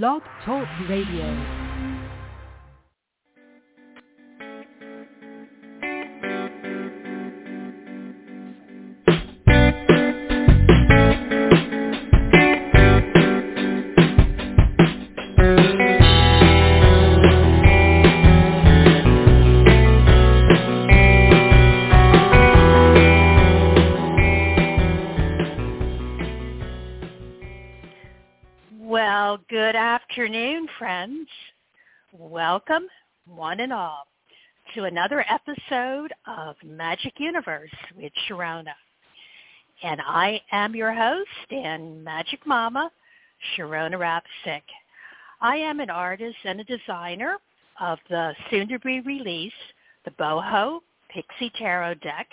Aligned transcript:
Blog 0.00 0.22
Talk 0.42 0.66
Radio. 0.88 1.61
Friends. 30.82 31.28
Welcome, 32.12 32.88
one 33.28 33.60
and 33.60 33.72
all, 33.72 34.08
to 34.74 34.82
another 34.82 35.24
episode 35.30 36.12
of 36.26 36.56
Magic 36.64 37.12
Universe 37.18 37.70
with 37.96 38.10
Sharonah. 38.26 38.74
And 39.84 40.00
I 40.04 40.40
am 40.50 40.74
your 40.74 40.92
host 40.92 41.52
and 41.52 42.02
Magic 42.02 42.44
Mama, 42.44 42.90
Sharonah 43.54 43.96
Rapseik. 43.96 44.62
I 45.40 45.54
am 45.54 45.78
an 45.78 45.88
artist 45.88 46.38
and 46.44 46.58
a 46.58 46.64
designer 46.64 47.36
of 47.80 48.00
the 48.10 48.34
soon-to-be 48.50 49.02
released 49.02 49.54
the 50.04 50.10
Boho 50.10 50.80
Pixie 51.10 51.52
Tarot 51.56 51.94
deck, 52.02 52.26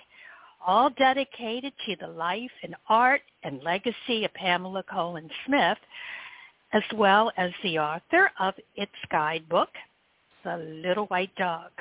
all 0.65 0.89
dedicated 0.97 1.73
to 1.85 1.95
the 2.01 2.07
life 2.07 2.49
and 2.63 2.75
art 2.87 3.21
and 3.43 3.61
legacy 3.61 4.25
of 4.25 4.33
Pamela 4.33 4.81
Colman 4.91 5.29
Smith, 5.45 5.77
as 6.73 6.83
well 6.95 7.31
as 7.37 7.51
the 7.63 7.79
author 7.79 8.31
of 8.39 8.53
its 8.75 8.91
guidebook, 9.11 9.69
The 10.43 10.57
Little 10.57 11.05
White 11.07 11.35
Dog. 11.35 11.71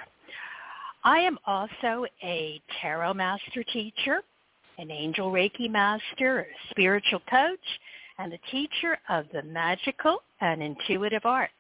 I 1.05 1.19
am 1.21 1.39
also 1.47 2.07
a 2.23 2.61
tarot 2.81 3.15
master 3.15 3.63
teacher, 3.73 4.21
an 4.79 4.91
angel 4.91 5.31
Reiki 5.31 5.71
master, 5.71 6.41
a 6.41 6.71
spiritual 6.71 7.21
coach, 7.31 7.59
and 8.19 8.33
a 8.33 8.39
teacher 8.51 8.99
of 9.09 9.27
the 9.33 9.43
magical 9.43 10.23
and 10.41 10.63
intuitive 10.63 11.25
arts. 11.25 11.53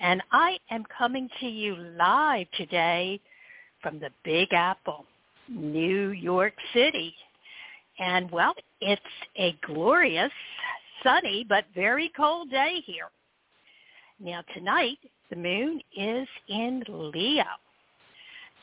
And 0.00 0.22
I 0.32 0.58
am 0.70 0.84
coming 0.96 1.28
to 1.40 1.46
you 1.46 1.76
live 1.76 2.46
today 2.56 3.20
from 3.82 3.98
the 3.98 4.10
Big 4.24 4.52
Apple, 4.52 5.04
New 5.48 6.10
York 6.10 6.54
City. 6.72 7.14
And 7.98 8.30
well, 8.30 8.54
it's 8.80 9.02
a 9.36 9.56
glorious, 9.66 10.32
sunny, 11.02 11.44
but 11.48 11.64
very 11.74 12.10
cold 12.16 12.50
day 12.50 12.82
here. 12.84 13.08
Now 14.20 14.42
tonight, 14.54 14.98
the 15.30 15.36
moon 15.36 15.80
is 15.96 16.28
in 16.48 16.82
Leo. 16.88 17.44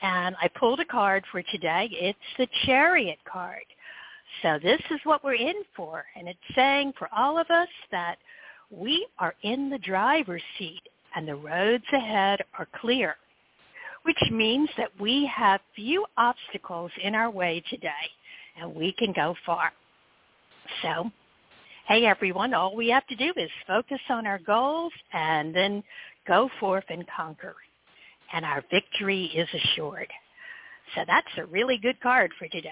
And 0.01 0.35
I 0.41 0.49
pulled 0.59 0.79
a 0.79 0.85
card 0.85 1.23
for 1.31 1.41
today. 1.43 1.89
It's 1.91 2.19
the 2.37 2.47
chariot 2.65 3.19
card. 3.31 3.63
So 4.41 4.59
this 4.61 4.81
is 4.91 4.99
what 5.03 5.23
we're 5.23 5.35
in 5.35 5.63
for. 5.75 6.03
And 6.15 6.27
it's 6.27 6.39
saying 6.55 6.93
for 6.97 7.09
all 7.15 7.37
of 7.37 7.49
us 7.49 7.69
that 7.91 8.17
we 8.69 9.07
are 9.19 9.33
in 9.43 9.69
the 9.69 9.77
driver's 9.77 10.43
seat 10.57 10.81
and 11.15 11.27
the 11.27 11.35
roads 11.35 11.85
ahead 11.93 12.41
are 12.57 12.67
clear, 12.81 13.15
which 14.03 14.21
means 14.31 14.69
that 14.77 14.91
we 14.99 15.29
have 15.33 15.61
few 15.75 16.05
obstacles 16.17 16.91
in 17.01 17.15
our 17.15 17.29
way 17.29 17.63
today 17.69 17.89
and 18.59 18.75
we 18.75 18.93
can 18.93 19.13
go 19.13 19.35
far. 19.45 19.71
So, 20.81 21.11
hey 21.87 22.05
everyone, 22.05 22.55
all 22.55 22.75
we 22.75 22.89
have 22.89 23.05
to 23.07 23.15
do 23.15 23.31
is 23.37 23.49
focus 23.67 23.99
on 24.09 24.25
our 24.25 24.39
goals 24.39 24.91
and 25.13 25.53
then 25.53 25.83
go 26.27 26.49
forth 26.59 26.85
and 26.89 27.05
conquer. 27.15 27.55
And 28.33 28.43
our 28.43 28.63
victory 28.71 29.25
is 29.35 29.47
assured. 29.53 30.07
So 30.95 31.01
that's 31.05 31.27
a 31.37 31.45
really 31.45 31.77
good 31.77 31.99
card 32.01 32.31
for 32.39 32.47
today. 32.47 32.69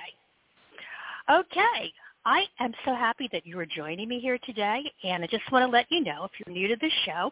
Okay, 1.31 1.91
I 2.25 2.45
am 2.59 2.73
so 2.85 2.95
happy 2.95 3.29
that 3.31 3.45
you 3.45 3.59
are 3.59 3.67
joining 3.67 4.09
me 4.09 4.19
here 4.19 4.39
today, 4.45 4.81
and 5.03 5.23
I 5.23 5.27
just 5.27 5.49
want 5.51 5.63
to 5.63 5.71
let 5.71 5.85
you 5.91 6.03
know, 6.03 6.25
if 6.25 6.31
you're 6.39 6.53
new 6.53 6.67
to 6.67 6.75
the 6.81 6.91
show, 7.05 7.31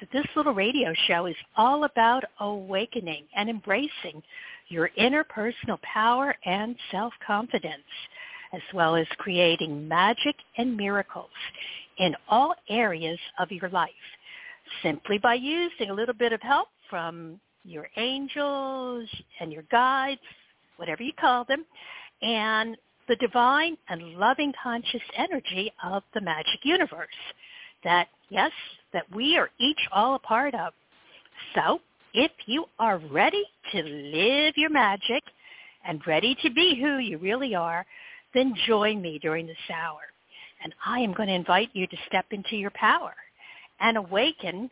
that 0.00 0.10
this 0.12 0.26
little 0.34 0.54
radio 0.54 0.92
show 1.06 1.26
is 1.26 1.36
all 1.56 1.84
about 1.84 2.24
awakening 2.40 3.24
and 3.36 3.48
embracing 3.48 4.22
your 4.68 4.90
interpersonal 4.98 5.80
power 5.82 6.34
and 6.44 6.74
self-confidence, 6.90 7.84
as 8.52 8.60
well 8.74 8.96
as 8.96 9.06
creating 9.18 9.88
magic 9.88 10.36
and 10.58 10.76
miracles 10.76 11.30
in 11.98 12.14
all 12.28 12.54
areas 12.68 13.18
of 13.38 13.50
your 13.50 13.68
life, 13.70 13.90
simply 14.82 15.18
by 15.18 15.34
using 15.34 15.90
a 15.90 15.94
little 15.94 16.14
bit 16.14 16.32
of 16.32 16.40
help 16.42 16.68
from 16.88 17.40
your 17.64 17.88
angels 17.96 19.08
and 19.40 19.52
your 19.52 19.64
guides, 19.70 20.20
whatever 20.76 21.02
you 21.02 21.12
call 21.18 21.44
them, 21.44 21.64
and 22.22 22.76
the 23.08 23.16
divine 23.16 23.76
and 23.88 24.14
loving 24.14 24.52
conscious 24.62 25.02
energy 25.16 25.72
of 25.84 26.02
the 26.14 26.20
magic 26.20 26.60
universe 26.64 27.08
that, 27.84 28.08
yes, 28.30 28.52
that 28.92 29.04
we 29.14 29.36
are 29.36 29.50
each 29.60 29.80
all 29.92 30.14
a 30.14 30.18
part 30.18 30.54
of. 30.54 30.72
So 31.54 31.80
if 32.14 32.30
you 32.46 32.66
are 32.78 32.98
ready 32.98 33.44
to 33.72 33.82
live 33.82 34.54
your 34.56 34.70
magic 34.70 35.22
and 35.86 36.00
ready 36.06 36.36
to 36.42 36.50
be 36.50 36.78
who 36.80 36.98
you 36.98 37.18
really 37.18 37.54
are, 37.54 37.84
then 38.34 38.54
join 38.66 39.00
me 39.00 39.18
during 39.18 39.46
this 39.46 39.56
hour. 39.72 40.00
And 40.62 40.74
I 40.84 41.00
am 41.00 41.12
going 41.12 41.28
to 41.28 41.34
invite 41.34 41.70
you 41.72 41.86
to 41.86 41.96
step 42.06 42.26
into 42.30 42.56
your 42.56 42.70
power 42.70 43.14
and 43.80 43.96
awaken 43.96 44.70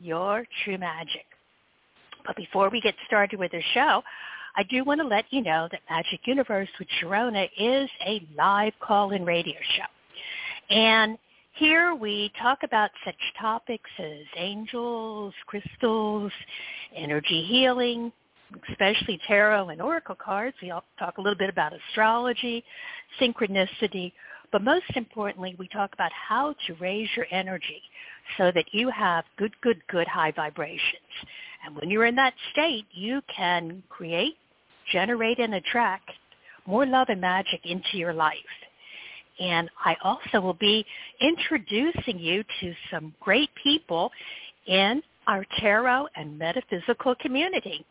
your 0.00 0.44
true 0.64 0.78
magic. 0.78 1.26
But 2.26 2.36
before 2.36 2.68
we 2.68 2.80
get 2.80 2.94
started 3.06 3.38
with 3.38 3.52
the 3.52 3.62
show, 3.74 4.02
I 4.56 4.64
do 4.64 4.84
want 4.84 5.00
to 5.00 5.06
let 5.06 5.24
you 5.30 5.42
know 5.42 5.68
that 5.70 5.80
Magic 5.88 6.20
Universe 6.24 6.68
with 6.78 6.88
Sharonah 7.00 7.48
is 7.56 7.88
a 8.06 8.26
live 8.36 8.72
call-in 8.80 9.24
radio 9.24 9.58
show. 9.76 10.74
And 10.74 11.16
here 11.54 11.94
we 11.94 12.32
talk 12.40 12.58
about 12.62 12.90
such 13.04 13.14
topics 13.40 13.90
as 13.98 14.26
angels, 14.36 15.34
crystals, 15.46 16.32
energy 16.96 17.44
healing, 17.48 18.12
especially 18.70 19.20
tarot 19.26 19.68
and 19.68 19.80
oracle 19.80 20.16
cards. 20.16 20.56
We 20.62 20.70
all 20.70 20.84
talk 20.98 21.18
a 21.18 21.20
little 21.20 21.38
bit 21.38 21.50
about 21.50 21.72
astrology, 21.72 22.64
synchronicity, 23.20 24.12
but 24.52 24.62
most 24.62 24.90
importantly, 24.96 25.54
we 25.58 25.68
talk 25.68 25.92
about 25.92 26.10
how 26.12 26.54
to 26.66 26.74
raise 26.74 27.08
your 27.16 27.26
energy 27.30 27.82
so 28.36 28.50
that 28.52 28.64
you 28.72 28.90
have 28.90 29.24
good, 29.36 29.52
good, 29.62 29.80
good 29.88 30.08
high 30.08 30.32
vibrations. 30.32 30.80
And 31.64 31.76
when 31.76 31.90
you're 31.90 32.06
in 32.06 32.16
that 32.16 32.34
state, 32.52 32.86
you 32.92 33.20
can 33.34 33.82
create, 33.88 34.36
generate, 34.92 35.38
and 35.38 35.54
attract 35.54 36.10
more 36.66 36.86
love 36.86 37.08
and 37.10 37.20
magic 37.20 37.60
into 37.64 37.96
your 37.96 38.12
life. 38.12 38.36
And 39.38 39.70
I 39.84 39.96
also 40.02 40.40
will 40.40 40.54
be 40.54 40.84
introducing 41.20 42.18
you 42.18 42.44
to 42.60 42.74
some 42.90 43.14
great 43.20 43.50
people 43.62 44.10
in 44.66 45.02
our 45.26 45.44
tarot 45.58 46.08
and 46.16 46.38
metaphysical 46.38 47.14
community. 47.20 47.84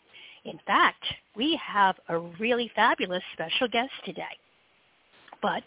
In 0.50 0.60
fact, 0.66 1.04
we 1.36 1.60
have 1.64 1.96
a 2.10 2.18
really 2.18 2.72
fabulous 2.76 3.22
special 3.34 3.68
guest 3.68 3.92
today. 4.04 4.24
But 5.44 5.62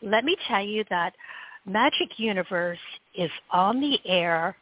let 0.00 0.24
me 0.24 0.36
tell 0.46 0.64
you 0.64 0.84
that 0.90 1.12
Magic 1.66 2.18
Universe 2.18 2.78
is 3.16 3.30
on 3.50 3.80
the 3.80 3.98
air 4.06 4.56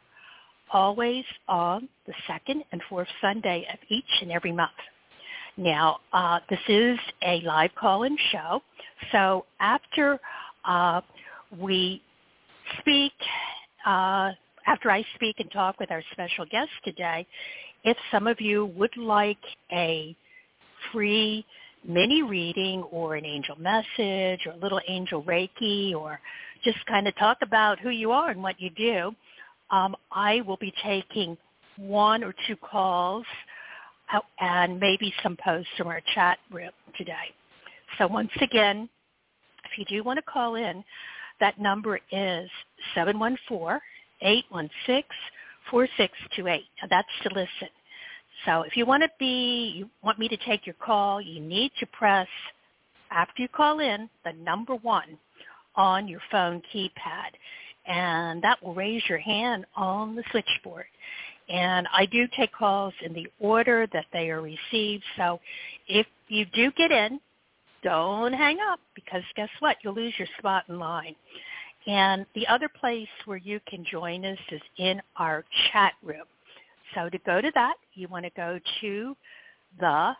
always 0.71 1.23
on 1.47 1.87
the 2.07 2.13
second 2.27 2.63
and 2.71 2.81
fourth 2.89 3.07
Sunday 3.21 3.67
of 3.71 3.79
each 3.89 4.03
and 4.21 4.31
every 4.31 4.51
month. 4.51 4.71
Now, 5.57 5.99
uh, 6.11 6.39
this 6.49 6.59
is 6.67 6.97
a 7.23 7.41
live 7.41 7.71
call-in 7.79 8.17
show, 8.31 8.61
so 9.11 9.45
after 9.59 10.19
uh, 10.65 11.01
we 11.57 12.01
speak, 12.79 13.13
uh, 13.85 14.31
after 14.65 14.91
I 14.91 15.03
speak 15.15 15.35
and 15.39 15.51
talk 15.51 15.79
with 15.79 15.91
our 15.91 16.03
special 16.11 16.45
guest 16.45 16.69
today, 16.83 17.25
if 17.87 17.95
some 18.11 18.27
of 18.27 18.41
you 18.41 18.65
would 18.65 18.97
like 18.97 19.37
a 19.71 20.13
free 20.91 21.45
mini 21.87 22.21
reading 22.21 22.83
or 22.91 23.15
an 23.15 23.23
angel 23.25 23.55
message 23.57 24.45
or 24.45 24.51
a 24.51 24.57
little 24.61 24.81
angel 24.89 25.23
Reiki 25.23 25.95
or 25.95 26.19
just 26.65 26.85
kind 26.85 27.07
of 27.07 27.15
talk 27.15 27.37
about 27.41 27.79
who 27.79 27.89
you 27.89 28.11
are 28.11 28.29
and 28.29 28.43
what 28.43 28.59
you 28.59 28.69
do, 28.71 29.15
um, 29.71 29.95
I 30.11 30.41
will 30.41 30.57
be 30.57 30.73
taking 30.83 31.37
one 31.77 32.25
or 32.25 32.33
two 32.45 32.57
calls 32.57 33.25
and 34.41 34.77
maybe 34.81 35.13
some 35.23 35.37
posts 35.41 35.71
from 35.77 35.87
our 35.87 36.01
chat 36.13 36.39
room 36.51 36.71
today. 36.97 37.33
So 37.97 38.07
once 38.07 38.31
again, 38.41 38.89
if 39.63 39.77
you 39.77 39.85
do 39.85 40.03
want 40.03 40.17
to 40.17 40.23
call 40.23 40.55
in, 40.55 40.83
that 41.39 41.57
number 41.57 42.01
is 42.11 42.49
714-816-4628. 42.97 43.79
That's 46.89 47.07
to 47.23 47.29
listen. 47.29 47.69
So 48.45 48.61
if 48.63 48.77
you 48.77 48.85
want 48.85 49.03
to 49.03 49.09
be, 49.19 49.73
you 49.75 49.89
want 50.03 50.19
me 50.19 50.27
to 50.29 50.37
take 50.37 50.65
your 50.65 50.75
call, 50.75 51.21
you 51.21 51.41
need 51.41 51.71
to 51.79 51.85
press, 51.87 52.27
after 53.11 53.41
you 53.41 53.47
call 53.49 53.79
in, 53.79 54.09
the 54.25 54.33
number 54.33 54.75
one 54.75 55.17
on 55.75 56.07
your 56.07 56.21
phone 56.31 56.61
keypad. 56.73 57.31
and 57.85 58.41
that 58.43 58.61
will 58.63 58.73
raise 58.75 59.01
your 59.07 59.17
hand 59.17 59.65
on 59.75 60.15
the 60.15 60.23
switchboard. 60.31 60.85
And 61.49 61.87
I 61.93 62.05
do 62.05 62.27
take 62.35 62.51
calls 62.53 62.93
in 63.03 63.13
the 63.13 63.27
order 63.39 63.87
that 63.93 64.05
they 64.11 64.29
are 64.29 64.41
received. 64.41 65.03
So 65.15 65.39
if 65.87 66.05
you 66.27 66.45
do 66.53 66.71
get 66.73 66.91
in, 66.91 67.19
don't 67.83 68.33
hang 68.33 68.59
up 68.59 68.79
because 68.95 69.23
guess 69.35 69.49
what? 69.59 69.77
You'll 69.83 69.93
lose 69.93 70.13
your 70.17 70.27
spot 70.39 70.65
in 70.67 70.79
line. 70.79 71.15
And 71.87 72.25
the 72.35 72.45
other 72.47 72.69
place 72.69 73.07
where 73.25 73.37
you 73.37 73.61
can 73.67 73.85
join 73.89 74.25
us 74.25 74.37
is 74.51 74.61
in 74.77 75.01
our 75.15 75.45
chat 75.71 75.93
room. 76.03 76.25
So 76.95 77.09
to 77.09 77.17
go 77.19 77.41
to 77.41 77.51
that, 77.55 77.75
you 77.93 78.07
want 78.07 78.25
to 78.25 78.31
go 78.35 78.59
to 78.81 79.15
the 79.79 80.13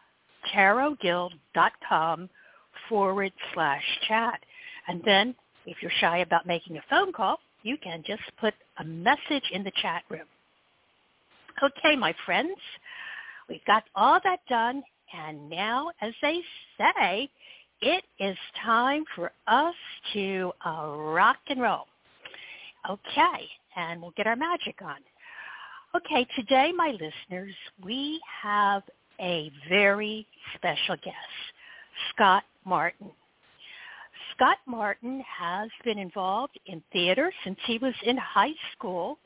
tarotguild.com 0.53 2.29
forward 2.89 3.31
slash 3.53 3.83
chat. 4.07 4.39
And 4.87 5.01
then 5.05 5.35
if 5.65 5.77
you're 5.81 5.91
shy 5.99 6.19
about 6.19 6.45
making 6.45 6.77
a 6.77 6.83
phone 6.89 7.11
call, 7.11 7.39
you 7.63 7.77
can 7.77 8.03
just 8.05 8.21
put 8.39 8.53
a 8.79 8.83
message 8.85 9.43
in 9.51 9.63
the 9.63 9.71
chat 9.81 10.03
room. 10.09 10.27
Okay, 11.61 11.95
my 11.95 12.13
friends, 12.25 12.57
we've 13.49 13.65
got 13.65 13.83
all 13.95 14.19
that 14.23 14.39
done. 14.47 14.83
And 15.13 15.49
now, 15.49 15.91
as 16.01 16.13
they 16.21 16.39
say, 16.77 17.29
it 17.81 18.03
is 18.19 18.37
time 18.63 19.05
for 19.15 19.31
us 19.47 19.75
to 20.13 20.51
uh, 20.65 20.93
rock 20.97 21.37
and 21.49 21.61
roll. 21.61 21.85
Okay, 22.89 23.47
and 23.75 24.01
we'll 24.01 24.13
get 24.17 24.27
our 24.27 24.35
magic 24.35 24.81
on. 24.81 24.97
Okay, 25.95 26.27
today, 26.35 26.73
my 26.75 26.91
listeners, 26.91 27.55
we 27.83 28.19
have 28.43 28.83
a 29.21 29.49
very 29.69 30.27
special 30.55 30.97
guest, 30.97 31.15
Scott 32.13 32.43
Martin. 32.65 33.09
Scott 34.35 34.57
Martin 34.67 35.23
has 35.25 35.69
been 35.85 35.97
involved 35.97 36.59
in 36.65 36.83
theater 36.91 37.31
since 37.43 37.57
he 37.65 37.77
was 37.77 37.93
in 38.03 38.17
high 38.17 38.53
school 38.73 39.17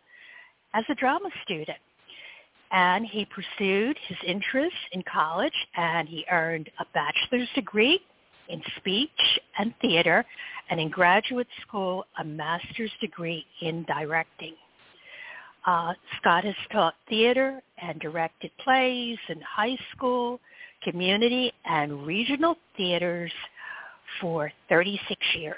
as 0.75 0.83
a 0.89 0.95
drama 0.95 1.29
student. 1.43 1.79
And 2.71 3.07
he 3.07 3.25
pursued 3.25 3.97
his 4.07 4.17
interests 4.25 4.79
in 4.93 5.03
college 5.11 5.51
and 5.75 6.07
he 6.07 6.23
earned 6.31 6.69
a 6.79 6.85
bachelor's 6.93 7.49
degree 7.55 7.99
in 8.49 8.61
speech 8.77 9.09
and 9.57 9.73
theater 9.81 10.23
and 10.69 10.79
in 10.79 10.89
graduate 10.89 11.47
school 11.67 12.05
a 12.19 12.23
master's 12.23 12.91
degree 13.01 13.45
in 13.61 13.83
directing. 13.85 14.53
Uh, 15.65 15.93
Scott 16.19 16.43
has 16.43 16.55
taught 16.71 16.95
theater 17.07 17.61
and 17.81 17.99
directed 17.99 18.51
plays 18.63 19.17
in 19.29 19.39
high 19.41 19.77
school, 19.95 20.39
community, 20.83 21.51
and 21.65 22.05
regional 22.05 22.55
theaters 22.75 23.31
for 24.19 24.51
36 24.69 25.19
years. 25.35 25.55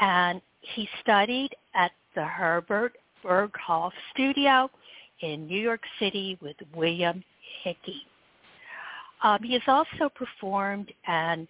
And 0.00 0.42
he 0.60 0.88
studied 1.00 1.50
at 1.74 1.92
the 2.14 2.24
Herbert 2.24 2.96
Berghof 3.24 3.92
Studio 4.12 4.70
in 5.20 5.46
New 5.46 5.60
York 5.60 5.80
City 5.98 6.38
with 6.42 6.56
William 6.74 7.24
Hickey. 7.62 8.02
Um, 9.22 9.38
he 9.42 9.54
has 9.54 9.62
also 9.66 10.10
performed 10.14 10.92
and 11.06 11.48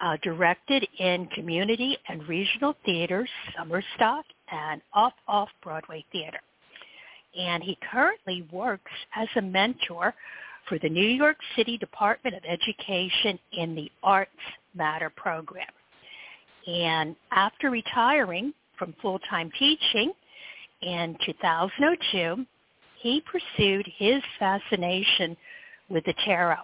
uh, 0.00 0.16
directed 0.22 0.86
in 0.98 1.26
community 1.28 1.96
and 2.08 2.26
regional 2.28 2.74
theaters, 2.84 3.28
summer 3.56 3.82
stock, 3.94 4.24
and 4.50 4.80
off-off 4.94 5.48
Broadway 5.62 6.04
theater 6.10 6.40
and 7.36 7.62
he 7.62 7.78
currently 7.90 8.46
works 8.52 8.92
as 9.16 9.28
a 9.36 9.42
mentor 9.42 10.14
for 10.68 10.78
the 10.78 10.88
New 10.88 11.06
York 11.06 11.36
City 11.56 11.78
Department 11.78 12.36
of 12.36 12.42
Education 12.44 13.38
in 13.52 13.74
the 13.74 13.90
Arts 14.02 14.30
Matter 14.74 15.10
program. 15.10 15.66
And 16.66 17.16
after 17.32 17.70
retiring 17.70 18.52
from 18.78 18.94
full-time 19.00 19.50
teaching 19.58 20.12
in 20.82 21.16
2002, 21.24 22.44
he 23.00 23.22
pursued 23.22 23.86
his 23.96 24.22
fascination 24.38 25.36
with 25.88 26.04
the 26.04 26.14
tarot. 26.24 26.56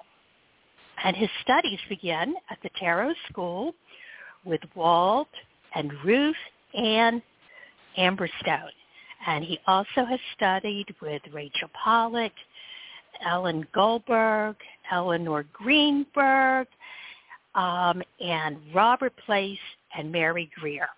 And 1.02 1.16
his 1.16 1.30
studies 1.42 1.78
began 1.88 2.34
at 2.50 2.58
the 2.62 2.70
Tarot 2.78 3.14
School 3.30 3.74
with 4.44 4.60
Wald 4.74 5.26
and 5.74 5.92
Ruth 6.04 6.36
Ann 6.74 7.22
Amberstone. 7.96 8.70
And 9.26 9.44
he 9.44 9.58
also 9.66 10.04
has 10.04 10.20
studied 10.36 10.94
with 11.00 11.22
Rachel 11.32 11.68
Pollack, 11.82 12.32
Ellen 13.24 13.66
Goldberg, 13.72 14.56
Eleanor 14.90 15.44
Greenberg, 15.52 16.66
um, 17.54 18.02
and 18.20 18.58
Robert 18.74 19.14
Place 19.24 19.58
and 19.96 20.10
Mary 20.10 20.50
Greer. 20.58 20.88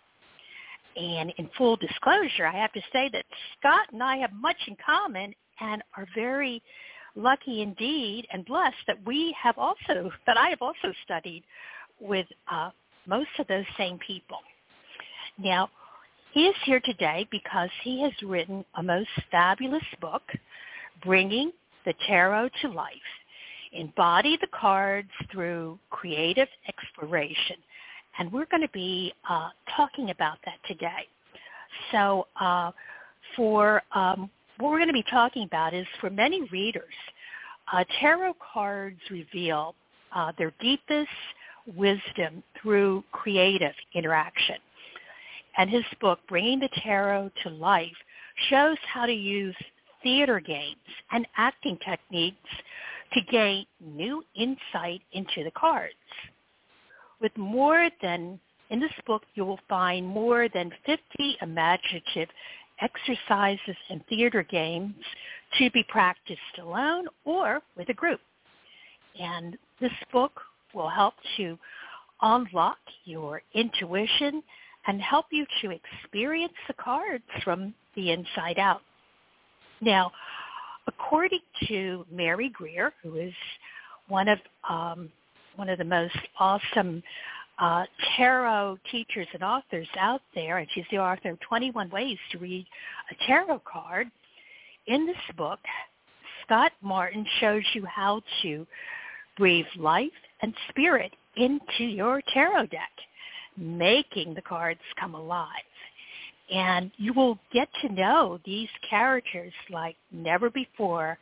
And 0.97 1.33
in 1.37 1.51
full 1.59 1.77
disclosure, 1.77 2.47
I 2.47 2.59
have 2.59 2.73
to 2.73 2.81
say 2.93 3.11
that 3.13 3.25
Scott 3.59 3.89
and 3.93 4.03
I 4.03 4.17
have 4.17 4.33
much 4.33 4.57
in 4.67 4.77
common 4.85 5.35
and 5.61 5.83
are 5.97 6.07
very 6.15 6.63
lucky 7.15 7.63
indeed 7.63 8.27
and 8.33 8.45
blessed 8.45 8.77
that 8.87 8.99
we 9.07 9.35
have 9.41 9.59
also, 9.59 10.11
that 10.27 10.39
I 10.39 10.49
have 10.49 10.63
also 10.63 10.93
studied 11.05 11.45
with 12.01 12.27
uh, 12.51 12.71
most 13.07 13.29
of 13.39 13.47
those 13.47 13.65
same 13.77 13.99
people. 14.07 14.39
Now, 15.39 15.69
he 16.37 16.43
is 16.43 16.55
here 16.67 16.81
today 16.85 17.27
because 17.31 17.71
he 17.83 18.03
has 18.03 18.13
written 18.23 18.63
a 18.75 18.83
most 18.83 19.09
fabulous 19.31 19.83
book, 20.03 20.21
Bringing 21.03 21.51
the 21.87 21.95
Tarot 22.07 22.51
to 22.61 22.69
Life. 22.69 22.93
Embody 23.73 24.37
the 24.43 24.47
cards 24.49 25.09
through 25.33 25.79
creative 25.89 26.49
exploration. 26.69 27.57
And 28.19 28.31
we're 28.31 28.45
going 28.51 28.61
to 28.61 28.73
be 28.75 29.15
uh, 29.27 29.49
talking 29.75 30.11
about 30.11 30.37
that 30.45 30.59
today. 30.69 31.09
So 31.91 32.27
uh, 32.39 32.71
for 33.35 33.83
um, 33.95 34.29
what 34.59 34.71
we're 34.71 34.79
going 34.79 34.89
to 34.89 34.93
be 34.93 35.05
talking 35.11 35.45
about 35.45 35.73
is 35.73 35.87
for 36.03 36.11
many 36.11 36.43
readers, 36.53 36.85
uh, 37.73 37.83
tarot 37.99 38.35
cards 38.53 39.01
reveal 39.11 39.75
uh, 40.15 40.33
their 40.37 40.53
deepest 40.61 41.09
wisdom 41.75 42.43
through 42.61 43.03
creative 43.11 43.73
interaction 43.95 44.57
and 45.57 45.71
his 45.71 45.85
book, 46.01 46.19
Bringing 46.29 46.61
the 46.61 46.69
Tarot 46.83 47.31
to 47.43 47.51
Life, 47.51 47.97
shows 48.51 48.77
how 48.93 49.07
to 49.07 49.13
use 49.13 49.57
theater 50.03 50.41
games 50.41 50.77
and 51.13 51.27
acting 51.37 51.79
techniques 51.85 52.37
to 53.13 53.21
gain 53.31 53.67
new 53.81 54.23
insight 54.35 55.01
into 55.13 55.45
the 55.45 55.51
cards. 55.53 55.95
With 57.21 57.37
more 57.37 57.89
than, 58.03 58.39
in 58.71 58.81
this 58.81 58.93
book, 59.07 59.23
you 59.35 59.45
will 59.45 59.61
find 59.69 60.07
more 60.07 60.49
than 60.53 60.71
50 60.85 61.37
imaginative 61.41 62.29
exercises 62.81 63.77
and 63.89 64.05
theater 64.07 64.43
games 64.43 64.95
to 65.59 65.71
be 65.71 65.85
practiced 65.89 66.41
alone 66.61 67.07
or 67.25 67.61
with 67.77 67.89
a 67.89 67.95
group. 67.95 68.21
And 69.19 69.57
this 69.81 69.93
book 70.13 70.41
will 70.75 70.91
help 70.91 71.15
to 71.39 71.59
unlock 72.21 72.79
your 73.05 73.43
intuition 73.55 74.43
and 74.87 75.01
help 75.01 75.27
you 75.31 75.45
to 75.63 75.71
experience 75.71 76.55
the 76.69 76.75
cards 76.75 77.25
from 77.43 77.75
the 77.95 78.11
inside 78.11 78.59
out. 78.59 78.83
Now, 79.81 80.13
according 80.87 81.41
to 81.69 82.07
Mary 82.11 82.49
Greer, 82.51 82.93
who 83.03 83.17
is 83.17 83.33
one 84.09 84.29
of 84.29 84.39
um, 84.69 85.11
one 85.57 85.69
of 85.69 85.79
the 85.79 85.85
most 85.85 86.17
awesome 86.39 87.03
uh, 87.59 87.85
tarot 88.17 88.79
teachers 88.91 89.27
and 89.33 89.43
authors 89.43 89.89
out 89.99 90.21
there, 90.35 90.59
and 90.59 90.69
she's 90.75 90.85
the 90.91 90.99
author 90.99 91.31
of 91.31 91.41
21 91.41 91.91
Ways 91.91 92.19
to 92.31 92.39
Read 92.39 92.67
a 93.11 93.27
Tarot 93.27 93.63
Card. 93.71 94.09
In 94.87 95.07
this 95.07 95.17
book, 95.37 95.59
Scott 96.45 96.73
Martin 96.83 97.27
shows 97.41 97.63
you 97.75 97.85
how 97.87 98.21
to 98.43 98.67
breathe 99.37 99.67
life 99.77 100.11
and 100.43 100.55
spirit 100.69 101.13
into 101.37 101.85
your 101.85 102.21
tarot 102.33 102.67
deck 102.67 102.91
making 103.57 104.35
the 104.35 104.43
cards 104.43 104.81
come 104.99 105.15
alive. 105.15 105.49
And 106.53 106.93
you 106.97 107.13
will 107.13 107.39
get 107.53 107.69
to 107.83 107.93
know 107.93 108.39
these 108.45 108.69
characters 108.89 109.53
like 109.71 109.97
never 110.13 110.49
before 110.51 111.19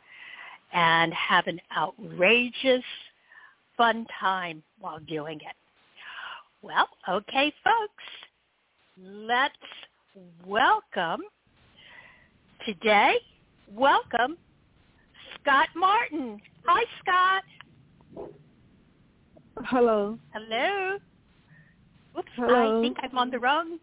and 0.73 1.13
have 1.13 1.47
an 1.47 1.59
outrageous 1.75 2.83
fun 3.77 4.05
time 4.19 4.61
while 4.79 4.99
doing 4.99 5.37
it. 5.37 5.55
Well, 6.61 6.87
okay, 7.09 7.53
folks, 7.63 8.03
let's 9.01 9.53
welcome 10.45 11.21
today, 12.65 13.15
welcome 13.71 14.37
Scott 15.45 15.69
Martin. 15.75 16.41
Hi, 16.65 16.83
Scott. 16.99 17.43
Hello. 19.65 20.17
Hello. 20.33 20.97
Whoops, 22.15 22.29
Hello. 22.37 22.79
I 22.79 22.81
think 22.81 22.97
I'm 23.01 23.17
on 23.17 23.29
the 23.29 23.39
wrong. 23.39 23.77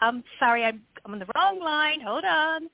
I'm 0.00 0.22
sorry, 0.38 0.64
I'm 0.64 0.82
I'm 1.04 1.14
on 1.14 1.18
the 1.18 1.26
wrong 1.34 1.58
line. 1.58 2.00
Hold 2.00 2.24
on. 2.24 2.68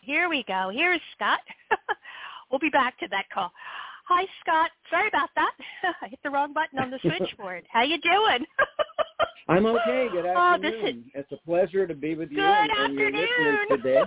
Here 0.00 0.28
we 0.28 0.44
go. 0.48 0.70
Here's 0.72 1.00
Scott. 1.14 1.40
we'll 2.50 2.58
be 2.58 2.70
back 2.70 2.98
to 3.00 3.08
that 3.10 3.26
call. 3.32 3.52
Hi, 4.08 4.24
Scott. 4.40 4.70
Sorry 4.90 5.08
about 5.08 5.28
that. 5.36 5.52
I 6.02 6.08
hit 6.08 6.18
the 6.24 6.30
wrong 6.30 6.52
button 6.52 6.78
on 6.78 6.90
the 6.90 6.98
switchboard. 7.02 7.64
How 7.70 7.82
you 7.82 7.98
doing? 8.00 8.44
I'm 9.48 9.66
okay. 9.66 10.08
Good 10.10 10.24
Oh, 10.26 10.56
this 10.60 10.72
afternoon. 10.74 11.10
It's 11.14 11.30
a 11.32 11.36
pleasure 11.44 11.86
to 11.86 11.94
be 11.94 12.14
with 12.14 12.30
you 12.30 12.36
Good 12.36 12.44
and, 12.44 12.70
and 12.72 12.94
your 12.98 13.10
listeners 13.10 13.58
today. 13.70 14.02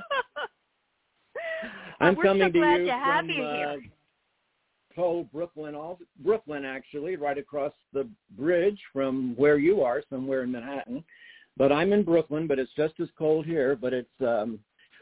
I'm 2.00 2.16
We're 2.16 2.24
coming 2.24 2.48
so 2.48 2.52
to 2.52 2.60
glad 2.60 2.80
you 2.80 2.86
to 2.88 2.92
have 2.92 3.20
from 3.20 3.30
you 3.30 3.36
here. 3.36 3.68
Uh, 3.70 3.78
cold 4.96 5.32
Brooklyn, 5.32 5.76
all 5.76 6.00
Brooklyn 6.20 6.66
actually, 6.66 7.16
right 7.16 7.38
across 7.38 7.74
the 7.94 8.08
bridge 8.38 8.80
from 8.94 9.34
where 9.36 9.58
you 9.58 9.82
are, 9.82 10.02
somewhere 10.10 10.44
in 10.44 10.52
Manhattan. 10.52 11.04
But 11.58 11.72
I'm 11.72 11.94
in 11.94 12.04
Brooklyn, 12.04 12.48
but 12.48 12.60
it's 12.60 12.74
just 12.76 12.94
as 13.00 13.08
cold 13.18 13.46
here. 13.46 13.76
But 13.76 13.94
it's 13.94 14.10
um, 14.22 14.60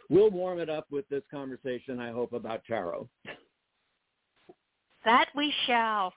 we'll 0.09 0.29
warm 0.29 0.59
it 0.59 0.69
up 0.69 0.87
with 0.91 1.07
this 1.09 1.23
conversation. 1.31 1.99
I 1.99 2.11
hope 2.11 2.33
about 2.33 2.63
tarot. 2.65 3.07
That 5.05 5.27
we 5.35 5.53
shall. 5.67 6.13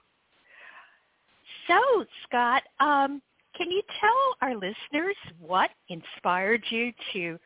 So, 1.67 2.05
Scott, 2.27 2.63
um, 2.79 3.21
can 3.57 3.71
you 3.71 3.81
tell 3.99 4.35
our 4.41 4.53
listeners 4.53 5.15
what 5.39 5.69
inspired 5.89 6.63
you 6.69 6.93
to 7.13 7.39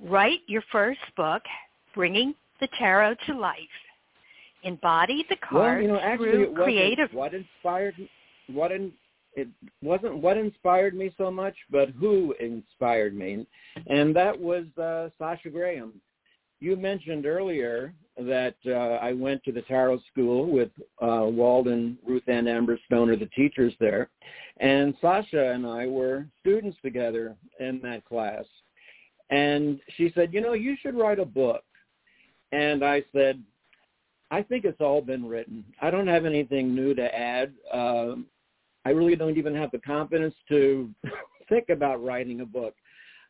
write 0.00 0.40
your 0.46 0.62
first 0.72 1.00
book, 1.16 1.42
Bringing 1.94 2.34
the 2.60 2.68
Tarot 2.78 3.14
to 3.26 3.38
Life? 3.38 3.58
Embody 4.62 5.24
the 5.28 5.36
Well, 5.50 5.62
cards 5.62 5.82
you 5.82 5.88
know, 5.88 5.98
actually, 5.98 6.30
through 6.30 6.50
it 6.50 6.54
creative. 6.54 7.12
what 7.12 7.34
inspired 7.34 7.94
what 8.48 8.72
in, 8.72 8.92
it 9.34 9.48
wasn't 9.82 10.18
what 10.18 10.36
inspired 10.36 10.94
me 10.94 11.12
so 11.16 11.30
much, 11.30 11.54
but 11.70 11.90
who 11.90 12.34
inspired 12.40 13.14
me, 13.16 13.46
and 13.86 14.14
that 14.14 14.38
was 14.38 14.64
uh, 14.78 15.08
Sasha 15.18 15.50
Graham. 15.50 15.94
You 16.60 16.76
mentioned 16.76 17.26
earlier 17.26 17.92
that 18.16 18.54
uh, 18.66 18.70
I 18.70 19.12
went 19.12 19.42
to 19.44 19.52
the 19.52 19.62
tarot 19.62 20.00
school 20.12 20.46
with 20.46 20.70
uh, 21.00 21.24
Walden, 21.24 21.98
Ruth 22.06 22.28
Ann 22.28 22.46
Amberstone 22.46 23.10
are 23.10 23.16
the 23.16 23.26
teachers 23.26 23.72
there, 23.80 24.10
and 24.58 24.94
Sasha 25.00 25.52
and 25.52 25.66
I 25.66 25.86
were 25.86 26.26
students 26.40 26.76
together 26.82 27.36
in 27.58 27.80
that 27.82 28.04
class. 28.04 28.44
And 29.30 29.80
she 29.96 30.12
said, 30.14 30.34
you 30.34 30.42
know, 30.42 30.52
you 30.52 30.76
should 30.82 30.94
write 30.94 31.18
a 31.18 31.24
book. 31.24 31.64
And 32.52 32.84
I 32.84 33.02
said, 33.14 33.42
I 34.32 34.42
think 34.42 34.64
it's 34.64 34.80
all 34.80 35.02
been 35.02 35.28
written. 35.28 35.62
I 35.82 35.90
don't 35.90 36.06
have 36.06 36.24
anything 36.24 36.74
new 36.74 36.94
to 36.94 37.14
add. 37.14 37.52
Um, 37.70 38.26
I 38.86 38.90
really 38.90 39.14
don't 39.14 39.36
even 39.36 39.54
have 39.54 39.70
the 39.70 39.78
confidence 39.78 40.34
to 40.48 40.88
think 41.50 41.68
about 41.68 42.02
writing 42.02 42.40
a 42.40 42.46
book. 42.46 42.74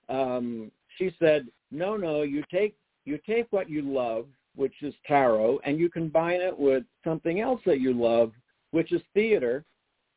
Um, 0.09 0.71
she 0.97 1.13
said, 1.19 1.49
no, 1.73 1.97
no, 1.97 2.23
you 2.23 2.45
take 2.51 2.77
you 3.05 3.19
take 3.27 3.49
what 3.51 3.69
you 3.69 3.83
love, 3.83 4.27
which 4.55 4.75
is 4.81 4.95
tarot, 5.05 5.59
and 5.65 5.77
you 5.77 5.91
combine 5.91 6.41
it 6.41 6.57
with 6.57 6.85
something 7.03 7.41
else 7.41 7.61
that 7.67 7.81
you 7.81 7.93
love, 7.93 8.31
which 8.71 8.93
is 8.93 9.03
theater, 9.13 9.65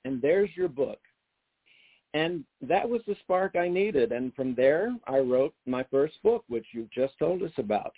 and 0.03 0.21
there's 0.21 0.51
your 0.55 0.67
book. 0.67 0.99
And 2.13 2.45
that 2.61 2.87
was 2.87 3.01
the 3.07 3.15
spark 3.21 3.55
I 3.55 3.67
needed. 3.67 4.11
And 4.11 4.35
from 4.35 4.53
there, 4.53 4.95
I 5.07 5.17
wrote 5.17 5.55
my 5.65 5.83
first 5.89 6.21
book, 6.21 6.43
which 6.47 6.67
you've 6.73 6.91
just 6.91 7.17
told 7.17 7.41
us 7.41 7.51
about. 7.57 7.93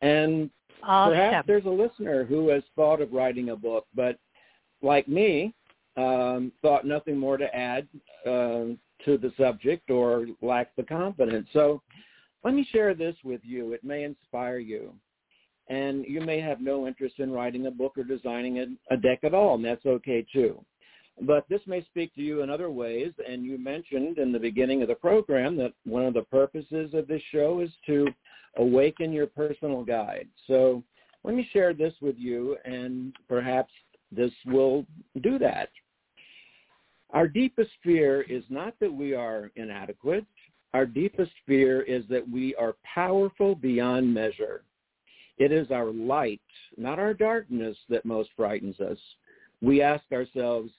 And 0.00 0.50
Awesome. 0.82 1.14
perhaps 1.14 1.46
there's 1.46 1.64
a 1.64 1.70
listener 1.70 2.24
who 2.24 2.48
has 2.48 2.62
thought 2.76 3.00
of 3.00 3.12
writing 3.12 3.50
a 3.50 3.56
book, 3.56 3.86
but 3.94 4.18
like 4.80 5.08
me, 5.08 5.54
um, 5.96 6.52
thought 6.62 6.86
nothing 6.86 7.18
more 7.18 7.36
to 7.36 7.54
add 7.54 7.88
uh, 8.24 8.76
to 9.04 9.18
the 9.18 9.32
subject 9.36 9.90
or 9.90 10.26
lacked 10.40 10.76
the 10.76 10.84
confidence. 10.84 11.48
So 11.52 11.82
let 12.44 12.54
me 12.54 12.66
share 12.70 12.94
this 12.94 13.16
with 13.24 13.40
you. 13.42 13.72
It 13.72 13.82
may 13.82 14.04
inspire 14.04 14.58
you. 14.58 14.94
And 15.68 16.04
you 16.06 16.20
may 16.20 16.40
have 16.40 16.60
no 16.60 16.86
interest 16.86 17.16
in 17.18 17.30
writing 17.30 17.66
a 17.66 17.70
book 17.70 17.98
or 17.98 18.04
designing 18.04 18.58
a, 18.60 18.94
a 18.94 18.96
deck 18.96 19.20
at 19.22 19.34
all, 19.34 19.56
and 19.56 19.64
that's 19.64 19.84
okay 19.84 20.24
too. 20.32 20.64
But 21.22 21.48
this 21.48 21.60
may 21.66 21.82
speak 21.84 22.14
to 22.14 22.22
you 22.22 22.42
in 22.42 22.50
other 22.50 22.70
ways, 22.70 23.12
and 23.28 23.44
you 23.44 23.58
mentioned 23.58 24.18
in 24.18 24.30
the 24.30 24.38
beginning 24.38 24.82
of 24.82 24.88
the 24.88 24.94
program 24.94 25.56
that 25.56 25.72
one 25.84 26.04
of 26.04 26.14
the 26.14 26.22
purposes 26.22 26.94
of 26.94 27.08
this 27.08 27.22
show 27.32 27.60
is 27.60 27.70
to 27.86 28.06
awaken 28.56 29.12
your 29.12 29.26
personal 29.26 29.84
guide. 29.84 30.28
So 30.46 30.82
let 31.24 31.34
me 31.34 31.48
share 31.52 31.74
this 31.74 31.94
with 32.00 32.16
you, 32.16 32.56
and 32.64 33.14
perhaps 33.28 33.72
this 34.12 34.32
will 34.46 34.86
do 35.22 35.38
that. 35.38 35.70
Our 37.10 37.26
deepest 37.26 37.70
fear 37.82 38.22
is 38.22 38.44
not 38.48 38.74
that 38.80 38.92
we 38.92 39.14
are 39.14 39.50
inadequate. 39.56 40.26
Our 40.74 40.86
deepest 40.86 41.32
fear 41.46 41.82
is 41.82 42.04
that 42.10 42.28
we 42.28 42.54
are 42.56 42.76
powerful 42.94 43.54
beyond 43.54 44.12
measure. 44.12 44.62
It 45.38 45.50
is 45.52 45.70
our 45.70 45.90
light, 45.90 46.40
not 46.76 46.98
our 46.98 47.14
darkness, 47.14 47.76
that 47.88 48.04
most 48.04 48.30
frightens 48.36 48.78
us. 48.80 48.98
We 49.60 49.82
ask 49.82 50.04
ourselves, 50.12 50.70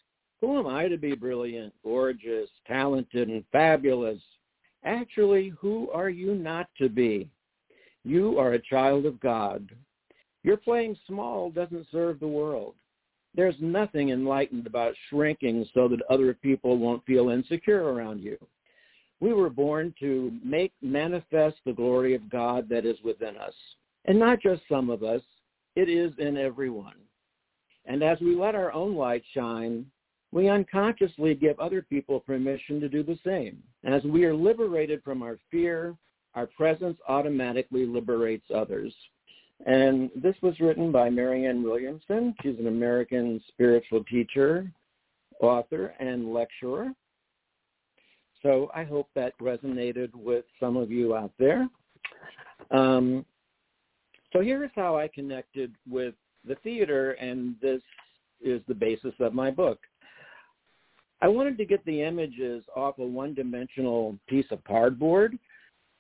who 0.42 0.58
am 0.58 0.68
I 0.68 0.88
to 0.88 0.98
be 0.98 1.16
brilliant, 1.16 1.74
gorgeous, 1.84 2.50
talented, 2.68 3.30
and 3.30 3.44
fabulous? 3.52 4.20
Actually, 4.86 5.50
who 5.60 5.90
are 5.92 6.10
you 6.10 6.36
not 6.36 6.68
to 6.78 6.88
be? 6.88 7.30
You 8.06 8.40
are 8.40 8.54
a 8.54 8.62
child 8.62 9.06
of 9.06 9.20
God. 9.20 9.70
Your 10.44 10.58
playing 10.58 10.96
small 11.06 11.52
doesn't 11.52 11.88
serve 11.92 12.20
the 12.20 12.28
world. 12.28 12.76
There's 13.36 13.56
nothing 13.60 14.10
enlightened 14.10 14.66
about 14.66 14.96
shrinking 15.10 15.68
so 15.74 15.88
that 15.90 16.02
other 16.10 16.34
people 16.34 16.78
won't 16.78 17.06
feel 17.06 17.30
insecure 17.30 17.94
around 17.94 18.22
you. 18.22 18.38
We 19.20 19.34
were 19.34 19.50
born 19.50 19.94
to 20.00 20.32
make 20.44 20.72
manifest 20.82 21.58
the 21.66 21.74
glory 21.74 22.16
of 22.16 22.30
God 22.30 22.70
that 22.70 22.86
is 22.86 22.98
within 23.04 23.36
us. 23.38 23.54
And 24.06 24.18
not 24.18 24.42
just 24.42 24.62
some 24.70 24.90
of 24.90 25.04
us, 25.04 25.22
it 25.76 25.90
is 25.90 26.14
in 26.18 26.38
everyone. 26.38 26.96
And 27.86 28.02
as 28.02 28.20
we 28.22 28.36
let 28.36 28.56
our 28.56 28.72
own 28.72 28.96
light 28.96 29.24
shine, 29.34 29.86
we 30.32 30.48
unconsciously 30.48 31.34
give 31.34 31.60
other 31.60 31.82
people 31.82 32.20
permission 32.20 32.80
to 32.80 32.90
do 32.90 33.04
the 33.04 33.18
same. 33.26 33.62
As 33.84 34.04
we 34.04 34.26
are 34.26 34.36
liberated 34.36 35.04
from 35.04 35.24
our 35.24 35.38
fear, 35.50 35.96
our 36.36 36.46
presence 36.46 36.98
automatically 37.08 37.86
liberates 37.86 38.46
others. 38.54 38.94
And 39.66 40.10
this 40.16 40.36
was 40.42 40.60
written 40.60 40.92
by 40.92 41.10
Marianne 41.10 41.64
Williamson. 41.64 42.36
She's 42.42 42.60
an 42.60 42.68
American 42.68 43.42
spiritual 43.50 44.04
teacher, 44.06 44.72
author, 45.42 45.94
and 46.00 46.34
lecturer. 46.34 46.94
So 48.42 48.72
I 48.74 48.84
hope 48.84 49.10
that 49.16 49.38
resonated 49.40 50.14
with 50.16 50.46
some 50.60 50.78
of 50.78 50.92
you 50.92 51.16
out 51.16 51.32
there. 51.38 51.68
Um, 52.72 53.26
so 54.32 54.42
here 54.42 54.64
is 54.64 54.72
how 54.76 54.98
I 54.98 55.10
connected 55.10 55.76
with 55.90 56.14
the 56.48 56.56
theater, 56.56 57.14
and 57.14 57.56
this 57.62 57.82
is 58.42 58.62
the 58.68 58.76
basis 58.76 59.14
of 59.20 59.34
my 59.34 59.52
book. 59.52 59.80
I 61.22 61.28
wanted 61.28 61.58
to 61.58 61.66
get 61.66 61.84
the 61.86 62.02
images 62.02 62.64
off 62.76 62.98
a 63.00 63.06
one-dimensional 63.06 64.18
piece 64.28 64.46
of 64.52 64.64
cardboard 64.64 65.38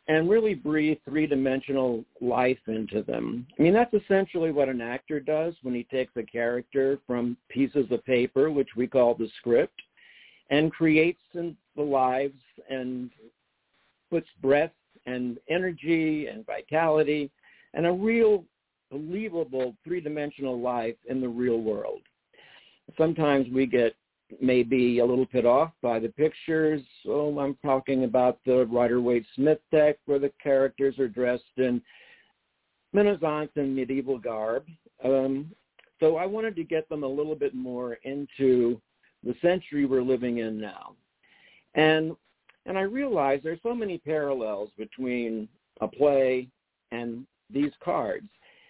and 0.07 0.29
really 0.29 0.55
breathe 0.55 0.97
three-dimensional 1.05 2.03
life 2.19 2.57
into 2.67 3.03
them. 3.03 3.45
I 3.57 3.61
mean, 3.61 3.73
that's 3.73 3.93
essentially 3.93 4.51
what 4.51 4.69
an 4.69 4.81
actor 4.81 5.19
does 5.19 5.53
when 5.61 5.75
he 5.75 5.83
takes 5.83 6.13
a 6.15 6.23
character 6.23 6.99
from 7.05 7.37
pieces 7.49 7.85
of 7.91 8.03
paper, 8.05 8.49
which 8.49 8.69
we 8.75 8.87
call 8.87 9.13
the 9.13 9.29
script, 9.37 9.79
and 10.49 10.71
creates 10.71 11.21
the 11.33 11.55
lives 11.77 12.39
and 12.69 13.11
puts 14.09 14.27
breath 14.41 14.71
and 15.05 15.37
energy 15.47 16.27
and 16.27 16.45
vitality 16.45 17.29
and 17.75 17.85
a 17.85 17.91
real 17.91 18.43
believable 18.89 19.75
three-dimensional 19.83 20.59
life 20.59 20.95
in 21.07 21.21
the 21.21 21.27
real 21.27 21.61
world. 21.61 22.01
Sometimes 22.97 23.47
we 23.53 23.67
get 23.67 23.95
maybe 24.41 24.99
a 24.99 25.05
little 25.05 25.27
bit 25.31 25.45
off 25.45 25.71
by 25.81 25.99
the 25.99 26.09
pictures. 26.09 26.81
Oh, 27.07 27.37
I'm 27.39 27.57
talking 27.63 28.03
about 28.03 28.39
the 28.45 28.65
Rider 28.67 29.01
Waite 29.01 29.25
Smith 29.35 29.59
deck 29.71 29.97
where 30.05 30.19
the 30.19 30.31
characters 30.41 30.99
are 30.99 31.07
dressed 31.07 31.43
in 31.57 31.81
Renaissance 32.93 33.51
and 33.55 33.75
medieval 33.75 34.17
garb. 34.17 34.65
Um, 35.03 35.51
so 35.99 36.15
I 36.17 36.25
wanted 36.25 36.55
to 36.55 36.63
get 36.63 36.87
them 36.89 37.03
a 37.03 37.07
little 37.07 37.35
bit 37.35 37.53
more 37.53 37.93
into 38.03 38.81
the 39.23 39.35
century 39.41 39.85
we're 39.85 40.01
living 40.01 40.39
in 40.39 40.59
now. 40.59 40.95
And 41.75 42.15
and 42.65 42.77
I 42.77 42.81
realized 42.81 43.43
there's 43.43 43.59
so 43.63 43.73
many 43.73 43.97
parallels 43.97 44.69
between 44.77 45.47
a 45.81 45.87
play 45.87 46.47
and 46.91 47.25
these 47.49 47.71
cards. 47.83 48.27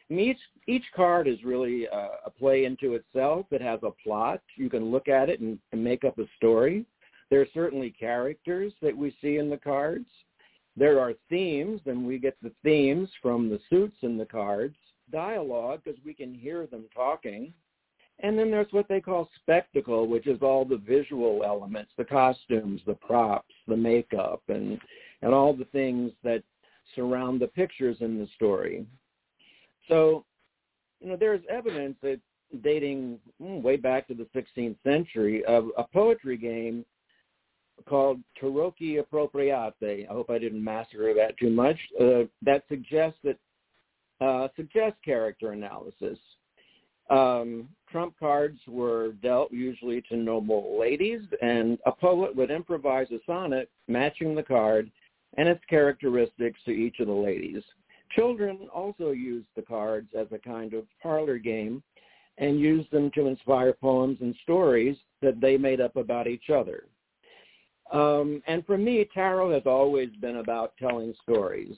Each 0.10 0.40
each 0.68 0.86
card 0.96 1.28
is 1.28 1.44
really 1.44 1.86
a, 1.86 2.10
a 2.26 2.30
play 2.30 2.66
into 2.66 2.96
itself. 2.96 3.46
It 3.52 3.62
has 3.62 3.80
a 3.84 3.92
plot. 4.04 4.42
You 4.56 4.70
can 4.70 4.92
look 4.92 5.08
at 5.08 5.30
it 5.30 5.40
and, 5.40 5.60
and 5.72 5.84
make 5.84 6.04
up 6.04 6.18
a 6.18 6.26
story. 6.38 6.86
There 7.30 7.42
are 7.42 7.48
certainly 7.54 7.92
characters 7.92 8.74
that 8.82 8.96
we 8.96 9.16
see 9.22 9.38
in 9.38 9.50
the 9.50 9.58
cards. 9.58 10.08
There 10.76 11.00
are 11.00 11.14
themes, 11.30 11.82
and 11.86 12.06
we 12.06 12.18
get 12.18 12.38
the 12.42 12.52
themes 12.64 13.10
from 13.22 13.50
the 13.50 13.60
suits 13.70 13.98
in 14.02 14.18
the 14.18 14.26
cards. 14.26 14.76
Dialogue, 15.12 15.82
because 15.84 16.00
we 16.06 16.14
can 16.14 16.34
hear 16.34 16.66
them 16.68 16.86
talking. 16.96 17.54
And 18.22 18.38
then 18.38 18.52
there's 18.52 18.72
what 18.72 18.88
they 18.88 19.00
call 19.00 19.30
spectacle, 19.42 20.08
which 20.08 20.28
is 20.28 20.42
all 20.42 20.66
the 20.66 20.78
visual 20.78 21.44
elements, 21.46 21.92
the 21.98 22.04
costumes, 22.04 22.82
the 22.86 22.96
props, 22.96 23.54
the 23.68 23.78
makeup, 23.78 24.42
and 24.48 24.80
and 25.22 25.34
all 25.34 25.54
the 25.54 25.66
things 25.66 26.12
that 26.24 26.44
surround 26.96 27.42
the 27.42 27.48
pictures 27.48 27.98
in 28.00 28.18
the 28.18 28.28
story. 28.36 28.86
So, 29.90 30.24
you 31.02 31.10
know, 31.10 31.18
there's 31.18 31.42
evidence 31.50 31.98
that 32.02 32.20
dating 32.64 33.20
mm, 33.42 33.62
way 33.62 33.76
back 33.76 34.08
to 34.08 34.14
the 34.14 34.28
16th 34.36 34.78
century 34.84 35.44
of 35.46 35.68
a 35.78 35.84
poetry 35.84 36.38
game 36.38 36.86
called 37.88 38.20
Tarocchi 38.42 39.02
Appropriati. 39.02 40.10
I 40.10 40.14
hope 40.14 40.30
I 40.30 40.38
didn't 40.38 40.64
massacre 40.64 41.14
that 41.14 41.38
too 41.38 41.50
much. 41.50 41.78
Uh, 42.00 42.24
that 42.42 42.64
suggests 42.70 43.20
that 43.24 43.38
uh, 44.22 44.48
suggests 44.56 45.00
character 45.04 45.52
analysis. 45.52 46.18
Um, 47.10 47.70
trump 47.90 48.14
cards 48.20 48.60
were 48.68 49.14
dealt 49.24 49.52
usually 49.52 50.02
to 50.10 50.16
noble 50.16 50.78
ladies, 50.80 51.22
and 51.42 51.80
a 51.86 51.92
poet 51.92 52.36
would 52.36 52.52
improvise 52.52 53.08
a 53.12 53.20
sonnet 53.26 53.70
matching 53.88 54.36
the 54.36 54.44
card 54.44 54.92
and 55.38 55.48
its 55.48 55.64
characteristics 55.70 56.60
to 56.66 56.72
each 56.72 57.00
of 57.00 57.08
the 57.08 57.14
ladies. 57.14 57.64
Children 58.12 58.68
also 58.74 59.12
used 59.12 59.48
the 59.56 59.62
cards 59.62 60.10
as 60.18 60.28
a 60.32 60.38
kind 60.40 60.74
of 60.74 60.86
parlor 61.02 61.38
game 61.38 61.84
and 62.38 62.60
used 62.60 62.90
them 62.92 63.12
to 63.16 63.28
inspire 63.28 63.74
poems 63.74 64.18
and 64.22 64.34
stories 64.44 64.98
that 65.22 65.40
they 65.42 65.58
made 65.58 65.82
up 65.82 65.96
about 65.96 66.28
each 66.28 66.50
other. 66.50 66.86
Um, 67.92 68.42
and 68.48 68.66
for 68.66 68.78
me, 68.78 69.06
tarot 69.14 69.54
has 69.54 69.64
always 69.66 70.10
been 70.22 70.38
about 70.38 70.74
telling 70.78 71.14
stories. 71.24 71.76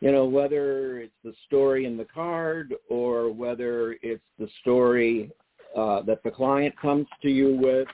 You 0.00 0.12
know, 0.12 0.24
whether 0.24 1.00
it's 1.00 1.12
the 1.24 1.34
story 1.46 1.84
in 1.84 1.96
the 1.96 2.06
card 2.06 2.74
or 2.88 3.30
whether 3.30 3.96
it's 4.02 4.22
the 4.38 4.48
story 4.60 5.30
uh, 5.76 6.02
that 6.02 6.22
the 6.22 6.30
client 6.30 6.74
comes 6.80 7.06
to 7.22 7.28
you 7.28 7.56
with, 7.56 7.88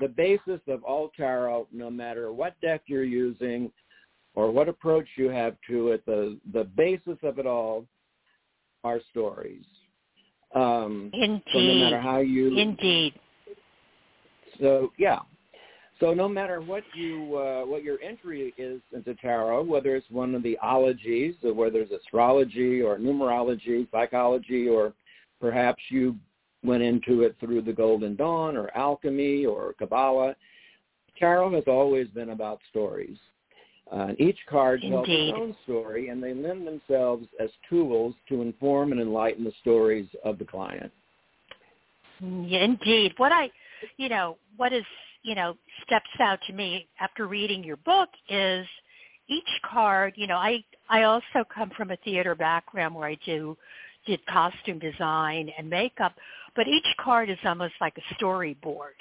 the 0.00 0.08
basis 0.08 0.60
of 0.66 0.82
all 0.82 1.10
tarot, 1.16 1.68
no 1.72 1.90
matter 1.90 2.32
what 2.32 2.60
deck 2.60 2.82
you're 2.86 3.04
using 3.04 3.70
or 4.34 4.50
what 4.50 4.68
approach 4.68 5.06
you 5.16 5.28
have 5.28 5.56
to 5.68 5.88
it, 5.88 6.04
the, 6.06 6.38
the 6.52 6.64
basis 6.64 7.18
of 7.22 7.38
it 7.38 7.46
all 7.46 7.84
are 8.84 9.00
stories. 9.10 9.64
Um, 10.54 11.10
Indeed. 11.12 11.42
So 11.52 11.58
no 11.60 11.74
matter 11.74 12.00
how 12.00 12.18
you 12.18 12.56
Indeed. 12.56 13.14
So 14.60 14.92
yeah. 14.98 15.20
So 16.00 16.14
no 16.14 16.28
matter 16.28 16.62
what 16.62 16.82
you 16.94 17.36
uh, 17.36 17.66
what 17.66 17.82
your 17.82 18.00
entry 18.00 18.54
is 18.56 18.80
into 18.92 19.14
tarot, 19.16 19.64
whether 19.64 19.94
it's 19.94 20.10
one 20.10 20.34
of 20.34 20.42
the 20.42 20.58
ologies, 20.62 21.34
or 21.44 21.52
whether 21.52 21.80
it's 21.80 21.92
astrology 21.92 22.80
or 22.80 22.98
numerology, 22.98 23.88
psychology, 23.90 24.66
or 24.66 24.94
perhaps 25.40 25.82
you 25.90 26.16
went 26.64 26.82
into 26.82 27.22
it 27.22 27.36
through 27.38 27.62
the 27.62 27.72
Golden 27.72 28.16
Dawn 28.16 28.56
or 28.56 28.74
alchemy 28.76 29.46
or 29.46 29.74
Kabbalah, 29.78 30.34
tarot 31.18 31.54
has 31.54 31.64
always 31.66 32.08
been 32.08 32.30
about 32.30 32.60
stories. 32.70 33.18
Uh, 33.90 34.12
each 34.18 34.38
card 34.48 34.80
tells 34.82 35.06
its 35.08 35.36
own 35.36 35.56
story, 35.64 36.08
and 36.08 36.22
they 36.22 36.32
lend 36.32 36.66
themselves 36.66 37.26
as 37.40 37.50
tools 37.68 38.14
to 38.28 38.40
inform 38.40 38.92
and 38.92 39.00
enlighten 39.00 39.42
the 39.42 39.52
stories 39.60 40.06
of 40.24 40.38
the 40.38 40.44
client. 40.44 40.92
Indeed. 42.20 43.14
What 43.16 43.32
I, 43.32 43.50
you 43.96 44.08
know, 44.08 44.36
what 44.56 44.72
is, 44.72 44.84
you 45.22 45.34
know, 45.34 45.56
steps 45.84 46.10
out 46.20 46.38
to 46.46 46.52
me 46.52 46.86
after 47.00 47.26
reading 47.26 47.64
your 47.64 47.78
book 47.78 48.10
is 48.28 48.66
each 49.28 49.48
card, 49.68 50.14
you 50.16 50.26
know, 50.26 50.36
I 50.36 50.62
I 50.88 51.04
also 51.04 51.44
come 51.52 51.70
from 51.76 51.90
a 51.90 51.96
theater 51.98 52.34
background 52.34 52.94
where 52.94 53.08
I 53.08 53.16
do 53.24 53.56
did 54.06 54.24
costume 54.26 54.78
design 54.78 55.50
and 55.56 55.68
makeup, 55.68 56.14
but 56.56 56.66
each 56.66 56.86
card 56.98 57.30
is 57.30 57.38
almost 57.44 57.74
like 57.80 57.96
a 57.96 58.14
storyboard 58.14 58.98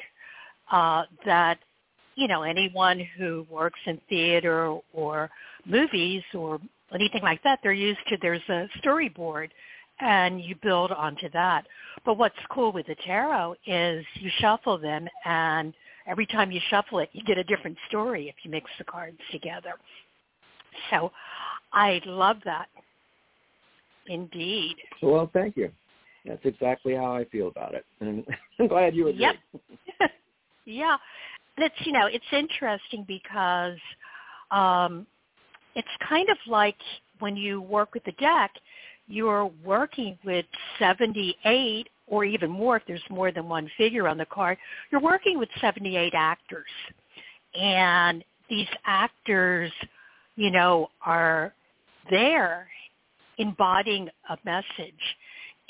uh, 0.71 1.03
that 1.25 1.59
you 2.19 2.27
know 2.27 2.43
anyone 2.43 3.01
who 3.17 3.45
works 3.49 3.79
in 3.85 3.99
theater 4.09 4.77
or 4.93 5.29
movies 5.65 6.23
or 6.33 6.59
anything 6.93 7.21
like 7.23 7.41
that, 7.43 7.59
they're 7.63 7.73
used 7.73 7.99
to. 8.09 8.17
There's 8.21 8.41
a 8.49 8.67
storyboard, 8.83 9.49
and 9.99 10.41
you 10.41 10.55
build 10.61 10.91
onto 10.91 11.29
that. 11.31 11.65
But 12.05 12.17
what's 12.17 12.35
cool 12.51 12.71
with 12.71 12.87
the 12.87 12.95
tarot 13.05 13.55
is 13.65 14.05
you 14.15 14.29
shuffle 14.39 14.77
them, 14.77 15.07
and 15.25 15.73
every 16.07 16.25
time 16.25 16.51
you 16.51 16.59
shuffle 16.69 16.99
it, 16.99 17.09
you 17.13 17.23
get 17.23 17.37
a 17.37 17.43
different 17.43 17.77
story 17.87 18.29
if 18.29 18.35
you 18.43 18.51
mix 18.51 18.69
the 18.77 18.85
cards 18.85 19.17
together. 19.31 19.73
So 20.89 21.11
I 21.73 22.01
love 22.05 22.37
that. 22.45 22.67
Indeed. 24.07 24.75
Well, 25.03 25.29
thank 25.33 25.55
you. 25.55 25.71
That's 26.25 26.43
exactly 26.43 26.95
how 26.95 27.15
I 27.15 27.25
feel 27.25 27.47
about 27.47 27.73
it, 27.75 27.85
and 28.01 28.25
I'm 28.59 28.67
glad 28.67 28.95
you 28.95 29.07
agree. 29.07 29.21
Yep. 29.21 30.11
yeah. 30.65 30.97
It's 31.61 31.75
you 31.85 31.91
know, 31.91 32.07
it's 32.07 32.25
interesting 32.31 33.05
because 33.07 33.77
um 34.51 35.05
it's 35.75 35.87
kind 36.07 36.29
of 36.29 36.37
like 36.47 36.77
when 37.19 37.35
you 37.35 37.61
work 37.61 37.93
with 37.93 38.03
the 38.05 38.11
deck, 38.13 38.51
you're 39.07 39.51
working 39.63 40.17
with 40.23 40.45
78 40.77 41.87
or 42.07 42.25
even 42.25 42.49
more 42.49 42.77
if 42.77 42.83
there's 42.87 43.01
more 43.09 43.31
than 43.31 43.47
one 43.47 43.69
figure 43.77 44.07
on 44.07 44.17
the 44.17 44.25
card, 44.25 44.57
you're 44.91 45.01
working 45.01 45.37
with 45.37 45.49
78 45.61 46.13
actors. 46.15 46.65
And 47.59 48.23
these 48.49 48.67
actors, 48.85 49.71
you 50.35 50.51
know, 50.51 50.89
are 51.05 51.53
there 52.09 52.67
embodying 53.37 54.09
a 54.29 54.37
message. 54.43 55.15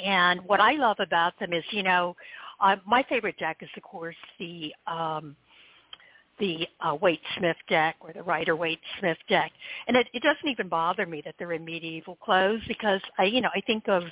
And 0.04 0.42
what 0.46 0.60
I 0.60 0.74
love 0.74 0.98
about 1.00 1.38
them 1.40 1.54
is, 1.54 1.64
you 1.72 1.84
know, 1.84 2.16
uh, 2.62 2.78
my 2.86 3.04
favorite 3.10 3.38
deck 3.38 3.58
is, 3.62 3.70
of 3.76 3.84
course, 3.84 4.16
the 4.38 4.74
um, 4.88 5.36
the 6.40 6.68
uh, 6.82 6.96
Waite 6.96 7.22
Smith 7.38 7.58
deck 7.68 7.96
or 8.00 8.14
the 8.14 8.24
Rider 8.24 8.56
Waite 8.56 8.80
Smith 9.00 9.18
deck, 9.28 9.52
and 9.88 9.98
it, 9.98 10.08
it 10.14 10.24
doesn't 10.24 10.48
even 10.48 10.68
bother 10.68 11.06
me 11.06 11.22
that 11.26 11.36
they're 11.38 11.54
in 11.54 11.66
medieval 11.66 12.16
clothes 12.16 12.62
because 12.68 13.02
I, 13.18 13.24
you 13.26 13.42
know, 13.42 13.50
I 13.56 13.62
think 13.62 13.88
of 13.88 14.04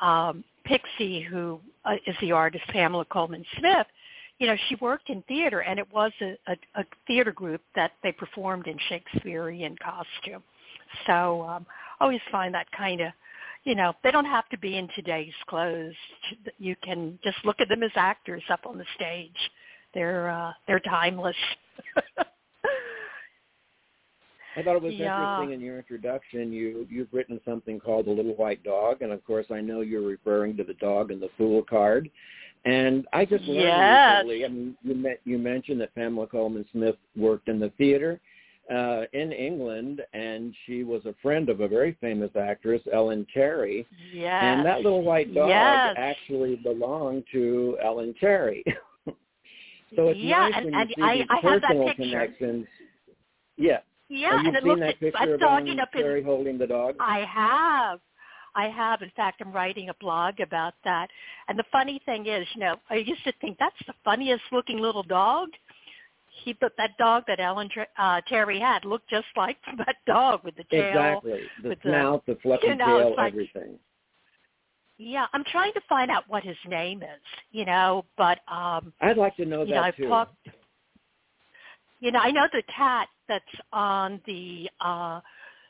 um, 0.00 0.44
Pixie, 0.64 1.22
who 1.22 1.60
uh, 1.84 1.94
is 2.06 2.16
the 2.20 2.32
artist 2.32 2.64
Pamela 2.68 3.04
Colman 3.06 3.44
Smith. 3.58 3.86
You 4.38 4.48
know, 4.48 4.56
she 4.68 4.76
worked 4.76 5.08
in 5.08 5.22
theater, 5.22 5.60
and 5.60 5.78
it 5.78 5.86
was 5.92 6.12
a, 6.20 6.36
a, 6.48 6.80
a 6.80 6.84
theater 7.06 7.32
group 7.32 7.62
that 7.74 7.92
they 8.02 8.12
performed 8.12 8.66
in 8.66 8.76
Shakespearean 8.88 9.76
costume. 9.82 10.42
So 11.06 11.42
um, 11.42 11.66
I 12.00 12.04
always 12.04 12.20
find 12.30 12.54
that 12.54 12.70
kind 12.72 13.00
of 13.00 13.12
you 13.64 13.74
know, 13.76 13.92
they 14.02 14.10
don't 14.10 14.24
have 14.24 14.48
to 14.48 14.58
be 14.58 14.76
in 14.76 14.88
today's 14.94 15.32
clothes. 15.48 15.94
You 16.58 16.74
can 16.82 17.18
just 17.22 17.36
look 17.44 17.60
at 17.60 17.68
them 17.68 17.82
as 17.82 17.92
actors 17.94 18.42
up 18.50 18.66
on 18.66 18.76
the 18.76 18.84
stage. 18.96 19.30
They're 19.94 20.30
uh, 20.30 20.52
they're 20.66 20.80
timeless. 20.80 21.36
I 24.54 24.62
thought 24.62 24.76
it 24.76 24.82
was 24.82 24.94
Yeah. 24.94 25.18
interesting 25.20 25.52
in 25.52 25.60
your 25.60 25.78
introduction. 25.78 26.52
You 26.52 26.86
you've 26.90 27.08
written 27.12 27.40
something 27.44 27.80
called 27.80 28.06
the 28.06 28.10
Little 28.10 28.34
White 28.36 28.62
Dog, 28.62 29.02
and 29.02 29.10
of 29.12 29.24
course 29.24 29.46
I 29.50 29.60
know 29.60 29.80
you're 29.80 30.02
referring 30.06 30.56
to 30.58 30.64
the 30.64 30.74
dog 30.74 31.10
and 31.10 31.20
the 31.22 31.30
fool 31.38 31.62
card. 31.62 32.10
And 32.64 33.06
I 33.12 33.24
just 33.24 33.44
learned 33.44 33.58
Yes. 33.58 34.24
recently. 34.24 34.44
I 34.44 34.48
mean, 34.48 34.76
you 34.84 34.94
met, 34.94 35.20
you 35.24 35.38
mentioned 35.38 35.80
that 35.80 35.94
Pamela 35.96 36.26
Colman 36.28 36.64
Smith 36.70 36.94
worked 37.16 37.48
in 37.48 37.58
the 37.58 37.70
theater 37.70 38.20
uh, 38.70 39.02
in 39.14 39.32
England, 39.32 40.00
and 40.12 40.54
she 40.66 40.84
was 40.84 41.04
a 41.06 41.14
friend 41.22 41.48
of 41.48 41.60
a 41.60 41.66
very 41.66 41.96
famous 42.00 42.30
actress, 42.36 42.80
Ellen 42.92 43.26
Terry. 43.34 43.84
yes. 44.14 44.42
And 44.44 44.64
that 44.64 44.82
little 44.82 45.02
white 45.02 45.34
dog 45.34 45.48
Yes. 45.48 45.94
actually 45.98 46.56
belonged 46.56 47.24
to 47.32 47.76
Ellen 47.82 48.14
Terry. 48.20 48.62
so 49.96 50.08
it's 50.08 50.20
Yeah, 50.20 50.48
nice 50.48 50.52
and- 50.56 50.64
when 50.66 50.74
you 50.74 50.80
and 50.80 50.88
see 50.90 51.02
I- 51.02 51.26
I 51.30 51.40
have 51.40 51.60
that 51.62 51.70
picture. 51.70 51.94
connections. 51.94 52.66
Yeah. 53.56 53.80
yeah, 54.08 54.30
Have 54.30 54.38
and 54.38 54.46
you 54.46 54.52
it 54.52 54.62
seen 54.62 54.68
looks 54.68 54.80
that 54.80 54.86
like 54.86 55.00
picture 55.00 55.18
I'm 55.18 55.28
of 55.32 55.40
dogging 55.40 55.66
Ellen 55.68 55.80
up 55.80 55.92
Terry 55.92 56.22
holding 56.22 56.58
the 56.58 56.66
dog? 56.66 56.96
I 57.00 57.20
have. 57.20 58.00
I 58.54 58.68
have. 58.68 59.00
In 59.02 59.10
fact, 59.10 59.40
I'm 59.40 59.52
writing 59.52 59.88
a 59.88 59.94
blog 59.94 60.40
about 60.40 60.74
that. 60.84 61.08
And 61.48 61.58
the 61.58 61.64
funny 61.72 61.98
thing 62.04 62.26
is, 62.26 62.46
you 62.54 62.60
know, 62.60 62.76
I 62.90 62.96
used 62.96 63.24
to 63.24 63.32
think 63.40 63.56
that's 63.58 63.78
the 63.86 63.94
funniest 64.04 64.42
looking 64.52 64.78
little 64.78 65.02
dog. 65.02 65.48
He, 66.44 66.54
but 66.54 66.72
that 66.76 66.90
dog 66.98 67.24
that 67.28 67.40
Ellen 67.40 67.68
uh, 67.98 68.20
Terry 68.26 68.58
had 68.58 68.84
looked 68.84 69.08
just 69.08 69.26
like 69.36 69.58
that 69.78 69.96
dog 70.06 70.42
with 70.44 70.56
the 70.56 70.64
tail. 70.64 70.88
Exactly. 70.88 71.40
The 71.62 71.68
with 71.70 71.82
the- 71.82 71.90
the, 72.26 72.34
fluffy 72.42 72.66
you 72.68 72.74
know, 72.74 72.98
tail, 72.98 73.14
like- 73.16 73.32
everything. 73.32 73.78
Yeah, 75.04 75.26
I'm 75.32 75.42
trying 75.44 75.72
to 75.72 75.80
find 75.88 76.10
out 76.10 76.24
what 76.28 76.44
his 76.44 76.56
name 76.68 77.02
is, 77.02 77.20
you 77.50 77.64
know, 77.64 78.04
but 78.16 78.38
um 78.48 78.92
I'd 79.00 79.16
like 79.16 79.36
to 79.36 79.44
know 79.44 79.64
that 79.64 79.70
know, 79.70 79.80
I've 79.82 79.96
too. 79.96 80.08
talked 80.08 80.36
you 82.00 82.12
know, 82.12 82.20
I 82.20 82.30
know 82.30 82.46
the 82.52 82.62
cat 82.74 83.08
that's 83.28 83.44
on 83.72 84.20
the 84.26 84.70
uh 84.80 85.20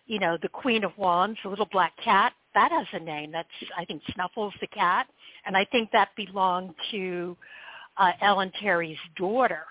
you 0.06 0.18
know, 0.18 0.36
the 0.42 0.48
Queen 0.48 0.84
of 0.84 0.92
Wands, 0.98 1.38
the 1.42 1.48
little 1.48 1.68
black 1.72 1.92
cat, 2.04 2.34
that 2.54 2.70
has 2.72 2.86
a 2.92 2.98
name. 2.98 3.32
That's 3.32 3.48
I 3.76 3.84
think 3.86 4.02
Snuffles 4.14 4.52
the 4.60 4.66
cat. 4.66 5.06
And 5.46 5.56
I 5.56 5.64
think 5.64 5.90
that 5.92 6.10
belonged 6.14 6.74
to 6.90 7.36
uh 7.96 8.12
Ellen 8.20 8.52
Terry's 8.60 8.98
daughter. 9.16 9.64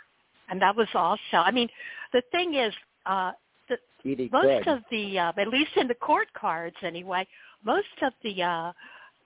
And 0.50 0.60
that 0.62 0.76
was 0.76 0.88
also 0.95 1.19
I 1.34 1.52
mean, 1.52 1.69
the 2.13 2.24
thing 2.32 2.56
is, 2.56 2.74
uh 3.06 3.34
the 3.69 3.78
Edie 4.12 4.30
most 4.34 4.63
Craig. 4.63 4.67
of 4.67 4.80
the 4.89 5.19
uh, 5.19 5.32
at 5.38 5.47
least 5.50 5.71
in 5.78 5.88
the 5.88 5.95
court 5.95 6.28
cards 6.34 6.76
anyway 6.82 7.28
most 7.63 7.88
of 8.02 8.12
the 8.24 8.41
uh 8.41 8.71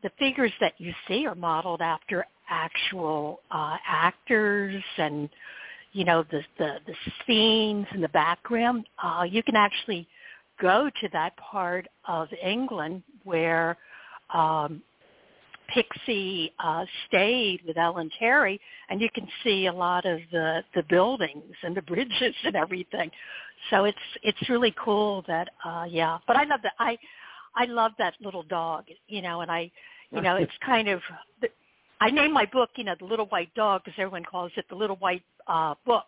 the 0.06 0.12
figures 0.20 0.52
that 0.62 0.74
you 0.78 0.94
see 1.08 1.26
are 1.26 1.34
modeled 1.34 1.82
after 1.82 2.26
actual 2.48 3.40
uh 3.50 3.76
actors 3.88 4.84
and 5.00 5.28
you 5.94 6.06
know 6.06 6.24
the 6.30 6.42
the 6.60 6.76
the 6.86 6.94
scenes 7.26 7.88
in 7.96 8.02
the 8.02 8.10
background 8.10 8.86
uh 9.04 9.24
you 9.28 9.42
can 9.42 9.56
actually 9.56 10.08
go 10.62 10.88
to 11.02 11.10
that 11.12 11.36
part 11.38 11.88
of 12.08 12.28
England 12.44 13.02
where 13.24 13.78
um 14.34 14.82
Pixie 15.74 16.54
uh, 16.64 16.86
stayed 17.08 17.60
with 17.66 17.76
Ellen 17.76 18.12
Terry, 18.20 18.62
and 18.90 19.02
you 19.02 19.10
can 19.16 19.28
see 19.44 19.66
a 19.66 19.74
lot 19.74 20.06
of 20.06 20.20
the 20.32 20.64
the 20.76 20.84
buildings 20.84 21.56
and 21.64 21.76
the 21.76 21.82
bridges 21.82 22.36
and 22.44 22.56
everything. 22.56 23.10
So 23.72 23.86
it's 23.86 23.98
it's 24.22 24.48
really 24.48 24.76
cool 24.80 25.24
that 25.28 25.50
uh 25.66 25.86
yeah. 25.90 26.20
But 26.28 26.38
I 26.38 26.44
love 26.44 26.60
that 26.62 26.74
I 26.78 26.96
I 27.56 27.66
love 27.66 27.94
that 27.98 28.14
little 28.22 28.44
dog, 28.44 28.86
you 29.08 29.24
know, 29.24 29.42
and 29.42 29.50
I 29.50 29.72
you 30.12 30.22
know 30.22 30.36
it's 30.36 30.52
kind 30.66 30.88
of 30.88 31.02
I 32.02 32.10
named 32.10 32.34
my 32.34 32.46
book, 32.46 32.72
you 32.76 32.84
know, 32.84 32.96
the 33.00 33.06
little 33.06 33.28
white 33.28 33.54
dog 33.56 33.84
because 33.86 33.98
everyone 33.98 34.26
calls 34.26 34.52
it 34.58 34.66
the 34.70 34.76
little 34.76 34.98
white 34.98 35.24
uh 35.48 35.76
book. 35.86 36.06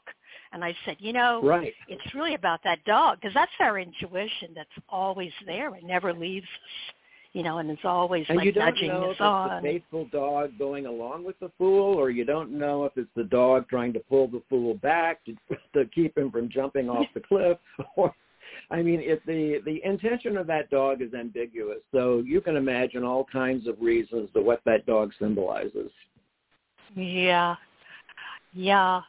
And 0.54 0.64
I 0.64 0.76
said, 0.86 0.98
you 1.00 1.14
know, 1.14 1.42
right. 1.44 1.74
it's 1.90 2.16
really 2.16 2.34
about 2.34 2.62
that 2.64 2.84
dog 2.86 3.20
because 3.20 3.34
that's 3.34 3.52
our 3.60 3.80
intuition 3.80 4.50
that's 4.56 4.70
always 4.90 5.32
there 5.46 5.74
and 5.74 5.86
never 5.86 6.14
leaves 6.14 6.46
us 6.46 6.94
you 7.38 7.44
know, 7.44 7.60
and 7.60 7.70
it's 7.70 7.86
always 7.86 8.26
and 8.30 8.38
like 8.38 8.46
you 8.48 8.52
don't 8.52 8.66
nudging 8.66 8.88
know 8.88 9.12
us 9.12 9.16
if 9.16 9.22
on. 9.22 9.52
it's 9.52 9.64
the 9.64 9.72
faithful 9.72 10.06
dog 10.12 10.58
going 10.58 10.88
along 10.88 11.24
with 11.24 11.38
the 11.40 11.52
fool, 11.58 11.94
or 11.94 12.10
you 12.10 12.26
don't 12.26 12.50
know 12.50 12.86
if 12.86 12.94
it's 12.96 13.12
the 13.16 13.26
dog 13.26 13.70
trying 13.70 13.94
to 13.94 14.00
pull 14.00 14.28
the 14.28 14.42
fool 14.50 14.74
back 14.76 15.24
to, 15.26 15.36
to 15.74 15.86
keep 15.94 16.18
him 16.18 16.32
from 16.32 16.50
jumping 16.50 16.90
off 16.90 17.06
the 17.14 17.20
cliff. 17.20 17.60
Or, 17.96 18.14
I 18.70 18.82
mean, 18.82 19.00
if 19.02 19.24
the 19.26 19.62
the 19.66 19.82
intention 19.84 20.38
of 20.38 20.48
that 20.48 20.70
dog 20.70 21.02
is 21.02 21.14
ambiguous, 21.14 21.80
so 21.94 22.24
you 22.26 22.42
can 22.42 22.56
imagine 22.56 23.04
all 23.04 23.26
kinds 23.26 23.68
of 23.68 23.80
reasons 23.80 24.30
to 24.34 24.42
what 24.42 24.62
that 24.66 24.86
dog 24.86 25.12
symbolizes. 25.20 25.92
Yeah, 26.96 27.56
yeah. 28.54 29.02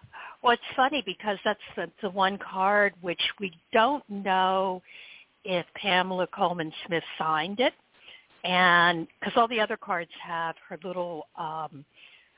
Well, 0.42 0.52
it's 0.52 0.76
funny 0.76 1.02
because 1.04 1.38
that's 1.44 1.58
the, 1.74 1.90
the 2.02 2.10
one 2.10 2.38
card 2.38 2.94
which 3.00 3.20
we 3.40 3.52
don't 3.72 4.08
know 4.08 4.82
if 5.44 5.66
Pamela 5.74 6.28
Colman 6.28 6.72
Smith 6.86 7.02
signed 7.18 7.58
it 7.58 7.72
and 8.44 9.08
because 9.18 9.32
all 9.36 9.48
the 9.48 9.60
other 9.60 9.76
cards 9.76 10.10
have 10.22 10.54
her 10.68 10.78
little 10.84 11.26
um, 11.36 11.84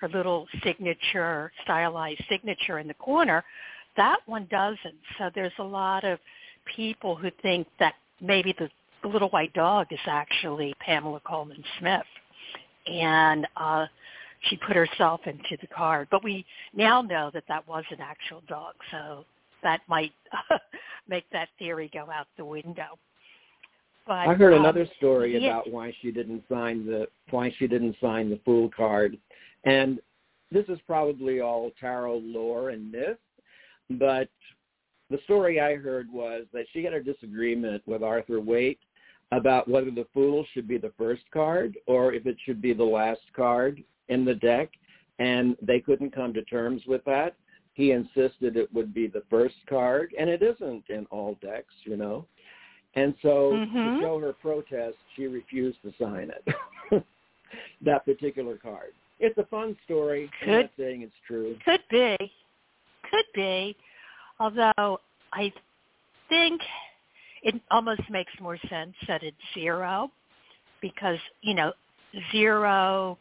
her 0.01 0.09
little 0.09 0.47
signature, 0.65 1.53
stylized 1.63 2.25
signature 2.29 2.79
in 2.79 2.89
the 2.89 2.95
corner, 2.95 3.45
that 3.99 4.17
one 4.25 4.47
doesn't. 4.51 4.97
So 5.19 5.31
there's 5.35 5.53
a 5.59 5.65
lot 5.65 6.05
of 6.05 6.19
people 6.75 7.17
who 7.17 7.31
think 7.43 7.67
that 7.79 7.95
maybe 8.21 8.55
the, 8.59 8.69
little 9.09 9.31
white 9.31 9.53
dog 9.55 9.87
is 9.91 9.99
actually 10.07 10.75
Pamela 10.79 11.21
Colman 11.25 11.65
Smith. 11.79 12.03
and 12.87 13.47
uh, 13.57 13.87
she 14.49 14.57
put 14.57 14.77
herself 14.77 15.21
into 15.27 15.57
the 15.61 15.67
card. 15.67 16.09
But 16.11 16.25
we 16.25 16.45
now 16.75 17.03
know 17.03 17.31
that 17.35 17.45
that 17.49 17.67
was 17.69 17.85
an 17.91 18.01
actual 18.01 18.43
dog, 18.49 18.75
so 18.91 19.25
that 19.63 19.81
might 19.89 20.13
make 21.09 21.25
that 21.33 21.49
theory 21.59 21.91
go 21.93 22.11
out 22.11 22.27
the 22.37 22.45
window. 22.45 22.99
But, 24.07 24.29
I 24.29 24.35
heard 24.35 24.55
um, 24.55 24.61
another 24.61 24.87
story 24.97 25.39
yeah. 25.39 25.51
about 25.51 25.71
why 25.71 25.95
she 26.01 26.11
didn't 26.11 26.43
sign 26.51 26.87
the 26.87 27.07
why 27.31 27.55
she 27.59 27.67
didn't 27.67 27.97
sign 28.01 28.31
the 28.31 28.41
fool 28.45 28.71
card, 28.75 29.17
and 29.65 30.01
this 30.51 30.65
is 30.69 30.79
probably 30.87 31.41
all 31.41 31.71
tarot 31.79 32.19
lore 32.25 32.71
and 32.71 32.91
myth, 32.91 33.19
but 33.91 34.29
the 35.11 35.19
story 35.25 35.61
I 35.61 35.75
heard 35.75 36.11
was 36.11 36.45
that 36.53 36.67
she 36.73 36.85
had 36.85 36.95
a 36.95 37.03
disagreement 37.03 37.83
with 37.87 38.03
Arthur 38.03 38.41
Waite 38.41 38.79
about 39.33 39.69
whether 39.69 39.91
the 39.91 40.07
fool 40.13 40.45
should 40.53 40.67
be 40.67 40.79
the 40.79 40.93
first 40.97 41.23
card 41.33 41.77
or 41.87 42.13
if 42.13 42.27
it 42.27 42.37
should 42.45 42.63
be 42.63 42.73
the 42.73 42.85
last 42.85 43.21
card 43.35 43.83
in 44.09 44.25
the 44.25 44.35
deck, 44.35 44.71
and 45.19 45.57
they 45.63 45.81
couldn't 45.81 46.15
come 46.15 46.33
to 46.35 46.43
terms 46.45 46.83
with 46.87 47.05
that. 47.05 47.37
He 47.75 47.93
insisted 47.93 48.57
it 48.57 48.73
would 48.73 48.93
be 48.93 49.07
the 49.07 49.23
first 49.31 49.55
card, 49.69 50.15
and 50.19 50.29
it 50.29 50.43
isn't 50.43 50.85
in 50.89 51.07
all 51.11 51.39
decks, 51.41 51.75
you 51.85 51.97
know. 51.97 52.27
And 52.95 53.15
so 53.23 53.53
Mhm. 53.53 53.99
to 53.99 54.01
show 54.01 54.19
her 54.19 54.33
protest, 54.33 54.99
she 55.15 55.29
refused 55.29 55.81
to 55.83 55.93
sign 55.93 56.31
it. 56.31 56.45
that 57.83 58.05
particular 58.05 58.57
card. 58.57 58.93
It's 59.21 59.39
a 59.39 59.45
fun 59.45 59.77
story. 59.85 60.31
I'm 60.43 60.51
not 60.51 60.71
saying 60.77 61.03
it's 61.03 61.15
true. 61.27 61.57
Could 61.65 61.83
be. 61.89 62.17
Could 63.11 63.27
be. 63.35 63.77
Although 64.41 64.99
I 65.35 65.53
think 66.31 66.63
it 67.43 67.61
almost 67.71 68.03
makes 68.11 68.33
more 68.41 68.59
sense 68.69 68.95
that 69.07 69.23
it's 69.23 69.37
zero 69.55 70.11
because, 70.81 71.19
you 71.43 71.55
know, 71.55 71.73
zero 72.33 73.19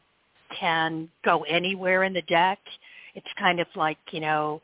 can 0.58 1.10
go 1.24 1.44
anywhere 1.44 2.04
in 2.06 2.14
the 2.14 2.22
deck. 2.24 2.60
It's 3.16 3.28
kind 3.38 3.60
of 3.60 3.68
like, 3.76 3.98
you 4.12 4.22
know, 4.22 4.62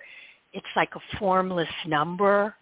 it's 0.53 0.65
like 0.77 0.95
a 0.95 1.17
formless 1.19 1.67
number. 1.85 2.55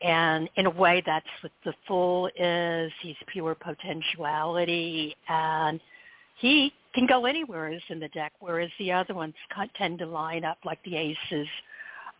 And 0.00 0.48
in 0.56 0.66
a 0.66 0.70
way, 0.70 1.02
that's 1.04 1.26
what 1.40 1.52
the 1.64 1.74
fool 1.88 2.30
is. 2.36 2.92
He's 3.02 3.16
pure 3.26 3.56
potentiality. 3.56 5.16
And 5.28 5.80
he 6.38 6.72
can 6.94 7.06
go 7.06 7.26
anywhere 7.26 7.72
is 7.72 7.82
in 7.88 7.98
the 7.98 8.08
deck, 8.08 8.32
whereas 8.38 8.70
the 8.78 8.92
other 8.92 9.14
ones 9.14 9.34
tend 9.76 9.98
to 9.98 10.06
line 10.06 10.44
up 10.44 10.58
like 10.64 10.82
the 10.84 10.96
aces 10.96 11.48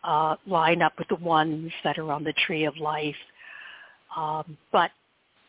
uh, 0.05 0.37
line 0.47 0.83
up 0.83 0.93
with 0.99 1.09
the 1.09 1.17
ones 1.17 1.73
that 1.83 1.99
are 1.99 2.13
on 2.13 2.25
the 2.25 2.35
tree 2.47 2.65
of 2.65 2.77
life. 2.77 3.17
Um, 4.17 4.57
but 4.71 4.91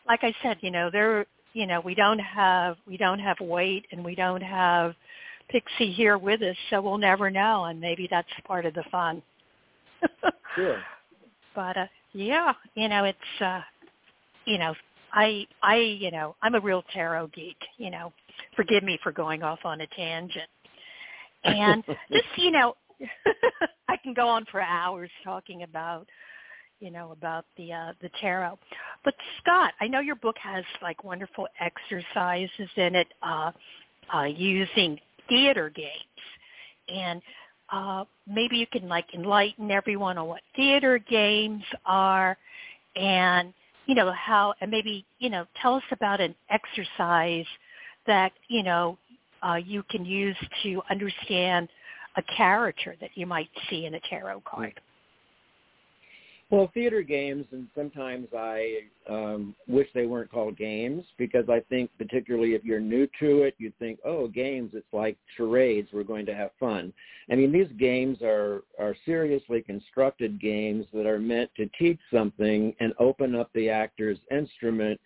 like 0.08 0.20
I 0.22 0.34
said, 0.42 0.56
you 0.60 0.70
know, 0.70 0.90
there, 0.90 1.26
you 1.52 1.66
know, 1.66 1.80
we 1.80 1.94
don't 1.94 2.18
have 2.18 2.76
we 2.86 2.96
don't 2.96 3.18
have 3.18 3.38
Waite 3.40 3.86
and 3.92 4.04
we 4.04 4.14
don't 4.14 4.42
have 4.42 4.94
Pixie 5.48 5.92
here 5.92 6.18
with 6.18 6.42
us, 6.42 6.56
so 6.70 6.80
we'll 6.80 6.98
never 6.98 7.30
know, 7.30 7.64
and 7.64 7.80
maybe 7.80 8.08
that's 8.10 8.28
part 8.46 8.66
of 8.66 8.74
the 8.74 8.84
fun. 8.90 9.22
Sure. 10.54 10.80
but 11.54 11.76
uh, 11.76 11.86
yeah, 12.14 12.54
you 12.74 12.88
know, 12.88 13.04
it's 13.04 13.42
uh, 13.42 13.60
you 14.46 14.56
know, 14.56 14.74
I 15.12 15.46
I 15.62 15.76
you 15.76 16.10
know, 16.10 16.34
I'm 16.42 16.54
a 16.54 16.60
real 16.60 16.82
tarot 16.94 17.26
geek. 17.34 17.58
You 17.76 17.90
know, 17.90 18.10
forgive 18.54 18.82
me 18.82 18.98
for 19.02 19.12
going 19.12 19.42
off 19.42 19.58
on 19.64 19.82
a 19.82 19.86
tangent. 19.88 20.48
And 21.44 21.84
just 22.10 22.24
you 22.36 22.52
know, 22.52 22.74
I 23.88 23.96
can 23.96 24.14
go 24.14 24.28
on 24.28 24.44
for 24.50 24.60
hours 24.60 25.10
talking 25.24 25.62
about 25.62 26.06
you 26.80 26.90
know 26.90 27.12
about 27.12 27.44
the 27.56 27.72
uh, 27.72 27.92
the 28.02 28.10
tarot. 28.20 28.58
But 29.04 29.14
Scott, 29.40 29.72
I 29.80 29.88
know 29.88 30.00
your 30.00 30.16
book 30.16 30.36
has 30.42 30.64
like 30.82 31.04
wonderful 31.04 31.46
exercises 31.60 32.68
in 32.76 32.94
it 32.94 33.08
uh, 33.22 33.52
uh, 34.14 34.24
using 34.24 34.98
theater 35.28 35.70
games, 35.70 35.92
and 36.88 37.22
uh, 37.72 38.04
maybe 38.26 38.56
you 38.56 38.66
can 38.66 38.88
like 38.88 39.06
enlighten 39.14 39.70
everyone 39.70 40.18
on 40.18 40.28
what 40.28 40.42
theater 40.54 40.98
games 40.98 41.62
are, 41.84 42.36
and 42.94 43.54
you 43.86 43.94
know 43.94 44.12
how, 44.12 44.54
and 44.60 44.70
maybe 44.70 45.04
you 45.18 45.30
know 45.30 45.46
tell 45.60 45.74
us 45.74 45.82
about 45.92 46.20
an 46.20 46.34
exercise 46.50 47.46
that 48.06 48.32
you 48.48 48.62
know 48.62 48.98
uh, 49.42 49.54
you 49.56 49.82
can 49.90 50.04
use 50.04 50.36
to 50.62 50.82
understand 50.90 51.68
a 52.16 52.22
character 52.36 52.96
that 53.00 53.10
you 53.14 53.26
might 53.26 53.48
see 53.68 53.86
in 53.86 53.94
a 53.94 54.00
tarot 54.08 54.42
card. 54.44 54.80
Well, 56.48 56.70
theater 56.74 57.02
games, 57.02 57.44
and 57.50 57.66
sometimes 57.74 58.28
I 58.32 58.82
um, 59.10 59.56
wish 59.66 59.88
they 59.94 60.06
weren't 60.06 60.30
called 60.30 60.56
games 60.56 61.04
because 61.18 61.48
I 61.48 61.58
think, 61.68 61.90
particularly 61.98 62.54
if 62.54 62.64
you're 62.64 62.78
new 62.78 63.08
to 63.18 63.42
it, 63.42 63.56
you 63.58 63.72
think, 63.80 63.98
oh, 64.04 64.28
games, 64.28 64.70
it's 64.72 64.86
like 64.92 65.16
charades. 65.36 65.88
We're 65.92 66.04
going 66.04 66.24
to 66.26 66.36
have 66.36 66.50
fun. 66.60 66.92
I 67.32 67.34
mean, 67.34 67.50
these 67.50 67.70
games 67.80 68.18
are 68.22 68.62
are 68.78 68.94
seriously 69.04 69.60
constructed 69.62 70.40
games 70.40 70.86
that 70.94 71.04
are 71.04 71.18
meant 71.18 71.50
to 71.56 71.68
teach 71.76 71.98
something 72.14 72.72
and 72.78 72.94
open 73.00 73.34
up 73.34 73.50
the 73.52 73.68
actor's 73.68 74.18
instrument 74.30 75.00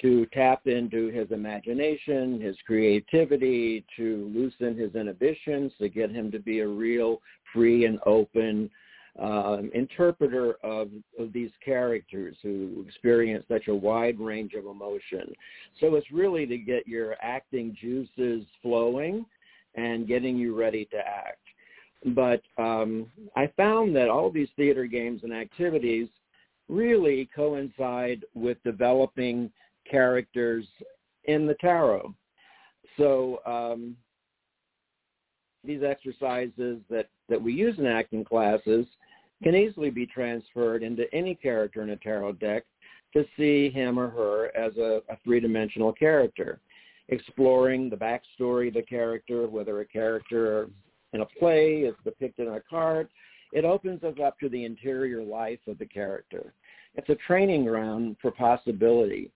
to 0.00 0.26
tap 0.26 0.66
into 0.66 1.08
his 1.08 1.30
imagination, 1.30 2.40
his 2.40 2.56
creativity, 2.66 3.84
to 3.96 4.30
loosen 4.34 4.76
his 4.76 4.94
inhibitions, 4.94 5.72
to 5.78 5.88
get 5.88 6.10
him 6.10 6.30
to 6.30 6.38
be 6.38 6.60
a 6.60 6.68
real 6.68 7.20
free 7.52 7.84
and 7.84 7.98
open 8.06 8.70
um, 9.18 9.70
interpreter 9.74 10.54
of, 10.62 10.88
of 11.18 11.32
these 11.32 11.50
characters 11.64 12.36
who 12.42 12.84
experience 12.86 13.44
such 13.48 13.68
a 13.68 13.74
wide 13.74 14.18
range 14.20 14.54
of 14.54 14.66
emotion. 14.66 15.32
So 15.80 15.96
it's 15.96 16.10
really 16.12 16.46
to 16.46 16.56
get 16.56 16.86
your 16.86 17.16
acting 17.20 17.76
juices 17.80 18.46
flowing 18.62 19.26
and 19.74 20.06
getting 20.06 20.36
you 20.36 20.58
ready 20.58 20.84
to 20.86 20.98
act. 20.98 21.38
But 22.14 22.42
um, 22.56 23.06
I 23.36 23.52
found 23.56 23.94
that 23.96 24.08
all 24.08 24.30
these 24.30 24.48
theater 24.56 24.86
games 24.86 25.20
and 25.22 25.34
activities 25.34 26.08
really 26.68 27.28
coincide 27.34 28.24
with 28.34 28.62
developing 28.64 29.50
characters 29.90 30.66
in 31.24 31.46
the 31.46 31.54
tarot. 31.54 32.14
So 32.96 33.40
um, 33.46 33.96
these 35.64 35.82
exercises 35.82 36.78
that, 36.88 37.08
that 37.28 37.40
we 37.40 37.52
use 37.52 37.78
in 37.78 37.86
acting 37.86 38.24
classes 38.24 38.86
can 39.42 39.54
easily 39.54 39.90
be 39.90 40.06
transferred 40.06 40.82
into 40.82 41.12
any 41.14 41.34
character 41.34 41.82
in 41.82 41.90
a 41.90 41.96
tarot 41.96 42.32
deck 42.32 42.64
to 43.14 43.24
see 43.36 43.70
him 43.70 43.98
or 43.98 44.08
her 44.08 44.56
as 44.56 44.76
a, 44.76 45.00
a 45.08 45.16
three-dimensional 45.24 45.92
character, 45.92 46.60
exploring 47.08 47.90
the 47.90 47.96
backstory 47.96 48.68
of 48.68 48.74
the 48.74 48.82
character, 48.82 49.48
whether 49.48 49.80
a 49.80 49.86
character 49.86 50.68
in 51.12 51.22
a 51.22 51.26
play 51.26 51.78
is 51.80 51.94
depicted 52.04 52.46
on 52.46 52.54
a 52.54 52.60
card. 52.60 53.08
It 53.52 53.64
opens 53.64 54.04
us 54.04 54.14
up 54.24 54.38
to 54.40 54.48
the 54.48 54.64
interior 54.64 55.22
life 55.22 55.58
of 55.66 55.78
the 55.78 55.86
character. 55.86 56.52
It's 56.94 57.08
a 57.08 57.16
training 57.26 57.64
ground 57.64 58.16
for 58.22 58.30
possibility. 58.30 59.30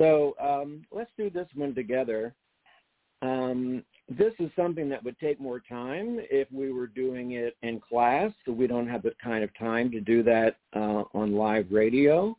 So 0.00 0.34
um, 0.40 0.82
let's 0.90 1.10
do 1.18 1.28
this 1.28 1.46
one 1.54 1.74
together. 1.74 2.34
um, 3.22 3.84
this 4.08 4.32
is 4.40 4.50
something 4.56 4.88
that 4.88 5.04
would 5.04 5.18
take 5.20 5.40
more 5.40 5.60
time 5.60 6.18
if 6.30 6.50
we 6.50 6.72
were 6.72 6.86
doing 6.88 7.32
it 7.32 7.56
in 7.62 7.80
class. 7.80 8.32
So 8.44 8.52
we 8.52 8.66
don't 8.66 8.88
have 8.88 9.02
the 9.02 9.12
kind 9.22 9.44
of 9.44 9.56
time 9.58 9.90
to 9.92 10.00
do 10.00 10.22
that 10.24 10.56
uh, 10.74 11.04
on 11.14 11.34
live 11.34 11.66
radio. 11.70 12.36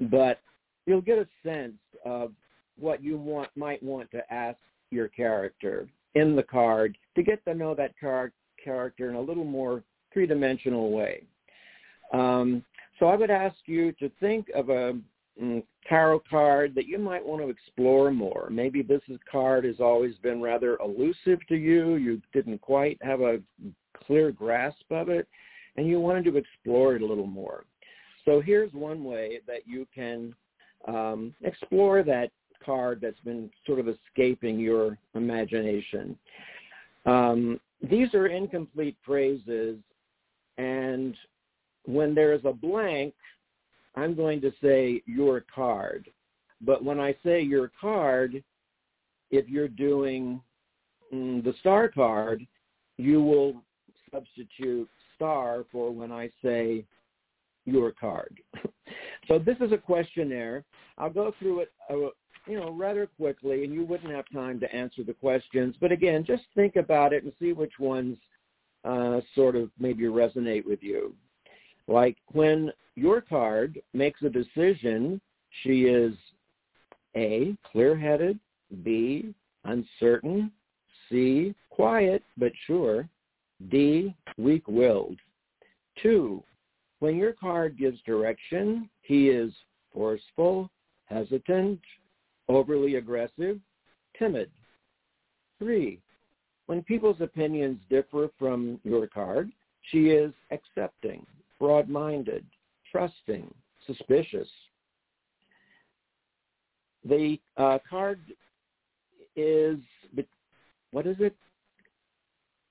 But 0.00 0.40
you'll 0.86 1.02
get 1.02 1.18
a 1.18 1.28
sense 1.44 1.78
of 2.04 2.32
what 2.78 3.02
you 3.02 3.18
want 3.18 3.50
might 3.56 3.82
want 3.82 4.10
to 4.12 4.32
ask 4.32 4.58
your 4.90 5.08
character 5.08 5.88
in 6.14 6.34
the 6.34 6.42
card 6.42 6.96
to 7.14 7.22
get 7.22 7.44
to 7.44 7.54
know 7.54 7.74
that 7.74 7.94
character 8.00 9.10
in 9.10 9.16
a 9.16 9.20
little 9.20 9.44
more 9.44 9.82
three-dimensional 10.12 10.90
way. 10.90 11.22
Um, 12.12 12.64
so 12.98 13.06
I 13.06 13.16
would 13.16 13.30
ask 13.30 13.56
you 13.66 13.92
to 13.92 14.10
think 14.18 14.46
of 14.54 14.70
a 14.70 14.98
tarot 15.88 16.22
card 16.28 16.74
that 16.74 16.86
you 16.86 16.98
might 16.98 17.24
want 17.24 17.42
to 17.42 17.48
explore 17.48 18.10
more. 18.10 18.48
Maybe 18.50 18.82
this 18.82 19.02
card 19.30 19.64
has 19.64 19.80
always 19.80 20.14
been 20.16 20.40
rather 20.40 20.78
elusive 20.78 21.46
to 21.48 21.56
you. 21.56 21.96
You 21.96 22.20
didn't 22.32 22.60
quite 22.60 22.98
have 23.02 23.20
a 23.20 23.38
clear 24.06 24.32
grasp 24.32 24.90
of 24.90 25.08
it, 25.08 25.28
and 25.76 25.86
you 25.86 26.00
wanted 26.00 26.24
to 26.24 26.36
explore 26.36 26.96
it 26.96 27.02
a 27.02 27.06
little 27.06 27.26
more. 27.26 27.64
So 28.24 28.40
here's 28.40 28.72
one 28.72 29.04
way 29.04 29.40
that 29.46 29.66
you 29.66 29.86
can 29.94 30.34
um, 30.88 31.34
explore 31.42 32.02
that 32.02 32.30
card 32.64 33.00
that's 33.00 33.20
been 33.20 33.50
sort 33.66 33.78
of 33.78 33.88
escaping 33.88 34.58
your 34.58 34.98
imagination. 35.14 36.18
Um, 37.04 37.60
these 37.88 38.12
are 38.14 38.26
incomplete 38.26 38.96
phrases, 39.04 39.76
and 40.58 41.14
when 41.84 42.14
there 42.14 42.32
is 42.32 42.40
a 42.44 42.52
blank, 42.52 43.14
I'm 43.96 44.14
going 44.14 44.40
to 44.42 44.52
say 44.62 45.02
your 45.06 45.44
card. 45.52 46.10
But 46.60 46.84
when 46.84 47.00
I 47.00 47.14
say 47.24 47.42
your 47.42 47.70
card, 47.80 48.42
if 49.30 49.48
you're 49.48 49.68
doing 49.68 50.40
mm, 51.12 51.42
the 51.42 51.54
star 51.60 51.88
card, 51.88 52.46
you 52.98 53.22
will 53.22 53.62
substitute 54.10 54.88
star 55.14 55.64
for 55.72 55.90
when 55.90 56.12
I 56.12 56.30
say 56.42 56.84
your 57.64 57.92
card. 57.92 58.40
so 59.28 59.38
this 59.38 59.56
is 59.60 59.72
a 59.72 59.78
questionnaire. 59.78 60.64
I'll 60.98 61.10
go 61.10 61.34
through 61.38 61.60
it, 61.60 61.72
uh, 61.90 62.10
you 62.46 62.58
know, 62.58 62.70
rather 62.70 63.06
quickly, 63.06 63.64
and 63.64 63.74
you 63.74 63.84
wouldn't 63.84 64.14
have 64.14 64.24
time 64.32 64.60
to 64.60 64.74
answer 64.74 65.02
the 65.02 65.12
questions. 65.12 65.74
But 65.80 65.92
again, 65.92 66.24
just 66.24 66.44
think 66.54 66.76
about 66.76 67.12
it 67.12 67.24
and 67.24 67.32
see 67.38 67.52
which 67.52 67.78
ones 67.78 68.16
uh, 68.84 69.20
sort 69.34 69.56
of 69.56 69.70
maybe 69.78 70.04
resonate 70.04 70.64
with 70.64 70.82
you. 70.82 71.14
Like 71.88 72.16
when 72.32 72.72
your 72.94 73.20
card 73.20 73.80
makes 73.92 74.22
a 74.22 74.30
decision, 74.30 75.20
she 75.62 75.82
is 75.82 76.14
A, 77.16 77.56
clear-headed, 77.70 78.38
B, 78.82 79.34
uncertain, 79.64 80.50
C, 81.08 81.54
quiet 81.70 82.22
but 82.36 82.52
sure, 82.66 83.08
D, 83.70 84.14
weak-willed. 84.38 85.18
Two, 86.02 86.42
when 86.98 87.16
your 87.16 87.32
card 87.32 87.78
gives 87.78 88.00
direction, 88.02 88.88
he 89.02 89.28
is 89.28 89.52
forceful, 89.92 90.70
hesitant, 91.06 91.80
overly 92.48 92.96
aggressive, 92.96 93.60
timid. 94.18 94.50
Three, 95.58 96.00
when 96.66 96.82
people's 96.82 97.20
opinions 97.20 97.78
differ 97.88 98.30
from 98.38 98.80
your 98.84 99.06
card, 99.06 99.50
she 99.90 100.10
is 100.10 100.32
accepting, 100.50 101.24
broad-minded, 101.58 102.44
trusting, 102.90 103.52
suspicious. 103.86 104.48
The 107.04 107.38
uh, 107.56 107.78
card 107.88 108.20
is, 109.36 109.78
what 110.90 111.06
is 111.06 111.16
it? 111.20 111.36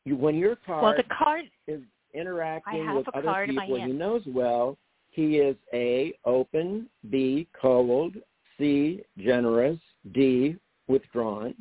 You, 0.03 0.15
when 0.15 0.35
your 0.35 0.55
card, 0.57 0.83
well, 0.83 0.93
the 0.95 1.15
card 1.15 1.45
is 1.67 1.81
interacting 2.13 2.95
with 2.95 3.07
other 3.15 3.45
people 3.47 3.85
he 3.85 3.91
knows 3.91 4.21
well, 4.27 4.77
he 5.09 5.37
is 5.37 5.55
A, 5.73 6.13
open, 6.25 6.87
B, 7.09 7.47
cold, 7.59 8.15
C, 8.57 9.01
generous, 9.17 9.79
D, 10.13 10.57
withdrawn. 10.87 11.55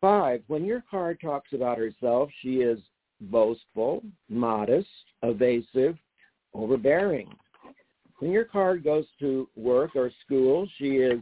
Five, 0.00 0.42
when 0.46 0.64
your 0.64 0.84
card 0.88 1.18
talks 1.20 1.52
about 1.52 1.78
herself, 1.78 2.30
she 2.40 2.56
is 2.56 2.78
boastful, 3.20 4.02
modest, 4.28 4.88
evasive, 5.22 5.96
overbearing. 6.56 7.28
When 8.18 8.30
your 8.30 8.44
card 8.44 8.82
goes 8.82 9.04
to 9.20 9.48
work 9.56 9.94
or 9.94 10.10
school, 10.24 10.66
she 10.78 10.96
is 10.96 11.20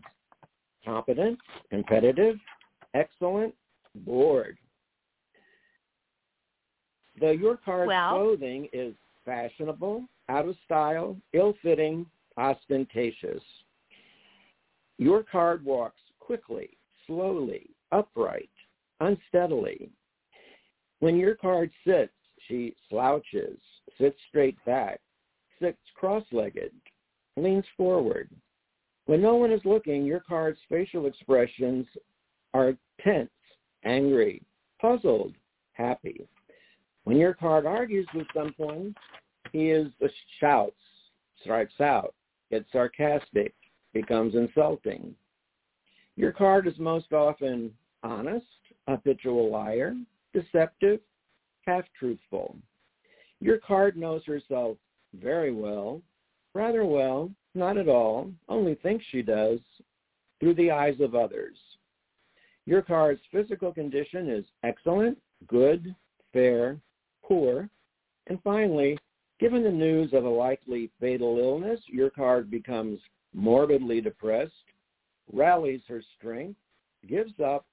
competent, 0.84 1.38
competitive, 1.70 2.36
excellent, 2.94 3.54
bored. 3.94 4.56
The 7.20 7.30
your 7.30 7.56
card 7.56 7.88
well, 7.88 8.10
clothing 8.10 8.68
is 8.72 8.94
fashionable, 9.24 10.04
out 10.28 10.48
of 10.48 10.56
style, 10.64 11.16
ill-fitting, 11.32 12.06
ostentatious. 12.36 13.42
Your 14.98 15.22
card 15.22 15.64
walks 15.64 16.00
quickly, 16.20 16.70
slowly, 17.06 17.70
upright, 17.92 18.50
unsteadily. 19.00 19.90
When 21.00 21.16
your 21.16 21.34
card 21.34 21.70
sits, 21.86 22.12
she 22.48 22.74
slouches, 22.88 23.58
sits 23.98 24.16
straight 24.28 24.56
back, 24.64 25.00
sits 25.60 25.78
cross-legged, 25.94 26.72
leans 27.36 27.64
forward. 27.76 28.28
When 29.06 29.20
no 29.20 29.34
one 29.36 29.52
is 29.52 29.60
looking, 29.64 30.04
your 30.04 30.20
card's 30.20 30.60
facial 30.68 31.06
expressions 31.06 31.86
are 32.54 32.74
tense, 33.02 33.30
angry, 33.84 34.42
puzzled, 34.80 35.34
happy. 35.72 36.26
When 37.04 37.16
your 37.18 37.34
card 37.34 37.66
argues 37.66 38.06
with 38.14 38.26
someone, 38.34 38.94
he 39.52 39.70
is 39.70 39.88
the 40.00 40.10
shouts, 40.40 40.76
strikes 41.42 41.80
out, 41.80 42.14
gets 42.50 42.70
sarcastic, 42.72 43.54
becomes 43.92 44.34
insulting. 44.34 45.14
Your 46.16 46.32
card 46.32 46.66
is 46.66 46.78
most 46.78 47.12
often 47.12 47.72
honest, 48.02 48.46
habitual 48.88 49.50
liar, 49.50 49.94
deceptive, 50.32 51.00
half-truthful. 51.66 52.56
Your 53.40 53.58
card 53.58 53.96
knows 53.96 54.22
herself 54.24 54.76
very 55.22 55.52
well, 55.52 56.00
rather 56.54 56.84
well, 56.84 57.30
not 57.54 57.76
at 57.76 57.88
all, 57.88 58.30
only 58.48 58.74
thinks 58.76 59.04
she 59.10 59.22
does, 59.22 59.60
through 60.40 60.54
the 60.54 60.70
eyes 60.70 61.00
of 61.00 61.14
others. 61.14 61.56
Your 62.66 62.82
card's 62.82 63.20
physical 63.30 63.72
condition 63.72 64.28
is 64.28 64.44
excellent, 64.62 65.18
good, 65.46 65.94
fair, 66.32 66.78
poor. 67.22 67.68
And 68.26 68.38
finally, 68.42 68.98
given 69.38 69.62
the 69.62 69.70
news 69.70 70.12
of 70.12 70.24
a 70.24 70.28
likely 70.28 70.90
fatal 71.00 71.38
illness, 71.38 71.80
your 71.86 72.10
card 72.10 72.50
becomes 72.50 72.98
morbidly 73.34 74.00
depressed, 74.00 74.52
rallies 75.32 75.82
her 75.88 76.02
strength, 76.16 76.58
gives 77.06 77.32
up, 77.44 77.66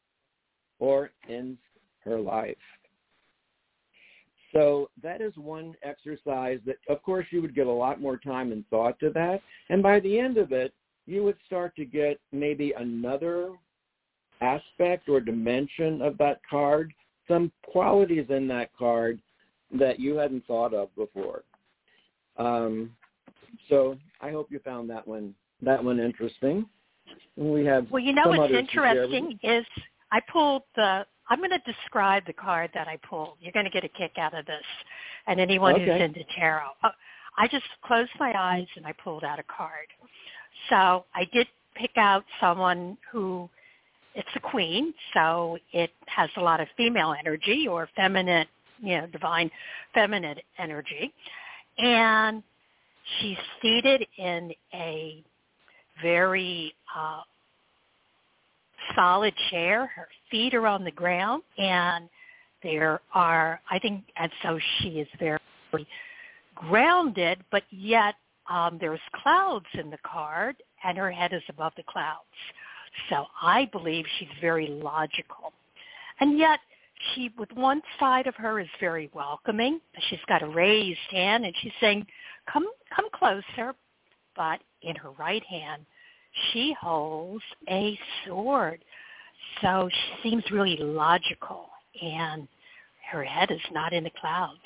or 0.79 1.11
ends 1.29 1.59
her 2.03 2.19
life. 2.19 2.57
So 4.53 4.89
that 5.01 5.21
is 5.21 5.35
one 5.37 5.75
exercise 5.83 6.59
that, 6.65 6.77
of 6.89 7.01
course, 7.03 7.25
you 7.31 7.41
would 7.41 7.55
give 7.55 7.67
a 7.67 7.71
lot 7.71 8.01
more 8.01 8.17
time 8.17 8.51
and 8.51 8.67
thought 8.69 8.99
to 8.99 9.09
that. 9.11 9.41
And 9.69 9.81
by 9.81 9.99
the 9.99 10.19
end 10.19 10.37
of 10.37 10.51
it, 10.51 10.73
you 11.05 11.23
would 11.23 11.37
start 11.45 11.75
to 11.77 11.85
get 11.85 12.19
maybe 12.31 12.73
another 12.77 13.53
aspect 14.41 15.07
or 15.07 15.19
dimension 15.19 16.01
of 16.01 16.17
that 16.17 16.41
card, 16.49 16.93
some 17.27 17.51
qualities 17.63 18.25
in 18.29 18.47
that 18.47 18.69
card 18.77 19.19
that 19.77 19.99
you 19.99 20.15
hadn't 20.15 20.45
thought 20.45 20.73
of 20.73 20.93
before. 20.95 21.43
Um, 22.37 22.91
so 23.69 23.97
I 24.21 24.31
hope 24.31 24.51
you 24.51 24.59
found 24.59 24.89
that 24.89 25.07
one 25.07 25.33
that 25.61 25.83
one 25.83 25.99
interesting. 25.99 26.65
We 27.35 27.65
have 27.65 27.89
well, 27.91 28.01
you 28.01 28.13
know 28.13 28.23
what's 28.25 28.53
interesting 28.53 29.39
is 29.43 29.65
I 30.11 30.19
pulled 30.31 30.63
the. 30.75 31.05
I'm 31.31 31.37
going 31.37 31.51
to 31.51 31.59
describe 31.59 32.25
the 32.25 32.33
card 32.33 32.71
that 32.73 32.89
I 32.89 32.97
pulled. 32.97 33.37
You're 33.39 33.53
going 33.53 33.63
to 33.63 33.71
get 33.71 33.85
a 33.85 33.87
kick 33.87 34.17
out 34.17 34.37
of 34.37 34.45
this, 34.45 34.65
and 35.27 35.39
anyone 35.39 35.75
okay. 35.75 35.85
who's 35.85 36.01
into 36.01 36.25
tarot. 36.37 36.71
Uh, 36.83 36.89
I 37.37 37.47
just 37.47 37.63
closed 37.85 38.11
my 38.19 38.33
eyes 38.37 38.67
and 38.75 38.85
I 38.85 38.91
pulled 39.01 39.23
out 39.23 39.39
a 39.39 39.43
card. 39.43 39.87
So 40.69 41.05
I 41.15 41.25
did 41.31 41.47
pick 41.75 41.91
out 41.95 42.25
someone 42.41 42.97
who 43.09 43.49
it's 44.13 44.27
a 44.35 44.41
queen, 44.41 44.93
so 45.13 45.57
it 45.71 45.91
has 46.07 46.29
a 46.35 46.41
lot 46.41 46.59
of 46.59 46.67
female 46.75 47.15
energy 47.17 47.65
or 47.65 47.87
feminine 47.95 48.45
you 48.81 48.97
know, 48.97 49.07
divine 49.07 49.49
feminine 49.93 50.37
energy. 50.59 51.13
And 51.77 52.43
she's 53.19 53.37
seated 53.61 54.05
in 54.17 54.51
a 54.73 55.23
very 56.01 56.73
uh, 56.93 57.21
solid 58.95 59.33
chair. 59.49 59.87
Her 59.87 60.07
feet 60.29 60.53
are 60.53 60.67
on 60.67 60.83
the 60.83 60.91
ground, 60.91 61.43
and 61.57 62.09
there 62.63 63.01
are, 63.13 63.61
I 63.69 63.79
think, 63.79 64.03
and 64.17 64.31
so 64.43 64.59
she 64.79 64.99
is 64.99 65.07
very 65.19 65.39
grounded, 66.55 67.43
but 67.51 67.63
yet 67.71 68.15
um, 68.49 68.77
there's 68.79 68.99
clouds 69.23 69.65
in 69.73 69.89
the 69.89 69.97
card, 70.05 70.55
and 70.83 70.97
her 70.97 71.11
head 71.11 71.33
is 71.33 71.43
above 71.49 71.73
the 71.77 71.83
clouds. 71.83 72.21
So 73.09 73.25
I 73.41 73.65
believe 73.71 74.05
she's 74.19 74.29
very 74.41 74.67
logical. 74.67 75.53
and 76.19 76.37
yet 76.37 76.59
she 77.13 77.31
with 77.37 77.51
one 77.53 77.81
side 77.99 78.27
of 78.27 78.35
her 78.35 78.59
is 78.59 78.67
very 78.79 79.09
welcoming. 79.13 79.79
She's 80.09 80.19
got 80.27 80.43
a 80.43 80.47
raised 80.47 80.99
hand 81.09 81.45
and 81.45 81.53
she's 81.61 81.73
saying, 81.81 82.05
"Come 82.51 82.67
come 82.95 83.09
closer." 83.13 83.75
But 84.35 84.61
in 84.83 84.95
her 84.95 85.11
right 85.11 85.43
hand, 85.45 85.85
she 86.51 86.75
holds 86.79 87.43
a 87.69 87.97
sword. 88.25 88.83
So 89.61 89.89
she 89.91 90.29
seems 90.29 90.43
really 90.51 90.77
logical 90.77 91.69
and 92.01 92.47
her 93.11 93.23
head 93.23 93.51
is 93.51 93.59
not 93.71 93.93
in 93.93 94.03
the 94.03 94.11
clouds. 94.19 94.59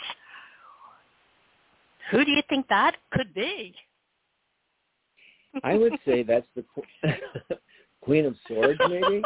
Who 2.12 2.24
do 2.24 2.32
you 2.32 2.44
think 2.50 2.68
that 2.68 2.96
could 3.12 3.34
be? 3.34 3.74
I 5.64 5.76
would 5.76 5.94
say 6.06 6.22
that's 6.22 6.48
the 6.56 6.64
Queen 8.02 8.26
of 8.26 8.36
Swords, 8.48 8.80
maybe. 8.88 9.24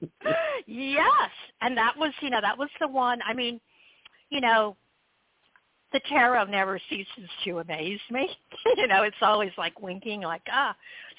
yes, 0.66 1.30
and 1.60 1.76
that 1.76 1.94
was, 1.96 2.12
you 2.20 2.30
know, 2.30 2.40
that 2.40 2.56
was 2.56 2.70
the 2.80 2.88
one. 2.88 3.20
I 3.28 3.34
mean, 3.34 3.60
you 4.30 4.40
know, 4.40 4.76
the 5.92 6.00
tarot 6.08 6.46
never 6.46 6.80
ceases 6.88 7.28
to 7.44 7.58
amaze 7.58 8.00
me. 8.10 8.28
you 8.76 8.86
know, 8.86 9.02
it's 9.02 9.16
always 9.22 9.52
like 9.58 9.80
winking, 9.80 10.22
like 10.22 10.42
ah. 10.50 10.74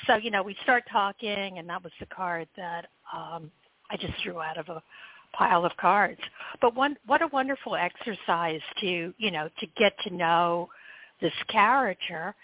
So 0.07 0.15
you 0.15 0.31
know, 0.31 0.43
we 0.43 0.55
start 0.63 0.83
talking, 0.91 1.57
and 1.57 1.69
that 1.69 1.83
was 1.83 1.93
the 1.99 2.05
card 2.07 2.47
that 2.57 2.87
um 3.13 3.51
I 3.91 3.97
just 3.97 4.13
threw 4.23 4.41
out 4.41 4.57
of 4.57 4.69
a 4.69 4.81
pile 5.33 5.65
of 5.65 5.71
cards. 5.77 6.21
But 6.61 6.75
one, 6.75 6.97
what 7.05 7.21
a 7.21 7.27
wonderful 7.27 7.75
exercise 7.75 8.61
to 8.81 9.13
you 9.17 9.31
know 9.31 9.49
to 9.59 9.67
get 9.77 9.93
to 10.07 10.13
know 10.13 10.69
this 11.21 11.33
character, 11.49 12.35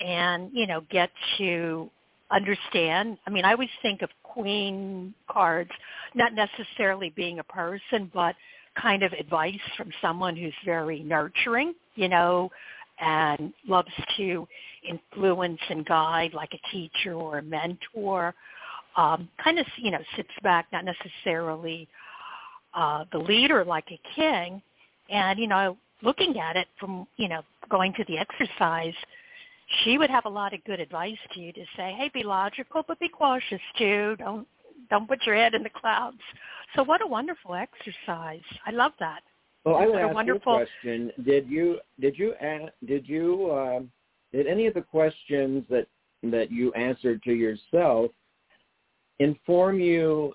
and 0.00 0.50
you 0.52 0.66
know 0.66 0.82
get 0.90 1.10
to 1.38 1.90
understand. 2.30 3.18
I 3.26 3.30
mean, 3.30 3.44
I 3.44 3.52
always 3.52 3.70
think 3.82 4.02
of 4.02 4.10
queen 4.22 5.14
cards 5.30 5.70
not 6.14 6.32
necessarily 6.34 7.10
being 7.10 7.38
a 7.38 7.44
person, 7.44 8.10
but 8.12 8.34
kind 8.80 9.02
of 9.02 9.12
advice 9.12 9.60
from 9.76 9.90
someone 10.00 10.36
who's 10.36 10.54
very 10.64 11.00
nurturing, 11.00 11.74
you 11.96 12.08
know, 12.08 12.50
and 13.00 13.52
loves 13.66 13.90
to 14.16 14.46
influence 14.88 15.60
and 15.68 15.86
guide 15.86 16.34
like 16.34 16.50
a 16.54 16.70
teacher 16.70 17.14
or 17.14 17.38
a 17.38 17.42
mentor. 17.42 18.34
Um, 18.96 19.28
kind 19.42 19.58
of, 19.58 19.66
you 19.76 19.90
know, 19.90 20.00
sits 20.16 20.30
back, 20.42 20.66
not 20.72 20.84
necessarily 20.84 21.88
uh, 22.74 23.04
the 23.12 23.18
leader 23.18 23.64
like 23.64 23.86
a 23.90 24.00
king. 24.14 24.60
And, 25.08 25.38
you 25.38 25.46
know, 25.46 25.76
looking 26.02 26.38
at 26.38 26.56
it 26.56 26.68
from, 26.78 27.06
you 27.16 27.28
know, 27.28 27.42
going 27.68 27.92
to 27.94 28.04
the 28.08 28.18
exercise, 28.18 28.94
she 29.84 29.98
would 29.98 30.10
have 30.10 30.24
a 30.24 30.28
lot 30.30 30.52
of 30.52 30.62
good 30.64 30.80
advice 30.80 31.18
to 31.34 31.40
you 31.40 31.52
to 31.52 31.64
say, 31.76 31.94
hey, 31.96 32.10
be 32.12 32.22
logical, 32.22 32.84
but 32.86 32.98
be 32.98 33.08
cautious 33.08 33.60
too. 33.78 34.16
Don't 34.18 34.46
don't 34.88 35.06
put 35.06 35.24
your 35.24 35.36
head 35.36 35.54
in 35.54 35.62
the 35.62 35.70
clouds. 35.70 36.18
So 36.74 36.82
what 36.82 37.00
a 37.00 37.06
wonderful 37.06 37.54
exercise. 37.54 38.40
I 38.66 38.72
love 38.72 38.92
that. 38.98 39.20
Well, 39.64 39.76
I 39.76 39.86
would 39.86 39.96
ask 39.96 40.14
wonderful... 40.14 40.56
you 40.56 40.62
a 40.62 40.64
question. 40.64 41.12
Did 41.24 41.48
you 41.48 41.78
did 42.00 42.18
you 42.18 42.34
did 42.86 43.08
you 43.08 43.50
uh, 43.50 43.80
did 44.32 44.46
any 44.46 44.66
of 44.66 44.74
the 44.74 44.82
questions 44.82 45.64
that 45.68 45.86
that 46.22 46.50
you 46.50 46.72
answered 46.72 47.22
to 47.24 47.32
yourself 47.32 48.10
inform 49.18 49.80
you 49.80 50.32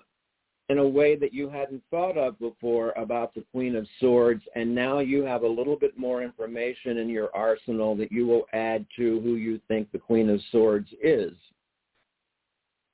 in 0.68 0.78
a 0.78 0.88
way 0.88 1.14
that 1.14 1.32
you 1.32 1.48
hadn't 1.48 1.82
thought 1.90 2.16
of 2.16 2.38
before 2.40 2.92
about 2.96 3.34
the 3.34 3.44
Queen 3.52 3.76
of 3.76 3.86
Swords, 4.00 4.42
and 4.56 4.74
now 4.74 4.98
you 4.98 5.22
have 5.22 5.42
a 5.42 5.48
little 5.48 5.76
bit 5.76 5.96
more 5.96 6.22
information 6.22 6.98
in 6.98 7.08
your 7.08 7.34
arsenal 7.36 7.94
that 7.96 8.10
you 8.10 8.26
will 8.26 8.46
add 8.52 8.84
to 8.96 9.20
who 9.20 9.36
you 9.36 9.60
think 9.68 9.90
the 9.92 9.98
Queen 9.98 10.28
of 10.28 10.40
Swords 10.50 10.88
is. 11.00 11.32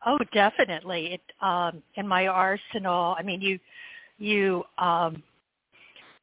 Oh, 0.05 0.19
definitely. 0.35 1.15
It 1.15 1.23
um 1.41 1.83
in 1.95 2.07
my 2.09 2.27
arsenal. 2.27 3.15
I 3.19 3.23
mean, 3.23 3.41
you 3.41 3.59
you 4.19 4.65
um 4.79 5.23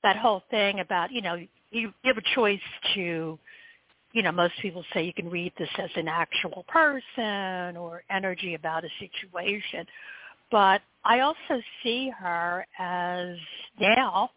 that 0.03 0.17
whole 0.17 0.43
thing 0.49 0.79
about, 0.79 1.11
you 1.11 1.21
know, 1.21 1.35
you, 1.35 1.47
you 1.71 1.93
have 2.03 2.17
a 2.17 2.35
choice 2.35 2.59
to 2.95 3.37
you 4.11 4.23
know, 4.23 4.31
most 4.31 4.53
people 4.61 4.83
say 4.91 5.03
you 5.03 5.13
can 5.13 5.29
read 5.29 5.53
this 5.59 5.69
as 5.77 5.91
an 5.95 6.07
actual 6.07 6.65
person 6.67 7.77
or 7.77 8.01
energy 8.09 8.55
about 8.55 8.83
a 8.83 8.89
situation. 8.99 9.85
But 10.51 10.81
I 11.05 11.19
also 11.19 11.61
see 11.83 12.09
her 12.17 12.65
as 12.79 13.35
now 13.79 14.31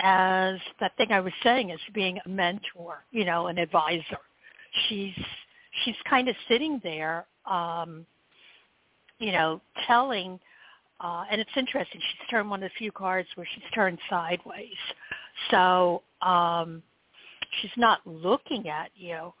as 0.00 0.56
that 0.80 0.96
thing 0.96 1.12
I 1.12 1.20
was 1.20 1.32
saying 1.44 1.70
as 1.70 1.78
being 1.94 2.18
a 2.24 2.28
mentor, 2.28 3.04
you 3.12 3.24
know, 3.24 3.46
an 3.46 3.58
advisor. 3.58 4.18
She's 4.88 5.14
she's 5.84 5.94
kind 6.10 6.28
of 6.28 6.34
sitting 6.48 6.80
there 6.82 7.24
um 7.48 8.04
you 9.18 9.32
know, 9.32 9.60
telling, 9.86 10.38
uh, 11.00 11.24
and 11.30 11.40
it's 11.40 11.50
interesting. 11.56 12.00
She's 12.00 12.28
turned 12.30 12.50
one 12.50 12.62
of 12.62 12.70
the 12.70 12.74
few 12.78 12.92
cards 12.92 13.28
where 13.34 13.46
she's 13.54 13.64
turned 13.74 13.98
sideways, 14.10 14.76
so 15.50 16.02
um, 16.22 16.82
she's 17.60 17.70
not 17.76 18.00
looking 18.04 18.68
at 18.68 18.90
you, 18.96 19.32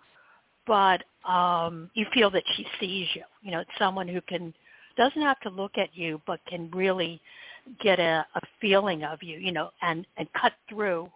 but 0.66 1.02
um, 1.28 1.90
you 1.94 2.06
feel 2.14 2.30
that 2.30 2.44
she 2.56 2.66
sees 2.78 3.08
you. 3.14 3.22
You 3.42 3.52
know, 3.52 3.60
it's 3.60 3.70
someone 3.78 4.08
who 4.08 4.20
can 4.20 4.54
doesn't 4.96 5.22
have 5.22 5.40
to 5.40 5.50
look 5.50 5.78
at 5.78 5.90
you, 5.94 6.20
but 6.26 6.40
can 6.46 6.70
really 6.72 7.20
get 7.80 7.98
a, 8.00 8.26
a 8.34 8.40
feeling 8.60 9.04
of 9.04 9.22
you. 9.22 9.38
You 9.38 9.52
know, 9.52 9.70
and 9.82 10.06
and 10.16 10.28
cut 10.40 10.52
through. 10.68 11.10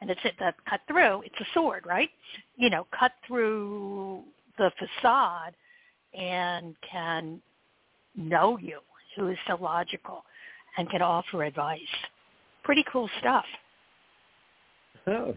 And 0.00 0.10
it's 0.10 0.20
it 0.24 0.34
that 0.40 0.56
cut 0.68 0.80
through. 0.88 1.22
It's 1.22 1.40
a 1.40 1.46
sword, 1.54 1.84
right? 1.86 2.10
You 2.56 2.70
know, 2.70 2.88
cut 2.98 3.12
through 3.26 4.24
the 4.58 4.72
facade 4.78 5.54
and 6.14 6.74
can 6.90 7.40
know 8.16 8.58
you, 8.58 8.80
who 9.16 9.28
is 9.28 9.38
so 9.46 9.56
logical 9.60 10.24
and 10.76 10.88
can 10.90 11.02
offer 11.02 11.44
advice. 11.44 11.80
Pretty 12.64 12.84
cool 12.92 13.08
stuff. 13.20 13.44
Oh, 15.06 15.34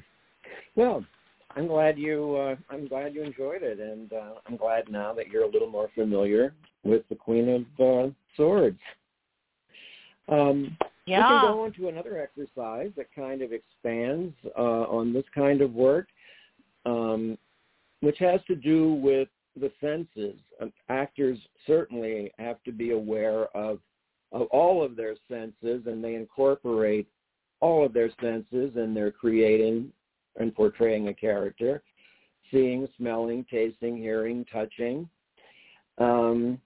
well, 0.75 1.03
I'm 1.55 1.67
glad 1.67 1.97
you. 1.97 2.35
Uh, 2.35 2.55
I'm 2.69 2.87
glad 2.87 3.15
you 3.15 3.23
enjoyed 3.23 3.63
it, 3.63 3.79
and 3.79 4.11
uh, 4.13 4.33
I'm 4.47 4.57
glad 4.57 4.89
now 4.89 5.13
that 5.13 5.27
you're 5.27 5.43
a 5.43 5.49
little 5.49 5.69
more 5.69 5.89
familiar 5.95 6.53
with 6.83 7.07
the 7.09 7.15
Queen 7.15 7.49
of 7.79 8.09
uh, 8.09 8.11
Swords. 8.35 8.79
Um, 10.27 10.77
yeah. 11.05 11.17
We 11.19 11.39
can 11.39 11.53
go 11.53 11.63
on 11.65 11.73
to 11.73 11.87
another 11.87 12.19
exercise 12.19 12.91
that 12.97 13.07
kind 13.15 13.41
of 13.41 13.51
expands 13.51 14.33
uh, 14.57 14.83
on 14.89 15.13
this 15.13 15.25
kind 15.33 15.61
of 15.61 15.73
work, 15.73 16.07
um, 16.85 17.37
which 18.01 18.17
has 18.19 18.39
to 18.47 18.55
do 18.55 18.93
with 18.93 19.27
the 19.55 19.71
senses. 19.81 20.39
actors 20.89 21.37
certainly 21.65 22.31
have 22.37 22.61
to 22.63 22.71
be 22.71 22.91
aware 22.91 23.45
of, 23.55 23.79
of 24.31 24.43
all 24.47 24.83
of 24.83 24.95
their 24.95 25.15
senses, 25.29 25.83
and 25.85 26.03
they 26.03 26.15
incorporate 26.15 27.07
all 27.61 27.85
of 27.85 27.93
their 27.93 28.09
senses, 28.21 28.73
and 28.75 28.95
they're 28.95 29.11
creating 29.11 29.91
and 30.37 30.53
portraying 30.53 31.07
a 31.07 31.13
character, 31.13 31.81
seeing, 32.51 32.87
smelling, 32.97 33.45
tasting, 33.49 33.97
hearing, 33.97 34.45
touching. 34.51 35.07
Um, 35.97 36.59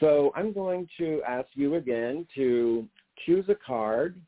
so 0.00 0.32
I'm 0.34 0.52
going 0.52 0.88
to 0.98 1.22
ask 1.26 1.48
you 1.54 1.76
again 1.76 2.26
to 2.34 2.86
choose 3.24 3.44
a 3.48 3.54
card. 3.54 4.20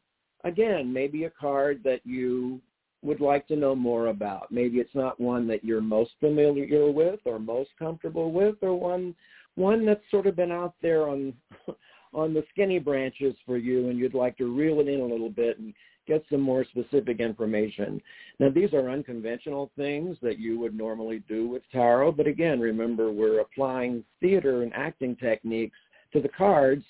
Again, 0.44 0.92
maybe 0.92 1.24
a 1.24 1.30
card 1.30 1.82
that 1.84 2.00
you 2.04 2.60
would 3.02 3.20
like 3.20 3.46
to 3.48 3.56
know 3.56 3.74
more 3.74 4.08
about. 4.08 4.50
Maybe 4.50 4.78
it's 4.78 4.94
not 4.94 5.20
one 5.20 5.46
that 5.48 5.64
you're 5.64 5.80
most 5.80 6.12
familiar 6.20 6.90
with 6.90 7.20
or 7.24 7.38
most 7.38 7.70
comfortable 7.78 8.32
with 8.32 8.56
or 8.62 8.78
one 8.78 9.14
one 9.54 9.86
that's 9.86 10.02
sort 10.10 10.26
of 10.26 10.36
been 10.36 10.52
out 10.52 10.74
there 10.82 11.08
on 11.08 11.32
on 12.14 12.32
the 12.32 12.44
skinny 12.50 12.78
branches 12.78 13.34
for 13.44 13.56
you 13.56 13.88
and 13.88 13.98
you'd 13.98 14.14
like 14.14 14.36
to 14.38 14.54
reel 14.54 14.80
it 14.80 14.88
in 14.88 15.00
a 15.00 15.06
little 15.06 15.30
bit 15.30 15.58
and 15.58 15.74
get 16.06 16.24
some 16.30 16.40
more 16.40 16.64
specific 16.64 17.20
information. 17.20 18.00
Now 18.38 18.48
these 18.50 18.72
are 18.72 18.90
unconventional 18.90 19.70
things 19.76 20.16
that 20.22 20.38
you 20.38 20.58
would 20.60 20.74
normally 20.74 21.22
do 21.28 21.48
with 21.48 21.62
tarot, 21.72 22.12
but 22.12 22.26
again, 22.26 22.60
remember 22.60 23.10
we're 23.10 23.40
applying 23.40 24.04
theater 24.20 24.62
and 24.62 24.72
acting 24.74 25.16
techniques 25.16 25.76
to 26.12 26.20
the 26.20 26.28
cards 26.28 26.84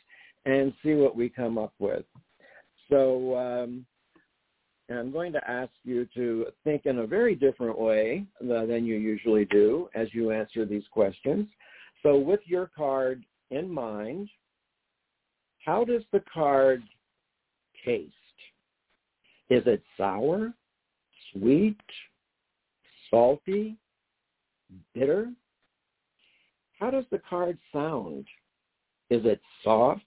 and 0.45 0.73
see 0.83 0.95
what 0.95 1.16
we 1.16 1.29
come 1.29 1.59
up 1.59 1.73
with. 1.79 2.05
So 2.88 3.37
um, 3.37 3.87
and 4.88 4.99
I'm 4.99 5.11
going 5.11 5.33
to 5.33 5.51
ask 5.51 5.72
you 5.85 6.07
to 6.14 6.46
think 6.64 6.87
in 6.87 6.99
a 7.01 7.07
very 7.07 7.35
different 7.35 7.79
way 7.79 8.25
than 8.40 8.85
you 8.87 8.96
usually 8.96 9.44
do 9.46 9.88
as 9.94 10.08
you 10.13 10.31
answer 10.31 10.65
these 10.65 10.85
questions. 10.90 11.48
So 12.02 12.17
with 12.17 12.40
your 12.44 12.71
card 12.77 13.25
in 13.50 13.69
mind, 13.69 14.29
how 15.65 15.85
does 15.85 16.02
the 16.13 16.23
card 16.33 16.83
taste? 17.85 18.13
Is 19.50 19.63
it 19.67 19.83
sour, 19.96 20.52
sweet, 21.33 21.81
salty, 23.10 23.77
bitter? 24.94 25.33
How 26.79 26.90
does 26.90 27.04
the 27.10 27.21
card 27.29 27.58
sound? 27.73 28.27
Is 29.10 29.23
it 29.25 29.40
soft, 29.65 30.02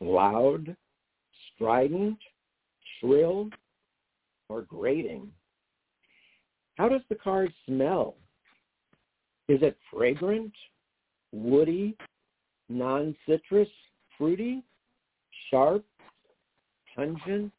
loud, 0.00 0.76
strident, 1.54 2.18
shrill, 3.00 3.50
or 4.48 4.62
grating. 4.62 5.28
How 6.76 6.88
does 6.88 7.02
the 7.08 7.14
card 7.14 7.52
smell? 7.66 8.16
Is 9.48 9.62
it 9.62 9.76
fragrant, 9.90 10.52
woody, 11.32 11.96
non-citrus, 12.68 13.68
fruity, 14.18 14.62
sharp, 15.50 15.84
pungent, 16.94 17.52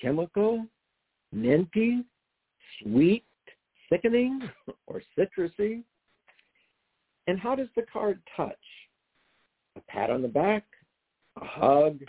chemical, 0.00 0.66
minty, 1.32 2.04
sweet, 2.82 3.24
sickening, 3.88 4.40
or 4.86 5.02
citrusy? 5.16 5.82
And 7.26 7.38
how 7.38 7.54
does 7.54 7.68
the 7.76 7.82
card 7.92 8.20
touch? 8.36 8.56
A 9.76 9.80
pat 9.88 10.10
on 10.10 10.22
the 10.22 10.28
back, 10.28 10.64
a 11.40 11.44
hug, 11.44 12.00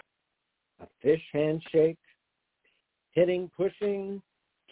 a 0.81 0.87
fish 1.01 1.21
handshake, 1.31 1.97
hitting, 3.13 3.49
pushing, 3.55 4.21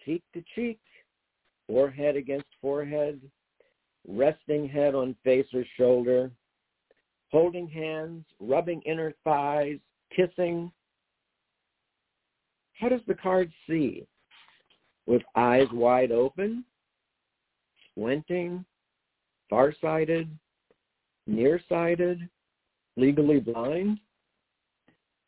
cheek 0.03 0.23
to 0.33 0.43
cheek, 0.55 0.79
forehead 1.67 2.15
against 2.15 2.47
forehead, 2.61 3.21
resting 4.07 4.67
head 4.67 4.95
on 4.95 5.15
face 5.23 5.47
or 5.53 5.63
shoulder, 5.77 6.31
holding 7.31 7.67
hands, 7.67 8.25
rubbing 8.39 8.81
inner 8.81 9.13
thighs, 9.23 9.77
kissing. 10.15 10.71
How 12.73 12.89
does 12.89 13.01
the 13.07 13.15
card 13.15 13.51
see? 13.67 14.05
With 15.05 15.21
eyes 15.35 15.67
wide 15.71 16.11
open, 16.11 16.63
squinting, 17.91 18.65
farsighted, 19.49 20.29
nearsighted, 21.27 22.27
legally 22.97 23.39
blind? 23.39 23.99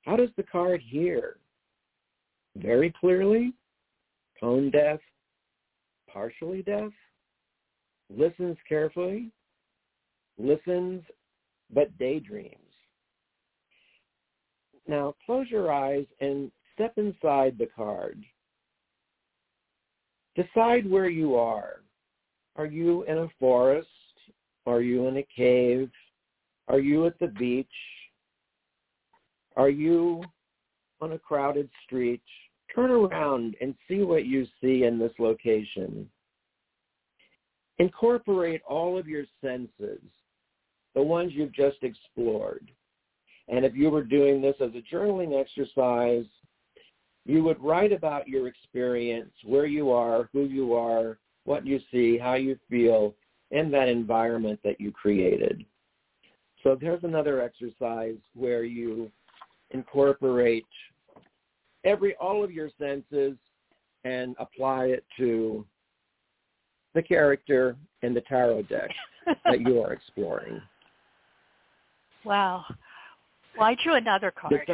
How 0.04 0.16
does 0.16 0.30
the 0.36 0.44
card 0.44 0.82
hear? 0.82 1.38
Very 2.56 2.94
clearly, 3.00 3.54
tone 4.40 4.70
deaf, 4.70 5.00
partially 6.12 6.62
deaf, 6.62 6.92
listens 8.16 8.58
carefully, 8.68 9.32
listens 10.38 11.02
but 11.74 11.98
daydreams. 11.98 12.58
Now 14.88 15.16
close 15.26 15.48
your 15.50 15.72
eyes 15.72 16.06
and 16.20 16.52
step 16.74 16.94
inside 16.98 17.58
the 17.58 17.70
card. 17.76 18.24
Decide 20.36 20.90
where 20.90 21.10
you 21.10 21.36
are. 21.36 21.82
Are 22.56 22.66
you 22.66 23.04
in 23.04 23.18
a 23.20 23.30
forest? 23.40 23.88
Are 24.66 24.82
you 24.82 25.08
in 25.08 25.18
a 25.18 25.28
cave? 25.36 25.90
Are 26.68 26.80
you 26.80 27.06
at 27.06 27.18
the 27.20 27.28
beach? 27.28 27.68
Are 29.56 29.70
you 29.70 30.24
on 31.04 31.12
a 31.12 31.20
crowded 31.20 31.70
street? 31.86 32.22
Turn 32.74 32.90
around 32.90 33.56
and 33.62 33.76
see 33.88 34.02
what 34.02 34.26
you 34.26 34.48
see 34.62 34.84
in 34.84 34.98
this 34.98 35.12
location. 35.20 36.10
Incorporate 37.78 38.62
all 38.68 38.98
of 38.98 39.08
your 39.08 39.26
senses, 39.42 40.02
the 40.96 41.02
ones 41.02 41.34
you've 41.36 41.54
just 41.54 41.78
explored. 41.82 42.72
And 43.48 43.66
if 43.66 43.76
you 43.76 43.90
were 43.90 44.04
doing 44.04 44.42
this 44.42 44.56
as 44.62 44.72
a 44.76 44.96
journaling 44.96 45.40
exercise, 45.40 46.26
you 47.26 47.44
would 47.44 47.62
write 47.62 47.92
about 47.92 48.28
your 48.28 48.48
experience, 48.48 49.32
where 49.44 49.66
you 49.66 49.92
are, 49.92 50.30
who 50.34 50.46
you 50.46 50.74
are, 50.74 51.18
what 51.46 51.66
you 51.66 51.80
see, 51.92 52.18
how 52.18 52.36
you 52.36 52.58
feel 52.70 53.14
in 53.52 53.70
that 53.72 53.90
environment 53.90 54.60
that 54.64 54.80
you 54.80 54.92
created. 54.92 55.66
So 56.64 56.78
there's 56.80 57.04
another 57.04 57.42
exercise 57.42 58.18
where 58.34 58.64
you 58.64 59.12
incorporate 59.72 60.66
every 61.84 62.16
all 62.16 62.44
of 62.44 62.52
your 62.52 62.70
senses 62.80 63.38
and 64.04 64.36
apply 64.40 64.86
it 64.86 65.06
to 65.18 65.66
the 66.94 67.02
character 67.02 67.76
in 68.02 68.14
the 68.14 68.22
tarot 68.22 68.64
deck 68.64 68.90
that 69.46 69.62
you 69.62 69.82
are 69.82 69.94
exploring. 69.94 70.62
Wow. 72.26 72.64
Well, 73.58 73.68
I 73.68 73.76
drew 73.84 73.96
another 73.96 74.32
card, 74.32 74.66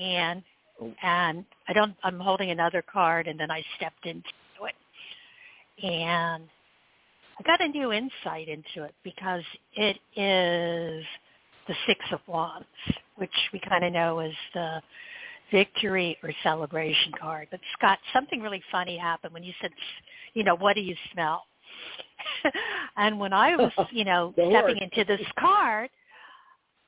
and 0.00 0.44
Oh. 0.80 0.94
and 1.02 1.44
I 1.66 1.72
don't. 1.72 1.96
I'm 2.04 2.20
holding 2.20 2.50
another 2.50 2.82
card, 2.82 3.26
and 3.26 3.38
then 3.38 3.50
I 3.50 3.64
stepped 3.76 4.06
into 4.06 4.28
it, 4.62 5.84
and 5.84 6.48
I 7.38 7.42
got 7.44 7.60
a 7.60 7.68
new 7.68 7.92
insight 7.92 8.48
into 8.48 8.84
it 8.84 8.94
because 9.02 9.42
it 9.74 9.98
is 10.14 11.04
the 11.66 11.74
Six 11.86 12.00
of 12.12 12.20
Wands, 12.28 12.66
which 13.16 13.34
we 13.52 13.60
kind 13.68 13.84
of 13.84 13.92
know 13.92 14.20
is 14.20 14.34
the 14.54 14.80
victory 15.50 16.16
or 16.22 16.30
celebration 16.42 17.12
card. 17.20 17.48
But 17.50 17.60
Scott, 17.76 17.98
something 18.12 18.40
really 18.40 18.62
funny 18.70 18.96
happened 18.96 19.32
when 19.32 19.42
you 19.42 19.52
said, 19.60 19.70
you 20.34 20.44
know, 20.44 20.56
what 20.56 20.74
do 20.74 20.80
you 20.80 20.94
smell? 21.12 21.44
and 22.96 23.18
when 23.18 23.32
I 23.32 23.56
was, 23.56 23.72
you 23.92 24.04
know, 24.04 24.32
stepping 24.50 24.78
into 24.78 25.04
this 25.04 25.26
card, 25.38 25.90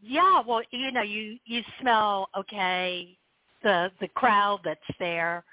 yeah, 0.02 0.40
well, 0.46 0.62
you 0.70 0.92
know, 0.92 1.02
you 1.02 1.36
you 1.44 1.62
smell 1.80 2.28
okay 2.36 3.16
the 3.62 3.90
the 4.00 4.08
crowd 4.08 4.60
that's 4.64 4.80
there 4.98 5.44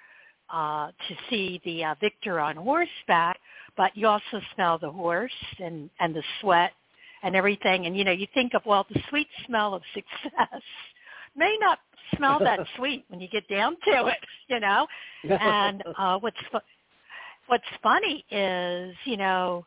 uh 0.50 0.88
to 0.88 1.16
see 1.30 1.62
the 1.66 1.84
uh, 1.84 1.96
victor 2.00 2.40
on 2.40 2.56
horseback, 2.56 3.40
but 3.76 3.96
you 3.96 4.08
also 4.08 4.42
smell 4.56 4.78
the 4.78 4.90
horse 4.90 5.32
and 5.60 5.90
and 6.00 6.16
the 6.16 6.24
sweat 6.40 6.72
and 7.24 7.36
everything 7.36 7.86
and 7.86 7.98
you 7.98 8.06
know, 8.06 8.12
you 8.12 8.28
think 8.34 8.54
of 8.54 8.62
well, 8.66 8.86
the 8.94 9.02
sweet 9.10 9.28
smell 9.46 9.74
of 9.74 9.82
success 9.94 10.62
may 11.36 11.58
not 11.60 11.80
smell 12.16 12.40
that 12.40 12.60
sweet 12.78 13.06
when 13.10 13.20
you 13.20 13.28
get 13.28 13.48
down 13.48 13.76
to 13.86 14.08
it, 14.08 14.18
you 14.48 14.60
know. 14.60 14.88
And 15.30 15.84
uh 15.98 16.18
what's 16.20 16.38
fu- 16.52 16.60
what's 17.48 17.64
funny 17.82 18.24
is, 18.32 18.96
you 19.06 19.18
know, 19.18 19.66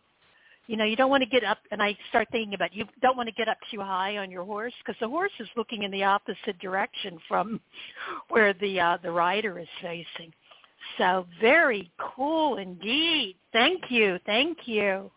you 0.67 0.77
know, 0.77 0.85
you 0.85 0.95
don't 0.95 1.11
want 1.11 1.25
to 1.25 1.29
get 1.29 1.43
up, 1.43 1.59
and 1.73 1.83
I 1.83 1.97
start 2.11 2.29
thinking 2.31 2.55
about 2.55 2.73
you 2.73 2.85
don't 3.03 3.17
want 3.17 3.29
to 3.29 3.35
get 3.35 3.49
up 3.49 3.59
too 3.73 3.81
high 3.81 4.19
on 4.19 4.31
your 4.31 4.45
horse 4.45 4.73
because 4.79 4.99
the 5.01 5.09
horse 5.09 5.33
is 5.41 5.49
looking 5.57 5.83
in 5.83 5.91
the 5.91 6.05
opposite 6.05 6.59
direction 6.61 7.19
from 7.27 7.61
where 8.29 8.53
the 8.55 8.79
uh, 8.79 8.99
the 9.03 9.11
rider 9.11 9.59
is 9.59 9.69
facing. 9.83 10.33
So 10.97 11.27
very 11.41 11.91
cool 11.99 12.59
indeed. 12.59 13.37
Thank 13.53 13.91
you, 13.91 14.19
thank 14.27 14.59
you. 14.67 15.11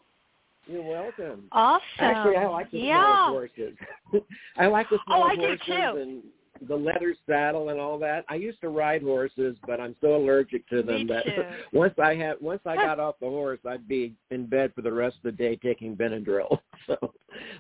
You're 0.66 0.82
welcome. 0.82 1.44
Awesome. 1.52 1.82
Actually, 2.00 2.38
I 2.38 2.48
like 2.48 2.72
the 2.72 2.80
smell 2.80 2.88
yeah. 2.88 3.28
of 3.28 3.32
horses. 3.32 3.76
I 4.58 4.68
like 4.68 4.90
the 4.90 4.98
smell 5.06 5.20
Oh, 5.20 5.24
I 5.24 5.36
do 5.36 5.58
too. 5.66 6.02
and 6.02 6.24
the 6.68 6.76
leather 6.76 7.16
saddle 7.28 7.70
and 7.70 7.80
all 7.80 7.98
that. 8.00 8.26
I 8.30 8.36
used 8.36 8.62
to 8.62 8.70
ride 8.70 9.02
horses, 9.02 9.56
but 9.68 9.80
I'm 9.82 9.96
so 10.02 10.16
allergic 10.16 10.68
to 10.70 10.82
them 10.84 11.08
that 11.08 11.26
once 11.74 11.94
I 12.02 12.16
had 12.16 12.36
once 12.42 12.62
I 12.66 12.76
got 12.76 13.00
off 13.00 13.16
the 13.20 13.28
horse, 13.28 13.60
I'd 13.68 13.88
be 13.88 14.14
in 14.32 14.46
bed 14.46 14.72
for 14.76 14.82
the 14.82 14.92
rest 14.92 15.18
of 15.18 15.24
the 15.24 15.32
day 15.32 15.56
taking 15.56 15.96
Benadryl. 15.96 16.60
So, 16.86 16.98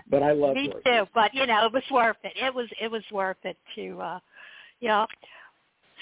but 0.10 0.22
I 0.22 0.34
love 0.34 0.56
Me 0.56 0.66
horses. 0.68 0.84
too, 0.86 1.04
but 1.16 1.34
you 1.34 1.46
know, 1.48 1.66
it 1.66 1.72
was 1.72 1.84
worth 1.90 2.18
it. 2.26 2.34
It 2.36 2.54
was 2.54 2.68
it 2.82 2.92
was 2.92 3.04
worth 3.10 3.38
it 3.44 3.56
to 3.76 4.02
uh 4.02 4.20
you 4.82 4.90
know. 4.90 5.08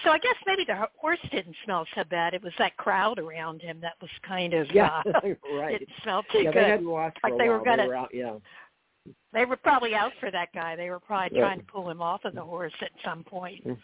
So 0.03 0.09
I 0.09 0.17
guess 0.17 0.33
maybe 0.47 0.63
the 0.65 0.87
horse 0.97 1.19
didn't 1.31 1.55
smell 1.63 1.85
so 1.93 2.03
bad. 2.09 2.33
It 2.33 2.41
was 2.41 2.53
that 2.57 2.75
crowd 2.77 3.19
around 3.19 3.61
him 3.61 3.79
that 3.81 3.93
was 4.01 4.09
kind 4.27 4.55
of 4.55 4.65
Yeah, 4.73 5.03
uh 5.13 5.21
right. 5.53 5.79
it 5.83 5.87
smelled 6.01 6.25
too 6.31 6.39
Yeah, 6.39 6.51
good. 6.51 6.63
they 6.63 6.69
hadn't 6.69 6.89
washed 6.89 7.19
for 7.21 7.29
Like 7.29 7.35
a 7.35 7.43
they 7.43 7.49
were 7.49 7.57
while. 7.57 7.65
gonna- 7.65 7.83
They 7.83 7.87
were 7.89 7.95
out. 7.95 8.09
Yeah. 8.11 8.33
They 9.33 9.45
were 9.45 9.57
probably 9.57 9.95
out 9.95 10.11
for 10.19 10.29
that 10.31 10.49
guy. 10.53 10.75
They 10.75 10.89
were 10.89 10.99
probably 10.99 11.37
Yeah. 11.37 11.45
trying 11.45 11.59
to 11.59 11.65
pull 11.65 11.89
him 11.89 12.01
off 12.01 12.25
of 12.25 12.35
the 12.35 12.43
horse 12.43 12.73
at 12.81 12.91
some 13.03 13.23
point. 13.23 13.65
Mm. 13.65 13.77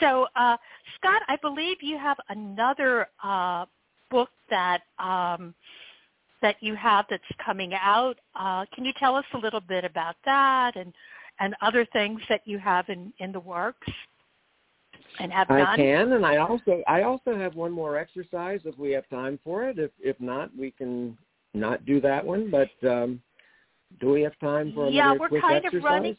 So, 0.00 0.26
uh, 0.34 0.56
Scott, 0.96 1.22
I 1.28 1.36
believe 1.36 1.82
you 1.82 1.98
have 1.98 2.18
another 2.28 3.08
uh, 3.22 3.66
book 4.10 4.30
that 4.48 4.82
um, 4.98 5.54
that 6.40 6.62
you 6.62 6.74
have 6.74 7.06
that's 7.08 7.22
coming 7.38 7.74
out. 7.74 8.18
Uh, 8.34 8.66
can 8.74 8.84
you 8.84 8.92
tell 8.98 9.16
us 9.16 9.24
a 9.34 9.38
little 9.38 9.60
bit 9.60 9.84
about 9.84 10.16
that 10.24 10.76
and 10.76 10.92
and 11.40 11.54
other 11.60 11.84
things 11.86 12.20
that 12.28 12.46
you 12.46 12.58
have 12.58 12.88
in 12.88 13.12
in 13.18 13.32
the 13.32 13.40
works 13.40 13.90
and 15.18 15.32
have 15.32 15.50
I 15.50 15.58
done? 15.58 15.76
can, 15.76 16.12
and 16.12 16.26
I 16.26 16.38
also 16.38 16.82
I 16.86 17.02
also 17.02 17.36
have 17.36 17.54
one 17.54 17.72
more 17.72 17.96
exercise 17.96 18.60
if 18.64 18.76
we 18.78 18.90
have 18.92 19.08
time 19.08 19.38
for 19.44 19.64
it. 19.68 19.78
If 19.78 19.90
if 20.00 20.20
not, 20.20 20.54
we 20.56 20.70
can 20.70 21.16
not 21.54 21.84
do 21.84 22.00
that 22.00 22.24
one. 22.24 22.50
But 22.50 22.70
um, 22.88 23.20
do 24.00 24.10
we 24.10 24.22
have 24.22 24.38
time 24.40 24.72
for 24.72 24.88
Yeah, 24.90 25.14
we're 25.18 25.40
kind 25.40 25.64
of 25.64 25.74
running- 25.82 26.16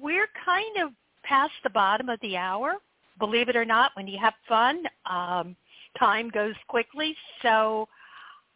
we're 0.00 0.28
kind 0.44 0.76
of 0.78 0.92
past 1.22 1.52
the 1.62 1.70
bottom 1.70 2.08
of 2.08 2.20
the 2.20 2.36
hour. 2.36 2.76
Believe 3.18 3.48
it 3.48 3.56
or 3.56 3.64
not, 3.64 3.94
when 3.96 4.06
you 4.06 4.18
have 4.18 4.34
fun, 4.48 4.86
um, 5.06 5.56
time 5.98 6.30
goes 6.30 6.54
quickly. 6.68 7.16
So 7.42 7.88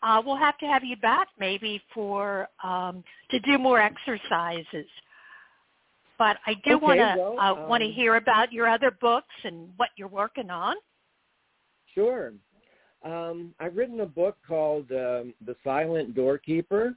uh, 0.03 0.23
we'll 0.25 0.37
have 0.37 0.59
to 0.59 0.67
have 0.67 0.85
you 0.85 0.97
back 0.97 1.29
maybe 1.39 1.83
for 1.95 2.49
um, 2.63 3.03
to 3.31 3.39
do 3.41 3.59
more 3.59 3.81
exercises. 3.81 4.87
But 6.19 6.39
I 6.47 6.55
do 6.65 6.75
Okay, 6.77 6.85
want 6.85 6.99
to 7.01 7.17
well, 7.19 7.37
uh, 7.39 7.69
want 7.69 7.83
to 7.83 7.89
um, 7.89 7.95
hear 7.95 8.17
about 8.17 8.53
your 8.53 8.69
other 8.69 8.91
books 8.91 9.35
and 9.45 9.73
what 9.77 9.91
you're 9.97 10.09
working 10.09 10.51
on. 10.51 10.77
Sure. 11.95 12.33
Um, 13.05 13.55
I've 13.59 13.77
written 13.77 14.01
a 14.01 14.07
book 14.07 14.37
called 14.47 14.91
um, 14.93 15.35
The 15.45 15.57
Silent 15.65 16.15
Doorkeeper. 16.15 16.95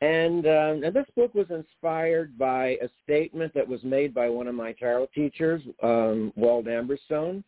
And, 0.00 0.46
um, 0.46 0.84
and 0.84 0.94
this 0.94 1.06
book 1.14 1.34
was 1.34 1.50
inspired 1.50 2.38
by 2.38 2.78
a 2.82 2.88
statement 3.04 3.52
that 3.54 3.68
was 3.68 3.82
made 3.84 4.14
by 4.14 4.30
one 4.30 4.46
of 4.46 4.54
my 4.54 4.72
tarot 4.72 5.08
teachers, 5.14 5.62
um, 5.82 6.32
Wald 6.36 6.68
Amberstone. 6.68 7.44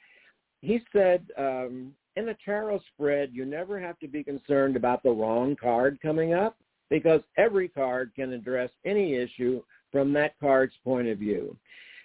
He 0.61 0.81
said, 0.93 1.25
um, 1.39 1.95
in 2.17 2.29
a 2.29 2.37
tarot 2.45 2.81
spread, 2.95 3.31
you 3.33 3.47
never 3.47 3.81
have 3.81 3.99
to 4.01 4.09
be 4.09 4.23
concerned 4.23 4.77
about 4.77 5.03
the 5.03 5.11
wrong 5.11 5.57
card 5.57 5.99
coming 6.03 6.35
up 6.35 6.57
because 6.91 7.23
every 7.39 7.69
card 7.69 8.13
can 8.15 8.35
address 8.35 8.71
any 8.85 9.15
issue 9.15 9.63
from 9.91 10.13
that 10.13 10.39
card's 10.39 10.75
point 10.85 11.09
of 11.09 11.19
view. 11.19 11.57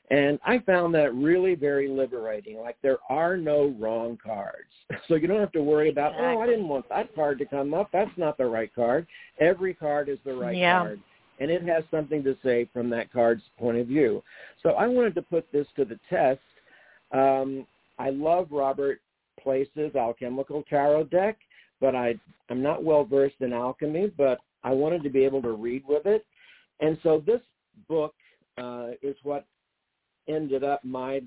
And 0.10 0.40
I 0.46 0.60
found 0.60 0.96
that 0.96 1.14
really 1.14 1.54
very 1.56 1.90
liberating. 1.90 2.58
Like 2.58 2.78
there 2.82 3.00
are 3.10 3.36
no 3.36 3.76
wrong 3.80 4.18
cards. 4.24 4.64
So 5.08 5.16
you 5.16 5.28
don't 5.28 5.40
have 5.40 5.52
to 5.52 5.62
worry 5.62 5.90
about, 5.90 6.14
oh, 6.18 6.40
I 6.40 6.46
didn't 6.46 6.68
want 6.68 6.88
that 6.90 7.14
card 7.14 7.40
to 7.40 7.46
come 7.46 7.74
up. 7.74 7.90
That's 7.92 8.12
not 8.18 8.38
the 8.38 8.46
right 8.46 8.74
card. 8.74 9.06
Every 9.40 9.74
card 9.74 10.10
is 10.10 10.18
the 10.26 10.34
right 10.34 10.56
yeah. 10.56 10.80
card. 10.80 11.02
And 11.40 11.52
it 11.52 11.62
has 11.64 11.84
something 11.92 12.24
to 12.24 12.36
say 12.44 12.70
from 12.74 12.90
that 12.92 13.12
card's 13.12 13.44
point 13.60 13.78
of 13.78 13.88
view. 13.88 14.24
So 14.64 14.72
I 14.72 14.88
wanted 14.88 15.14
to 15.16 15.22
put 15.22 15.46
this 15.52 15.68
to 15.76 15.86
the 15.86 16.00
test. 16.10 16.40
Um, 17.12 17.66
I 18.00 18.10
love 18.10 18.48
Robert 18.50 19.02
Place's 19.42 19.96
Alchemical 19.96 20.64
Tarot 20.70 21.06
deck, 21.06 21.38
but 21.80 21.96
I, 21.96 22.16
I'm 22.50 22.62
not 22.62 22.84
well 22.84 23.04
versed 23.04 23.42
in 23.42 23.54
alchemy, 23.54 24.12
but 24.18 24.40
I 24.64 24.72
wanted 24.72 25.04
to 25.04 25.10
be 25.10 25.24
able 25.24 25.42
to 25.44 25.52
read 25.52 25.84
with 25.88 26.06
it. 26.06 26.26
And 26.80 26.98
so 27.04 27.24
this 27.26 27.42
book 27.88 28.14
uh, 28.58 28.90
is 29.02 29.16
what 29.24 29.46
ended 30.28 30.64
up 30.64 30.84
my 30.84 31.22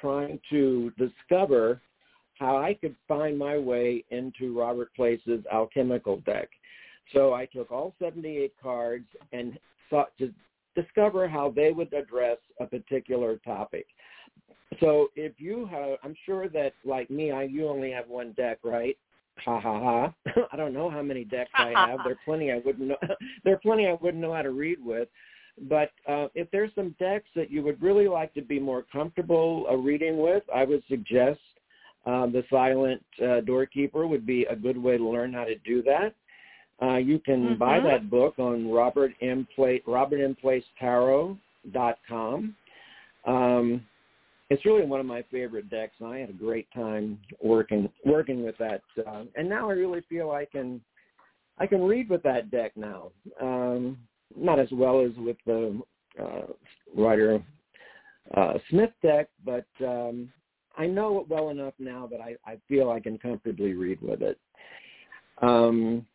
trying 0.00 0.40
to 0.50 0.92
discover 0.98 1.80
how 2.38 2.56
I 2.56 2.74
could 2.74 2.96
find 3.06 3.38
my 3.38 3.58
way 3.58 4.04
into 4.10 4.58
Robert 4.58 4.90
Place's 4.96 5.44
alchemical 5.52 6.18
deck. 6.20 6.48
So 7.12 7.34
I 7.34 7.46
took 7.46 7.70
all 7.70 7.94
78 8.00 8.52
cards 8.62 9.06
and 9.32 9.58
sought 9.90 10.10
to 10.18 10.32
discover 10.74 11.28
how 11.28 11.50
they 11.54 11.70
would 11.70 11.92
address 11.92 12.38
a 12.60 12.66
particular 12.66 13.36
topic. 13.38 13.86
So 14.80 15.08
if 15.14 15.32
you 15.38 15.66
have, 15.66 15.98
I'm 16.02 16.16
sure 16.26 16.48
that 16.48 16.72
like 16.84 17.10
me, 17.10 17.30
I 17.30 17.44
you 17.44 17.68
only 17.68 17.92
have 17.92 18.08
one 18.08 18.32
deck, 18.32 18.58
right? 18.64 18.96
Ha 19.44 19.60
ha 19.60 19.80
ha! 19.80 20.42
I 20.52 20.56
don't 20.56 20.72
know 20.72 20.90
how 20.90 21.02
many 21.02 21.24
decks 21.24 21.50
I 21.54 21.72
have. 21.76 22.00
There 22.04 22.12
are 22.12 22.18
plenty 22.24 22.52
I 22.52 22.60
wouldn't 22.64 22.88
know. 22.88 22.96
there 23.44 23.54
are 23.54 23.58
plenty 23.58 23.86
I 23.86 23.96
wouldn't 24.00 24.22
know 24.22 24.32
how 24.32 24.42
to 24.42 24.50
read 24.50 24.84
with. 24.84 25.08
But 25.62 25.90
uh, 26.08 26.28
if 26.34 26.50
there's 26.50 26.70
some 26.74 26.94
decks 26.98 27.28
that 27.36 27.50
you 27.50 27.62
would 27.62 27.80
really 27.80 28.08
like 28.08 28.34
to 28.34 28.42
be 28.42 28.58
more 28.58 28.84
comfortable 28.90 29.66
uh, 29.70 29.76
reading 29.76 30.18
with, 30.18 30.42
I 30.54 30.64
would 30.64 30.82
suggest 30.88 31.40
uh, 32.06 32.26
the 32.26 32.44
Silent 32.50 33.02
uh, 33.22 33.40
Doorkeeper 33.40 34.06
would 34.06 34.26
be 34.26 34.44
a 34.44 34.56
good 34.56 34.76
way 34.76 34.98
to 34.98 35.08
learn 35.08 35.32
how 35.32 35.44
to 35.44 35.56
do 35.58 35.82
that. 35.82 36.14
Uh, 36.82 36.96
you 36.96 37.18
can 37.20 37.44
mm-hmm. 37.44 37.58
buy 37.58 37.78
that 37.80 38.10
book 38.10 38.38
on 38.38 38.70
Robert 38.70 39.12
M. 39.22 39.46
Pla- 39.54 39.78
com. 42.08 42.56
Um, 43.26 43.86
it's 44.50 44.64
really 44.66 44.84
one 44.84 45.00
of 45.00 45.06
my 45.06 45.24
favorite 45.30 45.70
decks, 45.70 45.94
and 46.00 46.08
I 46.08 46.18
had 46.18 46.30
a 46.30 46.34
great 46.34 46.66
time 46.74 47.18
working 47.42 47.88
working 48.04 48.44
with 48.44 48.58
that. 48.58 48.82
Uh, 49.06 49.24
and 49.36 49.48
now 49.48 49.70
I 49.70 49.72
really 49.72 50.02
feel 50.08 50.30
I 50.32 50.44
can 50.44 50.80
I 51.58 51.66
can 51.66 51.82
read 51.82 52.10
with 52.10 52.22
that 52.24 52.50
deck 52.50 52.72
now. 52.76 53.12
Um, 53.40 53.96
not 54.36 54.58
as 54.58 54.68
well 54.72 55.00
as 55.00 55.12
with 55.16 55.36
the 55.46 55.80
uh, 56.20 56.46
Rider 56.96 57.42
uh, 58.36 58.54
Smith 58.70 58.90
deck, 59.02 59.28
but 59.44 59.66
um, 59.80 60.32
I 60.76 60.86
know 60.86 61.20
it 61.20 61.28
well 61.28 61.50
enough 61.50 61.74
now 61.78 62.08
that 62.10 62.20
I, 62.20 62.36
I 62.46 62.58
feel 62.68 62.90
I 62.90 63.00
can 63.00 63.18
comfortably 63.18 63.74
read 63.74 64.00
with 64.00 64.22
it. 64.22 64.38
Um, 65.42 66.06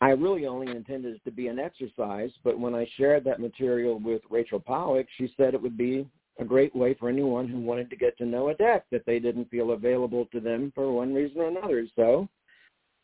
I 0.00 0.10
really 0.10 0.46
only 0.46 0.70
intended 0.70 1.14
it 1.14 1.24
to 1.24 1.30
be 1.30 1.48
an 1.48 1.58
exercise, 1.58 2.30
but 2.42 2.58
when 2.58 2.74
I 2.74 2.86
shared 2.96 3.24
that 3.24 3.40
material 3.40 3.98
with 3.98 4.22
Rachel 4.28 4.60
Pollack, 4.60 5.06
she 5.16 5.32
said 5.36 5.54
it 5.54 5.62
would 5.62 5.78
be 5.78 6.06
a 6.38 6.44
great 6.44 6.74
way 6.74 6.94
for 6.94 7.08
anyone 7.08 7.48
who 7.48 7.60
wanted 7.60 7.88
to 7.90 7.96
get 7.96 8.18
to 8.18 8.26
know 8.26 8.48
a 8.48 8.54
deck 8.54 8.84
that 8.90 9.06
they 9.06 9.18
didn't 9.18 9.50
feel 9.50 9.70
available 9.70 10.26
to 10.32 10.40
them 10.40 10.72
for 10.74 10.92
one 10.92 11.14
reason 11.14 11.40
or 11.40 11.48
another. 11.48 11.86
So 11.96 12.28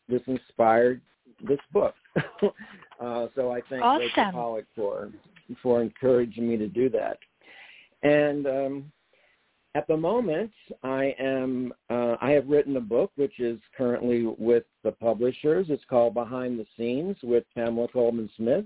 this 0.09 0.21
inspired 0.27 1.01
this 1.47 1.59
book. 1.71 1.95
uh, 2.15 3.27
so 3.35 3.51
I 3.51 3.61
thank 3.69 3.83
awesome. 3.83 4.01
Rachel 4.01 4.31
Pollack 4.31 4.65
for 4.75 5.09
for 5.61 5.81
encouraging 5.81 6.47
me 6.47 6.57
to 6.57 6.67
do 6.67 6.89
that. 6.89 7.17
And 8.03 8.47
um, 8.47 8.91
at 9.73 9.87
the 9.87 9.97
moment, 9.97 10.51
I 10.83 11.15
am 11.19 11.73
uh, 11.89 12.15
I 12.21 12.31
have 12.31 12.47
written 12.47 12.75
a 12.77 12.81
book 12.81 13.11
which 13.15 13.39
is 13.39 13.59
currently 13.77 14.25
with 14.37 14.63
the 14.83 14.91
publishers. 14.91 15.67
It's 15.69 15.83
called 15.89 16.13
Behind 16.13 16.59
the 16.59 16.65
Scenes 16.77 17.17
with 17.23 17.43
Pamela 17.55 17.87
Colman 17.87 18.29
Smith, 18.35 18.65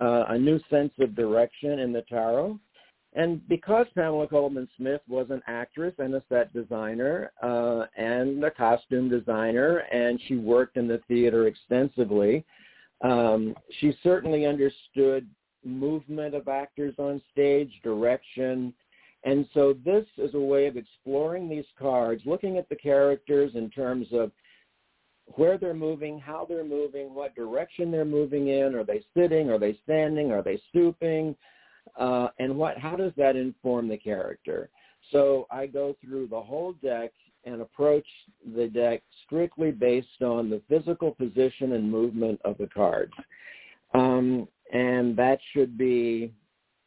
uh, 0.00 0.24
a 0.28 0.38
new 0.38 0.58
sense 0.70 0.92
of 1.00 1.14
direction 1.14 1.80
in 1.80 1.92
the 1.92 2.02
tarot. 2.02 2.58
And 3.14 3.46
because 3.48 3.86
Pamela 3.94 4.26
Colman 4.26 4.68
Smith 4.76 5.00
was 5.08 5.26
an 5.30 5.40
actress 5.46 5.94
and 5.98 6.14
a 6.14 6.22
set 6.28 6.52
designer 6.52 7.30
uh, 7.42 7.84
and 7.96 8.42
a 8.42 8.50
costume 8.50 9.08
designer, 9.08 9.78
and 9.92 10.20
she 10.26 10.36
worked 10.36 10.76
in 10.76 10.88
the 10.88 11.00
theater 11.06 11.46
extensively, 11.46 12.44
um, 13.02 13.54
she 13.78 13.96
certainly 14.02 14.46
understood 14.46 15.28
movement 15.64 16.34
of 16.34 16.48
actors 16.48 16.94
on 16.98 17.22
stage, 17.30 17.70
direction. 17.84 18.74
And 19.22 19.46
so 19.54 19.74
this 19.84 20.04
is 20.18 20.34
a 20.34 20.40
way 20.40 20.66
of 20.66 20.76
exploring 20.76 21.48
these 21.48 21.64
cards, 21.78 22.22
looking 22.26 22.58
at 22.58 22.68
the 22.68 22.76
characters 22.76 23.52
in 23.54 23.70
terms 23.70 24.08
of 24.12 24.32
where 25.36 25.56
they're 25.56 25.72
moving, 25.72 26.18
how 26.18 26.46
they're 26.48 26.64
moving, 26.64 27.14
what 27.14 27.34
direction 27.34 27.90
they're 27.90 28.04
moving 28.04 28.48
in. 28.48 28.74
Are 28.74 28.84
they 28.84 29.02
sitting? 29.16 29.50
Are 29.50 29.58
they 29.58 29.78
standing? 29.84 30.32
Are 30.32 30.42
they 30.42 30.60
stooping? 30.68 31.36
Uh, 31.98 32.28
and 32.38 32.56
what 32.56 32.78
how 32.78 32.96
does 32.96 33.12
that 33.16 33.36
inform 33.36 33.88
the 33.88 33.96
character? 33.96 34.70
So 35.12 35.46
I 35.50 35.66
go 35.66 35.94
through 36.02 36.28
the 36.28 36.40
whole 36.40 36.72
deck 36.82 37.12
and 37.44 37.60
approach 37.60 38.06
the 38.56 38.68
deck 38.68 39.02
strictly 39.26 39.70
based 39.70 40.22
on 40.22 40.48
the 40.48 40.62
physical 40.68 41.10
position 41.10 41.72
and 41.72 41.90
movement 41.90 42.40
of 42.44 42.56
the 42.58 42.68
cards. 42.68 43.12
Um, 43.92 44.48
and 44.72 45.16
that 45.16 45.38
should 45.52 45.76
be 45.76 46.32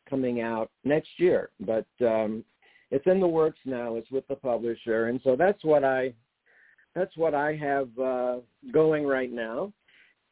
coming 0.10 0.42
out 0.42 0.72
next 0.84 1.10
year, 1.18 1.52
but 1.60 1.86
um, 2.02 2.44
it's 2.92 3.06
in 3.06 3.20
the 3.20 3.28
works 3.28 3.60
now. 3.66 3.96
It's 3.96 4.10
with 4.12 4.28
the 4.28 4.36
publisher, 4.36 5.08
and 5.08 5.20
so 5.24 5.36
that's 5.36 5.64
what 5.64 5.84
I 5.84 6.14
that's 6.96 7.16
what 7.16 7.36
I 7.36 7.56
have 7.56 7.90
uh, 8.00 8.38
going 8.74 9.06
right 9.06 9.32
now. 9.32 9.72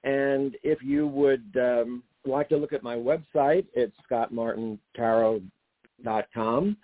And 0.04 0.56
if 0.64 0.82
you 0.82 1.08
would 1.08 1.46
um, 1.56 2.04
like 2.26 2.50
to 2.50 2.58
look 2.58 2.74
at 2.74 2.84
my 2.84 2.96
website, 2.96 3.66
it's 3.74 3.96
scottmartintarot.com. 4.10 6.78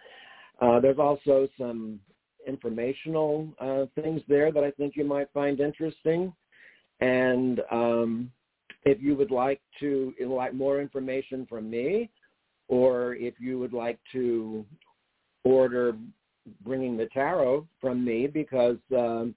Uh, 0.62 0.80
there's 0.80 1.00
also 1.00 1.48
some 1.58 2.00
informational 2.48 3.48
uh, 3.60 3.86
things 4.02 4.22
there 4.28 4.52
that 4.52 4.64
I 4.64 4.72
think 4.72 4.96
you 4.96 5.06
might 5.06 5.32
find 5.34 5.60
interesting. 5.60 6.34
And 7.00 7.62
um, 7.72 8.32
if 8.84 9.02
you 9.02 9.16
would 9.16 9.32
like 9.32 9.62
to 9.80 10.14
like 10.26 10.54
more 10.54 10.82
information 10.82 11.46
from 11.48 11.70
me, 11.70 12.10
or 12.68 13.16
if 13.16 13.36
you 13.40 13.60
would 13.60 13.74
like 13.74 14.00
to 14.14 14.66
order 15.44 15.94
bringing 16.64 16.98
the 16.98 17.08
tarot 17.08 17.68
from 17.80 18.04
me, 18.04 18.28
because 18.28 18.78
um, 18.96 19.36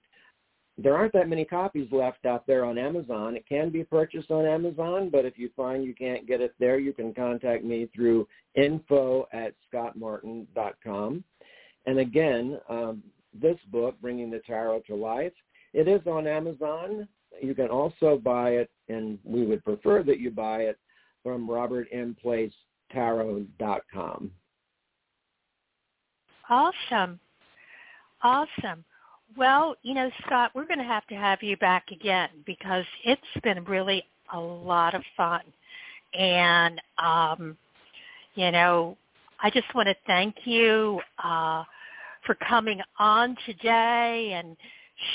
there 0.77 0.95
aren't 0.95 1.13
that 1.13 1.29
many 1.29 1.45
copies 1.45 1.87
left 1.91 2.25
out 2.25 2.45
there 2.45 2.65
on 2.65 2.77
Amazon. 2.77 3.37
It 3.37 3.47
can 3.47 3.69
be 3.69 3.81
purchased 3.83 4.29
on 4.29 4.45
Amazon, 4.45 5.09
but 5.09 5.23
if 5.25 5.37
you 5.37 5.49
find 5.55 5.85
you 5.85 5.95
can't 5.95 6.27
get 6.27 6.41
it 6.41 6.53
there, 6.59 6.77
you 6.79 6.91
can 6.91 7.13
contact 7.13 7.63
me 7.63 7.87
through 7.95 8.27
info 8.55 9.25
at 9.31 9.53
scottmartin.com. 9.73 11.23
And 11.85 11.99
again, 11.99 12.59
um, 12.67 13.01
this 13.33 13.55
book, 13.71 13.95
Bringing 14.01 14.29
the 14.29 14.39
Tarot 14.39 14.81
to 14.87 14.95
Life, 14.95 15.31
it 15.73 15.87
is 15.87 16.01
on 16.07 16.27
Amazon. 16.27 17.07
You 17.41 17.55
can 17.55 17.67
also 17.67 18.17
buy 18.17 18.49
it, 18.51 18.69
and 18.89 19.17
we 19.23 19.45
would 19.45 19.63
prefer 19.63 20.03
that 20.03 20.19
you 20.19 20.29
buy 20.31 20.63
it 20.63 20.77
from 21.23 21.47
robertmplacetarot.com. 21.47 24.31
Awesome. 26.49 27.19
Awesome. 28.23 28.83
Well, 29.37 29.75
you 29.83 29.93
know, 29.93 30.09
Scott, 30.25 30.51
we're 30.55 30.65
going 30.65 30.79
to 30.79 30.85
have 30.85 31.05
to 31.07 31.15
have 31.15 31.43
you 31.43 31.57
back 31.57 31.91
again 31.91 32.29
because 32.45 32.85
it's 33.03 33.21
been 33.43 33.65
really 33.65 34.03
a 34.33 34.39
lot 34.39 34.95
of 34.95 35.03
fun. 35.17 35.41
And, 36.17 36.81
um, 36.97 37.57
you 38.35 38.49
know, 38.51 38.97
I 39.43 39.49
just 39.49 39.73
want 39.75 39.89
to 39.89 39.95
thank 40.07 40.35
you 40.45 41.01
uh, 41.21 41.65
for 42.25 42.35
coming 42.47 42.79
on 42.97 43.35
today 43.45 44.31
and 44.35 44.55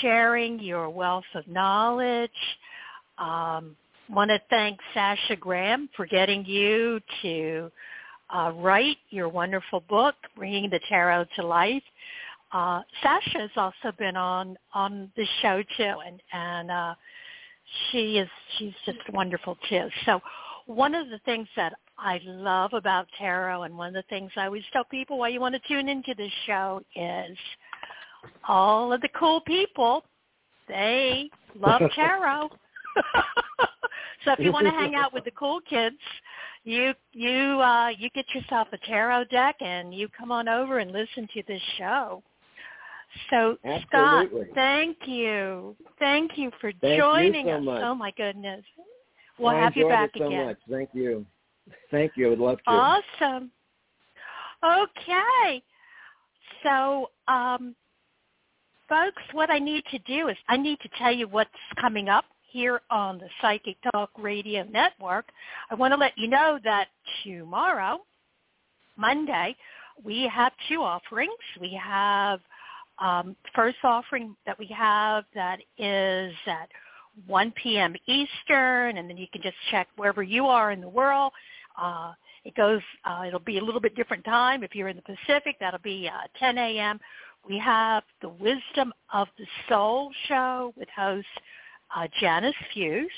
sharing 0.02 0.60
your 0.60 0.90
wealth 0.90 1.24
of 1.34 1.48
knowledge. 1.48 2.30
Um, 3.16 3.74
want 4.10 4.28
to 4.30 4.40
thank 4.50 4.78
Sasha 4.92 5.36
Graham 5.36 5.88
for 5.96 6.04
getting 6.04 6.44
you 6.44 7.00
to 7.22 7.70
uh, 8.34 8.52
write 8.56 8.98
your 9.08 9.30
wonderful 9.30 9.80
book, 9.88 10.14
Bringing 10.36 10.68
the 10.68 10.80
Tarot 10.90 11.24
to 11.36 11.46
Life 11.46 11.82
uh, 12.53 12.82
Sasha 13.03 13.38
has 13.38 13.51
also 13.57 13.96
been 13.98 14.16
on 14.16 14.57
on 14.74 15.11
the 15.16 15.26
show 15.42 15.62
too, 15.76 15.94
and 16.07 16.20
and 16.32 16.70
uh, 16.70 16.94
she 17.90 18.18
is 18.18 18.28
she's 18.59 18.74
just 18.84 18.98
wonderful 19.12 19.57
too. 19.68 19.88
So 20.07 20.20
one 20.66 20.94
of 20.94 21.09
the 21.11 21.18
things 21.24 21.48
that 21.57 21.72
I 21.98 22.20
love 22.24 22.72
about 22.72 23.07
tarot, 23.18 23.62
and 23.62 23.76
one 23.76 23.88
of 23.88 23.94
the 23.94 24.09
things 24.09 24.30
I 24.36 24.46
always 24.46 24.64
tell 24.72 24.84
people 24.84 25.18
why 25.18 25.28
you 25.28 25.40
want 25.40 25.55
to 25.55 25.68
tune 25.68 25.88
into 25.88 26.14
this 26.16 26.32
show 26.46 26.82
is 26.96 27.36
all 28.48 28.92
of 28.92 29.01
the 29.01 29.09
cool 29.09 29.40
people 29.42 30.05
they 30.68 31.30
love 31.59 31.82
tarot. 31.94 32.48
so 34.24 34.32
if 34.32 34.38
you 34.40 34.53
want 34.53 34.66
to 34.66 34.72
hang 34.72 34.94
out 34.94 35.12
with 35.12 35.24
the 35.24 35.30
cool 35.32 35.61
kids, 35.68 35.96
you 36.64 36.92
you 37.12 37.61
uh 37.61 37.88
you 37.88 38.11
get 38.11 38.26
yourself 38.34 38.68
a 38.72 38.78
tarot 38.86 39.24
deck 39.24 39.57
and 39.61 39.94
you 39.94 40.09
come 40.16 40.30
on 40.30 40.48
over 40.48 40.78
and 40.78 40.92
listen 40.92 41.28
to 41.34 41.42
this 41.46 41.62
show. 41.78 42.22
So 43.30 43.58
Absolutely. 43.64 44.42
Scott, 44.42 44.54
thank 44.54 44.96
you. 45.06 45.76
Thank 45.98 46.32
you 46.36 46.50
for 46.61 46.72
Thank 46.80 47.00
joining 47.00 47.46
you 47.46 47.52
so 47.52 47.58
us. 47.58 47.64
Much. 47.64 47.82
Oh 47.84 47.94
my 47.94 48.12
goodness. 48.16 48.64
We'll 49.38 49.50
I 49.50 49.61
have 49.61 49.76
you 49.76 49.88
back 49.88 50.11
so 50.16 50.26
again. 50.26 50.46
Much. 50.46 50.58
Thank 50.70 50.90
you. 50.92 51.26
Thank 51.90 52.12
you. 52.16 52.26
I 52.26 52.30
would 52.30 52.38
love 52.38 52.58
to. 52.58 52.70
Awesome. 52.70 53.50
Okay. 54.64 55.62
So, 56.62 57.11
um, 57.26 57.74
folks, 58.88 59.22
what 59.32 59.50
I 59.50 59.58
need 59.58 59.84
to 59.90 59.98
do 60.00 60.28
is 60.28 60.36
I 60.48 60.56
need 60.56 60.78
to 60.80 60.88
tell 60.98 61.12
you 61.12 61.26
what's 61.26 61.50
coming 61.80 62.08
up 62.08 62.26
here 62.50 62.80
on 62.90 63.18
the 63.18 63.28
Psychic 63.40 63.76
Talk 63.92 64.11
Radio 64.18 64.64
Network. 64.64 65.26
I 65.70 65.74
want 65.74 65.92
to 65.92 65.98
let 65.98 66.12
you 66.16 66.28
know 66.28 66.58
that 66.64 66.88
tomorrow, 67.24 68.00
Monday, 68.96 69.56
we 70.04 70.30
have 70.32 70.52
two 70.68 70.82
offerings. 70.82 71.30
We 71.61 71.78
have 71.82 72.40
um, 73.01 73.36
first 73.55 73.78
offering 73.82 74.36
that 74.46 74.59
we 74.59 74.66
have 74.66 75.24
that 75.34 75.61
is 75.78 76.34
at 76.46 76.68
1 77.26 77.53
p.m. 77.62 77.94
Eastern, 78.07 78.98
and 78.98 79.09
then 79.09 79.16
you 79.16 79.26
can 79.32 79.42
just 79.42 79.57
check 79.70 79.88
wherever 79.96 80.22
you 80.22 80.46
are 80.46 80.70
in 80.70 80.80
the 80.80 80.88
world. 80.88 81.32
Uh, 81.80 82.12
it 82.44 82.55
goes, 82.55 82.80
uh, 83.05 83.24
it'll 83.26 83.40
be 83.40 83.59
a 83.59 83.64
little 83.64 83.80
bit 83.80 83.94
different 83.94 84.24
time. 84.24 84.62
If 84.62 84.74
you're 84.74 84.88
in 84.88 84.96
the 84.96 85.03
Pacific, 85.03 85.57
that'll 85.61 85.80
be 85.80 86.09
uh, 86.09 86.26
10 86.38 86.59
a.m. 86.59 87.01
We 87.48 87.59
have 87.59 88.03
the 88.22 88.28
Wisdom 88.28 88.92
of 89.12 89.28
the 89.38 89.46
Soul 89.68 90.11
show 90.28 90.72
with 90.76 90.88
host 90.94 91.26
uh, 91.94 92.07
Janice 92.20 92.55
Fuse. 92.72 93.11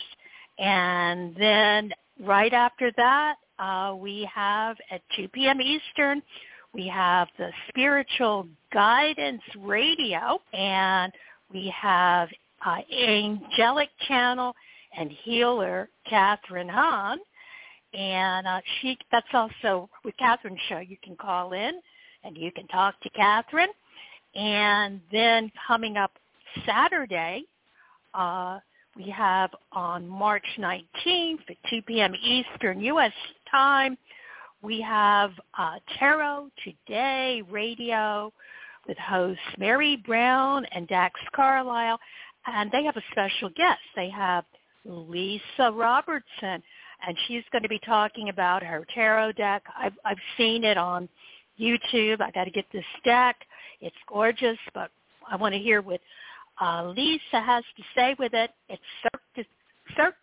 And 0.59 1.35
then 1.37 1.93
right 2.20 2.53
after 2.53 2.93
that, 2.97 3.37
uh, 3.59 3.95
we 3.97 4.28
have 4.33 4.76
at 4.91 5.03
2 5.16 5.28
p.m. 5.28 5.61
Eastern, 5.61 6.22
we 6.75 6.87
have 6.89 7.29
the 7.39 7.51
Spiritual 7.68 8.47
Guidance 8.73 9.43
Radio, 9.59 10.41
and 10.53 11.12
we 11.53 11.73
have 11.79 12.29
uh, 12.64 12.79
Angelic 12.93 13.91
Channel 14.09 14.55
and 14.97 15.11
Healer 15.25 15.89
Catherine 16.09 16.68
Hahn 16.68 17.18
and 17.95 18.47
uh, 18.47 18.61
she 18.81 18.97
that's 19.11 19.27
also 19.33 19.89
with 20.05 20.16
Catherine's 20.16 20.61
show. 20.68 20.79
You 20.79 20.97
can 21.03 21.16
call 21.16 21.53
in 21.53 21.81
and 22.25 22.37
you 22.37 22.51
can 22.53 22.66
talk 22.68 22.99
to 23.03 23.11
Catherine. 23.11 23.68
And 24.35 25.01
then 25.11 25.53
coming 25.66 25.97
up 25.97 26.12
Saturday, 26.66 27.45
uh, 28.14 28.61
we 28.97 29.11
have 29.11 29.51
on 29.73 30.09
March 30.09 30.47
19th 30.59 31.41
at 31.51 31.57
2 31.68 31.83
p.m. 31.83 32.14
Eastern 32.23 32.81
U.S. 32.81 33.12
time, 33.51 33.97
we 34.63 34.81
have 34.81 35.33
uh, 35.59 35.79
Tarot 35.99 36.49
Today 36.65 37.43
Radio 37.51 38.33
with 38.87 38.97
hosts 38.99 39.43
Mary 39.59 39.97
Brown 39.97 40.65
and 40.73 40.87
Dax 40.89 41.21
Carlisle, 41.35 41.99
and 42.47 42.71
they 42.71 42.85
have 42.85 42.97
a 42.97 43.03
special 43.11 43.51
guest. 43.51 43.81
They 43.97 44.09
have 44.11 44.45
Lisa 44.85 45.71
Robertson, 45.73 46.63
and 47.07 47.17
she's 47.27 47.43
going 47.51 47.63
to 47.63 47.69
be 47.69 47.81
talking 47.81 48.29
about 48.29 48.63
her 48.63 48.87
tarot 48.95 49.33
deck. 49.33 49.63
I've, 49.79 49.95
I've 50.05 50.19
seen 50.37 50.65
it 50.65 50.79
on 50.79 51.09
YouTube. 51.61 52.21
I 52.21 52.31
got 52.31 52.45
to 52.45 52.51
get 52.51 52.67
this 52.73 52.85
deck. 53.05 53.37
It's 53.81 53.97
gorgeous, 54.09 54.59
but 54.75 54.91
I 55.31 55.37
want 55.37 55.55
to 55.55 55.61
hear 55.61 55.83
what 55.83 56.01
uh, 56.61 56.93
Lisa 56.97 57.41
has 57.41 57.65
to 57.77 57.83
say 57.97 58.15
with 58.19 58.35
it. 58.35 58.51
It's 58.69 58.83
Cirque 59.03 59.23
du, 59.35 59.45
Cirque, 59.97 60.15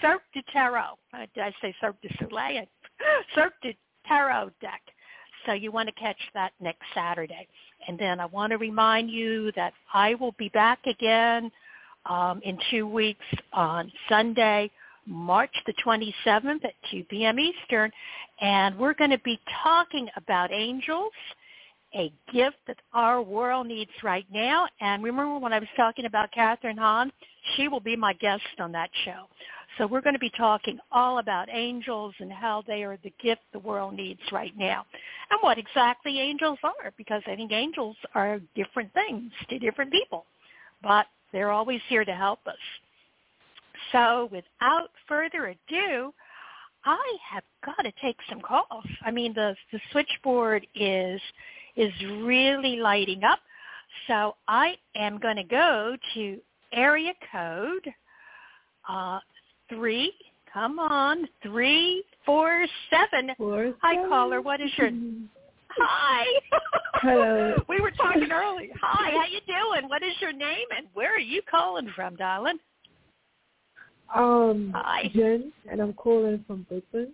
Cirque 0.00 0.22
du 0.32 0.42
Tarot. 0.52 0.96
Uh, 1.12 1.26
did 1.34 1.42
I 1.42 1.52
say 1.60 1.74
Cirque 1.80 2.00
du 2.02 2.08
Soleil? 2.20 2.66
Cirque 3.34 3.54
du 3.62 3.72
Tarot 4.06 4.50
deck. 4.60 4.80
So 5.46 5.52
you 5.52 5.72
want 5.72 5.88
to 5.88 5.94
catch 5.94 6.18
that 6.34 6.52
next 6.60 6.82
Saturday. 6.94 7.48
And 7.88 7.98
then 7.98 8.20
I 8.20 8.26
want 8.26 8.50
to 8.50 8.58
remind 8.58 9.10
you 9.10 9.52
that 9.56 9.72
I 9.94 10.14
will 10.14 10.34
be 10.38 10.50
back 10.50 10.80
again 10.86 11.50
um, 12.06 12.40
in 12.44 12.58
two 12.70 12.86
weeks 12.86 13.24
on 13.52 13.90
Sunday, 14.08 14.70
March 15.06 15.54
the 15.66 15.74
27th 15.84 16.64
at 16.64 16.74
2 16.90 17.04
p.m. 17.04 17.38
Eastern, 17.38 17.90
and 18.40 18.78
we're 18.78 18.94
going 18.94 19.10
to 19.10 19.18
be 19.18 19.38
talking 19.62 20.08
about 20.16 20.52
angels, 20.52 21.12
a 21.94 22.12
gift 22.32 22.56
that 22.66 22.76
our 22.92 23.20
world 23.20 23.66
needs 23.66 23.90
right 24.02 24.26
now. 24.32 24.66
And 24.80 25.02
remember 25.02 25.38
when 25.38 25.52
I 25.52 25.58
was 25.58 25.68
talking 25.76 26.04
about 26.04 26.30
Catherine 26.32 26.76
Hahn? 26.76 27.10
She 27.56 27.68
will 27.68 27.80
be 27.80 27.96
my 27.96 28.12
guest 28.14 28.42
on 28.60 28.72
that 28.72 28.90
show. 29.04 29.24
So 29.78 29.86
we're 29.86 30.00
going 30.00 30.14
to 30.14 30.20
be 30.20 30.32
talking 30.36 30.78
all 30.90 31.18
about 31.18 31.48
angels 31.50 32.14
and 32.18 32.32
how 32.32 32.62
they 32.66 32.82
are 32.82 32.98
the 33.02 33.12
gift 33.22 33.42
the 33.52 33.58
world 33.58 33.94
needs 33.94 34.20
right 34.32 34.52
now 34.56 34.84
and 35.30 35.38
what 35.40 35.58
exactly 35.58 36.20
angels 36.20 36.58
are 36.62 36.92
because 36.96 37.22
I 37.26 37.36
think 37.36 37.52
angels 37.52 37.96
are 38.14 38.40
different 38.54 38.92
things 38.92 39.30
to 39.48 39.58
different 39.58 39.92
people. 39.92 40.26
But 40.82 41.06
they're 41.32 41.50
always 41.50 41.80
here 41.88 42.04
to 42.04 42.14
help 42.14 42.40
us. 42.46 42.56
So 43.92 44.28
without 44.32 44.90
further 45.08 45.46
ado, 45.46 46.12
I 46.84 47.16
have 47.30 47.44
got 47.64 47.82
to 47.82 47.92
take 48.02 48.16
some 48.28 48.40
calls. 48.40 48.84
I 49.04 49.10
mean, 49.10 49.34
the 49.34 49.54
the 49.72 49.80
switchboard 49.92 50.66
is 50.74 51.20
is 51.76 51.92
really 52.22 52.76
lighting 52.76 53.24
up. 53.24 53.40
So 54.06 54.36
I 54.48 54.76
am 54.96 55.18
going 55.18 55.36
to 55.36 55.44
go 55.44 55.96
to 56.14 56.38
area 56.72 57.12
code 57.32 57.92
uh, 58.88 59.18
three. 59.70 60.12
Come 60.52 60.78
on, 60.78 61.26
three 61.42 62.04
four 62.26 62.66
seven. 62.90 63.34
Four, 63.38 63.72
Hi, 63.82 63.94
seven. 63.94 64.08
caller. 64.10 64.42
What 64.42 64.60
is 64.60 64.70
your 64.76 64.90
Hi. 65.70 66.24
Hello. 66.94 67.62
we 67.68 67.80
were 67.80 67.92
talking 67.92 68.30
earlier. 68.30 68.72
Hi, 68.82 69.10
how 69.16 69.24
you 69.26 69.40
doing? 69.46 69.88
What 69.88 70.02
is 70.02 70.12
your 70.20 70.32
name 70.32 70.66
and 70.76 70.86
where 70.92 71.14
are 71.14 71.18
you 71.18 71.40
calling 71.48 71.90
from, 71.94 72.16
darling? 72.16 72.58
Um, 74.14 74.72
Hi. 74.74 75.08
Jen, 75.14 75.52
and 75.70 75.80
I'm 75.80 75.92
calling 75.94 76.44
from 76.46 76.66
Brooklyn. 76.68 77.12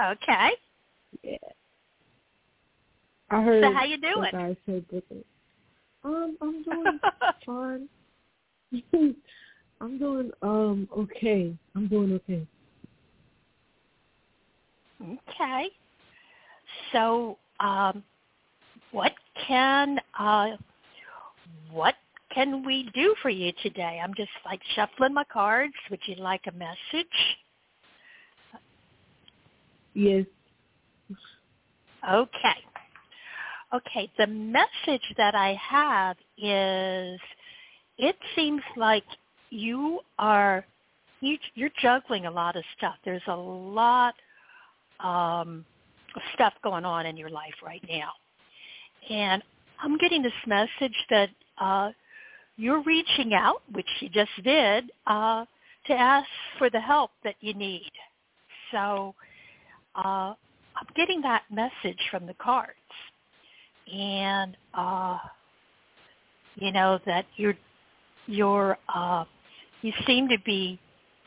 Okay. 0.00 0.50
Yeah. 1.22 1.36
I 3.30 3.42
heard 3.42 3.64
So 3.64 3.72
how 3.72 3.84
you 3.84 3.98
doing? 3.98 4.34
I 4.34 4.56
said 4.66 4.88
Brooklyn. 4.88 5.24
Um, 6.04 6.36
I'm 6.40 6.62
doing 6.64 7.00
fine. 7.44 7.88
I'm 9.82 9.98
doing 9.98 10.30
um 10.42 10.88
okay. 10.96 11.52
I'm 11.74 11.88
doing 11.88 12.12
okay. 12.12 12.46
okay. 15.02 15.68
So, 16.92 17.38
um, 17.58 18.04
what 18.92 19.12
can 19.48 19.98
uh, 20.18 20.50
what 21.72 21.96
can 22.32 22.64
we 22.64 22.88
do 22.94 23.14
for 23.22 23.28
you 23.28 23.52
today? 23.62 24.00
I'm 24.02 24.14
just 24.14 24.30
like 24.46 24.60
shuffling 24.76 25.14
my 25.14 25.24
cards. 25.24 25.74
Would 25.90 26.00
you 26.06 26.14
like 26.14 26.42
a 26.46 26.52
message? 26.52 27.06
Yes. 29.94 30.26
Okay. 32.08 32.56
Okay, 33.74 34.10
the 34.18 34.26
message 34.26 35.14
that 35.16 35.34
I 35.34 35.54
have 35.54 36.16
is 36.36 37.18
it 37.96 38.16
seems 38.36 38.60
like 38.76 39.04
you 39.52 40.00
are 40.18 40.64
you, 41.20 41.36
you're 41.54 41.70
juggling 41.80 42.26
a 42.26 42.30
lot 42.30 42.56
of 42.56 42.64
stuff. 42.76 42.94
There's 43.04 43.22
a 43.28 43.36
lot 43.36 44.14
um, 44.98 45.64
of 46.16 46.22
stuff 46.34 46.54
going 46.64 46.84
on 46.84 47.06
in 47.06 47.16
your 47.16 47.30
life 47.30 47.54
right 47.64 47.84
now. 47.88 48.10
And 49.08 49.42
I'm 49.80 49.98
getting 49.98 50.22
this 50.22 50.32
message 50.46 50.96
that 51.10 51.28
uh, 51.60 51.90
you're 52.56 52.82
reaching 52.82 53.34
out, 53.34 53.62
which 53.72 53.86
you 54.00 54.08
just 54.08 54.30
did, 54.42 54.90
uh, 55.06 55.44
to 55.86 55.92
ask 55.92 56.26
for 56.58 56.70
the 56.70 56.80
help 56.80 57.10
that 57.22 57.34
you 57.40 57.54
need. 57.54 57.90
So 58.72 59.14
uh, 59.94 60.34
I'm 60.74 60.88
getting 60.96 61.20
that 61.22 61.42
message 61.50 62.00
from 62.10 62.26
the 62.26 62.34
cards, 62.34 62.72
and 63.92 64.56
uh, 64.74 65.18
you 66.56 66.72
know 66.72 66.98
that 67.06 67.26
you're 67.36 67.56
you're 68.26 68.78
uh, 68.94 69.24
you 69.82 69.92
seem 70.06 70.28
to 70.28 70.38
be, 70.44 70.78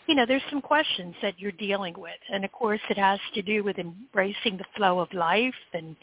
you 0.08 0.16
know, 0.16 0.26
there's 0.26 0.42
some 0.50 0.62
questions 0.62 1.16
that 1.22 1.40
you're 1.40 1.52
dealing 1.54 1.94
with, 1.98 2.20
and 2.32 2.44
of 2.46 2.52
course 2.52 2.80
it 2.90 2.98
has 2.98 3.20
to 3.34 3.42
do 3.42 3.64
with 3.64 3.78
embracing 3.78 4.58
the 4.58 4.66
flow 4.76 5.00
of 5.00 5.12
life 5.14 5.54
and 5.74 5.96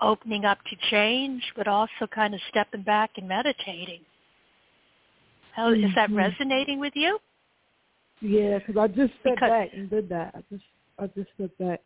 opening 0.00 0.44
up 0.44 0.58
to 0.68 0.76
change, 0.90 1.42
but 1.56 1.66
also 1.66 2.06
kind 2.14 2.34
of 2.34 2.40
stepping 2.50 2.82
back 2.82 3.10
and 3.16 3.26
meditating. 3.26 4.00
How, 5.54 5.72
is 5.72 5.94
that 5.94 6.10
Mhm. 6.10 6.16
resonating 6.16 6.78
with 6.80 6.94
you? 6.94 7.18
Yeah, 8.20 8.58
because 8.58 8.76
I 8.76 8.88
just 8.88 9.14
stepped 9.20 9.36
Because- 9.36 9.50
back 9.50 9.72
and 9.72 9.88
did 9.90 10.08
that. 10.10 10.34
I 10.34 10.42
just 10.50 10.64
I 10.98 11.06
just 11.08 11.30
stepped 11.34 11.58
back. 11.58 11.80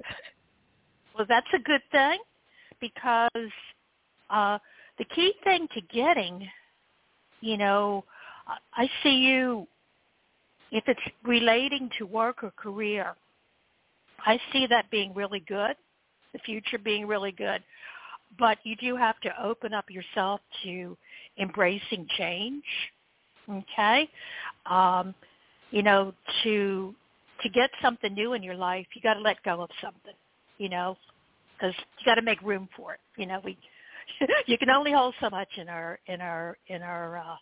Well, 1.14 1.26
that's 1.28 1.52
a 1.52 1.58
good 1.58 1.82
thing 1.90 2.18
because 2.80 3.50
uh, 4.30 4.58
the 4.96 5.04
key 5.04 5.34
thing 5.44 5.66
to 5.74 5.80
getting, 5.82 6.48
you 7.40 7.56
know, 7.58 8.04
I- 8.46 8.58
see 9.02 9.16
you 9.16 9.66
if 10.70 10.84
it's 10.86 11.00
relating 11.24 11.90
to 11.98 12.06
work 12.06 12.42
or 12.42 12.52
career, 12.52 13.14
I 14.24 14.38
see 14.52 14.66
that 14.68 14.90
being 14.90 15.12
really 15.14 15.40
good, 15.40 15.76
the 16.32 16.38
future 16.40 16.78
being 16.78 17.06
really 17.06 17.32
good. 17.32 17.62
But 18.38 18.58
you 18.64 18.76
do 18.76 18.96
have 18.96 19.18
to 19.20 19.42
open 19.42 19.74
up 19.74 19.86
yourself 19.90 20.40
to 20.62 20.96
embracing 21.38 22.06
change. 22.16 22.64
Okay, 23.50 24.08
um, 24.66 25.14
you 25.70 25.82
know, 25.82 26.14
to 26.44 26.94
to 27.42 27.48
get 27.48 27.70
something 27.82 28.14
new 28.14 28.34
in 28.34 28.42
your 28.42 28.54
life, 28.54 28.86
you 28.94 29.02
got 29.02 29.14
to 29.14 29.20
let 29.20 29.42
go 29.42 29.62
of 29.62 29.70
something. 29.82 30.14
You 30.58 30.68
know, 30.68 30.96
because 31.56 31.74
you 31.98 32.04
got 32.04 32.16
to 32.16 32.22
make 32.22 32.40
room 32.42 32.68
for 32.76 32.94
it. 32.94 33.00
You 33.16 33.26
know, 33.26 33.40
we 33.44 33.58
you 34.46 34.58
can 34.58 34.70
only 34.70 34.92
hold 34.92 35.14
so 35.20 35.30
much 35.30 35.48
in 35.56 35.68
our 35.68 35.98
in 36.06 36.20
our 36.20 36.56
in 36.68 36.82
our 36.82 37.18
uh, 37.18 37.36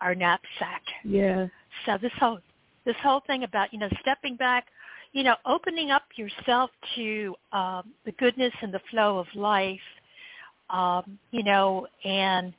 our 0.00 0.14
knapsack. 0.14 0.82
Yeah. 1.04 1.46
So 1.86 1.98
this 2.00 2.12
whole 2.18 2.38
this 2.84 2.96
whole 3.02 3.20
thing 3.26 3.44
about 3.44 3.72
you 3.72 3.78
know 3.78 3.88
stepping 4.00 4.36
back, 4.36 4.66
you 5.12 5.22
know, 5.22 5.36
opening 5.46 5.90
up 5.90 6.04
yourself 6.16 6.70
to 6.96 7.34
um, 7.52 7.92
the 8.04 8.12
goodness 8.12 8.52
and 8.62 8.72
the 8.72 8.80
flow 8.90 9.18
of 9.18 9.26
life, 9.34 9.80
um, 10.70 11.18
you 11.30 11.42
know, 11.42 11.86
and 12.04 12.52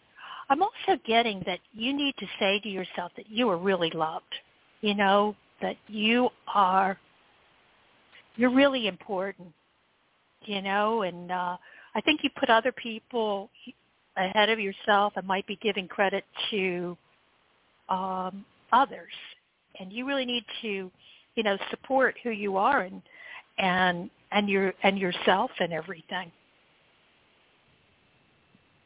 I'm 0.50 0.62
also 0.62 1.00
getting 1.06 1.44
that 1.46 1.60
you 1.74 1.96
need 1.96 2.16
to 2.20 2.26
say 2.40 2.60
to 2.62 2.70
yourself 2.70 3.12
that 3.18 3.30
you 3.30 3.50
are 3.50 3.58
really 3.58 3.92
loved. 3.92 4.34
You 4.82 4.96
know 4.96 5.36
that 5.62 5.76
you 5.88 6.30
are 6.54 6.98
you're 8.36 8.54
really 8.54 8.88
important. 8.88 9.50
You 10.46 10.62
know, 10.62 11.02
and 11.02 11.32
uh, 11.32 11.58
I 11.96 12.02
think 12.02 12.22
you 12.24 12.30
put 12.40 12.50
other 12.50 12.72
people 12.72 13.50
ahead 14.16 14.50
of 14.50 14.60
yourself 14.60 15.14
and 15.16 15.28
might 15.28 15.46
be 15.48 15.58
giving 15.62 15.88
credit 15.88 16.24
to 16.52 16.98
um, 17.90 18.46
others. 18.72 19.12
And 19.80 19.92
you 19.92 20.06
really 20.06 20.26
need 20.26 20.44
to, 20.62 20.92
you 21.36 21.44
know, 21.44 21.58
support 21.70 22.16
who 22.24 22.32
you 22.32 22.58
are 22.58 22.82
and 22.82 23.02
and 23.58 24.10
and 24.32 24.50
your 24.50 24.74
and 24.84 24.98
yourself 24.98 25.52
and 25.60 25.74
everything. 25.74 26.32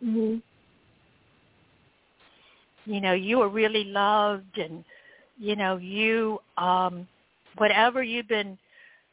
Mhm. 0.04 0.42
You 2.86 3.02
know, 3.02 3.14
you 3.14 3.42
are 3.42 3.50
really 3.50 3.86
loved 3.86 4.58
and 4.58 4.84
you 5.38 5.56
know, 5.56 5.78
you 5.78 6.40
um 6.58 7.08
whatever 7.58 8.04
you've 8.04 8.28
been 8.28 8.58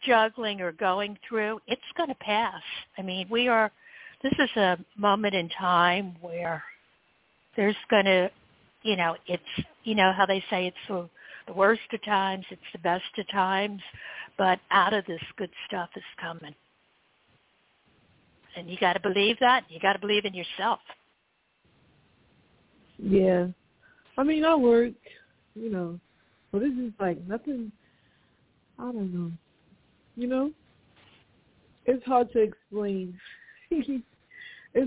juggling 0.06 0.60
or 0.60 0.72
going 0.72 1.18
through, 1.28 1.60
it's 1.66 1.82
going 1.96 2.08
to 2.08 2.14
pass. 2.16 2.62
I 2.98 3.02
mean, 3.02 3.26
we 3.30 3.48
are 3.48 3.70
this 4.22 4.32
is 4.38 4.50
a 4.56 4.78
moment 4.96 5.34
in 5.34 5.48
time 5.50 6.14
where 6.20 6.62
there's 7.56 7.76
going 7.88 8.04
to, 8.04 8.30
you 8.82 8.96
know, 8.96 9.16
it's, 9.26 9.66
you 9.84 9.94
know 9.94 10.12
how 10.16 10.26
they 10.26 10.42
say 10.50 10.66
it's 10.66 10.76
the, 10.88 11.08
the 11.46 11.52
worst 11.52 11.82
of 11.92 12.02
times, 12.04 12.44
it's 12.50 12.60
the 12.72 12.78
best 12.78 13.04
of 13.18 13.28
times, 13.30 13.80
but 14.38 14.58
out 14.70 14.94
of 14.94 15.04
this 15.06 15.22
good 15.36 15.50
stuff 15.66 15.90
is 15.96 16.02
coming. 16.20 16.54
And 18.56 18.68
you 18.68 18.76
got 18.78 18.94
to 18.94 19.00
believe 19.00 19.36
that. 19.40 19.64
You 19.68 19.78
got 19.80 19.92
to 19.92 19.98
believe 19.98 20.24
in 20.24 20.34
yourself. 20.34 20.80
Yeah. 22.98 23.46
I 24.18 24.22
mean, 24.22 24.44
I 24.44 24.54
work, 24.54 24.92
you 25.54 25.70
know, 25.70 25.98
but 26.52 26.60
this 26.60 26.72
is 26.72 26.92
like 26.98 27.18
nothing, 27.26 27.70
I 28.78 28.84
don't 28.84 29.14
know, 29.14 29.30
you 30.16 30.26
know? 30.26 30.50
It's 31.86 32.04
hard 32.04 32.30
to 32.32 32.40
explain. 32.40 33.18
it's 33.70 34.02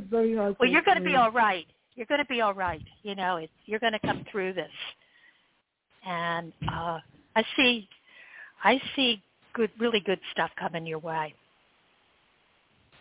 very 0.10 0.36
hard. 0.36 0.56
Well, 0.60 0.70
you're 0.70 0.84
going 0.84 0.98
to 0.98 1.04
be 1.04 1.16
all 1.16 1.32
right. 1.32 1.66
You're 1.96 2.08
going 2.08 2.20
to 2.20 2.26
be 2.26 2.42
all 2.42 2.54
right. 2.54 2.82
You 3.04 3.16
know, 3.16 3.38
it's 3.38 3.52
you're 3.66 3.80
going 3.80 3.94
to 3.94 4.00
come 4.00 4.26
through 4.32 4.54
this. 4.54 4.72
And 6.06 6.52
uh 6.72 7.00
I 7.36 7.44
see, 7.56 7.88
I 8.64 8.80
see 8.96 9.22
good, 9.54 9.72
really 9.80 10.00
good 10.00 10.20
stuff 10.32 10.52
coming 10.60 10.86
your 10.86 11.00
way. 11.00 11.34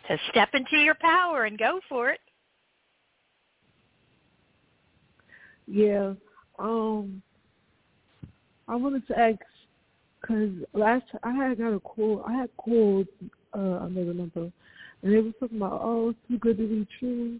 To 0.07 0.17
step 0.31 0.49
into 0.53 0.77
your 0.77 0.95
power 0.95 1.45
and 1.45 1.57
go 1.57 1.79
for 1.87 2.09
it. 2.09 2.19
Yeah. 5.67 6.13
Um, 6.59 7.21
I 8.67 8.75
wanted 8.75 9.07
to 9.07 9.19
ask 9.19 9.39
because 10.21 10.49
last 10.73 11.05
I 11.23 11.31
had 11.31 11.57
got 11.57 11.73
a 11.73 11.79
call. 11.79 12.23
I 12.27 12.33
had 12.33 12.49
called 12.57 13.07
uh, 13.55 13.85
another 13.85 14.13
number, 14.13 14.51
and 15.01 15.13
they 15.13 15.19
was 15.19 15.33
talking 15.39 15.57
about, 15.57 15.79
oh, 15.83 16.09
it's 16.09 16.19
too 16.27 16.37
good 16.39 16.57
to 16.57 16.67
be 16.67 16.87
true, 16.99 17.39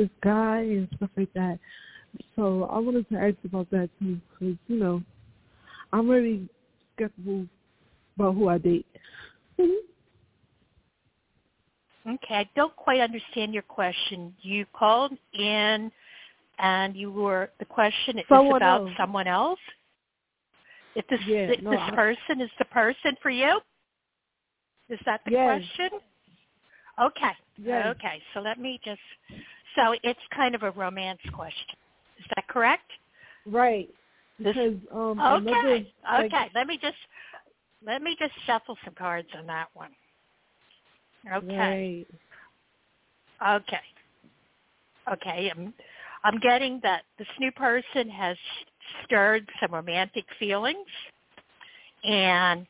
this 0.00 0.10
guy 0.22 0.60
and 0.60 0.88
stuff 0.96 1.10
like 1.16 1.32
that. 1.34 1.58
So 2.34 2.64
I 2.64 2.78
wanted 2.78 3.08
to 3.10 3.16
ask 3.16 3.36
about 3.44 3.70
that 3.70 3.90
too, 3.98 4.18
because 4.30 4.56
you 4.66 4.76
know, 4.78 5.02
I'm 5.92 6.08
really 6.08 6.48
skeptical 6.94 7.46
about 8.16 8.34
who 8.34 8.48
I 8.48 8.58
date. 8.58 8.86
Mm-hmm. 9.58 9.86
Okay, 12.14 12.34
I 12.34 12.48
don't 12.56 12.74
quite 12.76 13.00
understand 13.00 13.52
your 13.52 13.62
question. 13.62 14.34
You 14.40 14.64
called 14.72 15.12
in, 15.34 15.92
and 16.58 16.96
you 16.96 17.12
were 17.12 17.50
the 17.58 17.66
question 17.66 18.18
is 18.18 18.24
Someone 18.28 18.56
about 18.56 18.80
else. 18.80 18.90
someone 18.98 19.26
else. 19.26 19.58
If 20.94 21.06
this 21.08 21.20
Yeah, 21.26 21.50
if 21.50 21.62
no, 21.62 21.72
this 21.72 21.80
person 21.94 22.40
is 22.40 22.50
the 22.58 22.64
person 22.66 23.16
for 23.22 23.30
you, 23.30 23.60
is 24.88 24.98
that 25.04 25.20
the 25.26 25.32
Yes. 25.32 25.60
question? 25.60 26.00
Okay. 27.00 27.32
Yes. 27.58 27.86
Okay. 27.96 28.22
So 28.34 28.40
let 28.40 28.58
me 28.58 28.80
just. 28.84 29.00
So 29.76 29.94
it's 30.02 30.20
kind 30.34 30.54
of 30.54 30.62
a 30.62 30.70
romance 30.72 31.20
question. 31.32 31.76
Is 32.18 32.26
that 32.36 32.46
correct? 32.48 32.90
Right. 33.46 33.88
This- 34.38 34.54
Because 34.54 34.78
um 34.92 35.20
another 35.20 35.68
Okay. 35.74 35.94
like, 36.04 36.24
Okay. 36.26 36.50
Let 36.54 36.66
me 36.66 36.78
just 36.78 36.96
let 37.84 38.02
me 38.02 38.16
just 38.18 38.32
shuffle 38.46 38.76
some 38.84 38.94
cards 38.94 39.28
on 39.36 39.46
that 39.46 39.68
one. 39.74 39.90
Okay. 41.32 42.06
Right. 43.40 43.56
Okay. 43.56 43.80
Okay. 45.12 45.50
I'm 45.50 45.74
I'm 46.24 46.38
getting 46.40 46.80
that 46.82 47.04
this 47.18 47.28
new 47.38 47.52
person 47.52 48.08
has 48.10 48.36
stirred 49.04 49.48
some 49.60 49.72
romantic 49.72 50.24
feelings, 50.38 50.88
and 52.04 52.66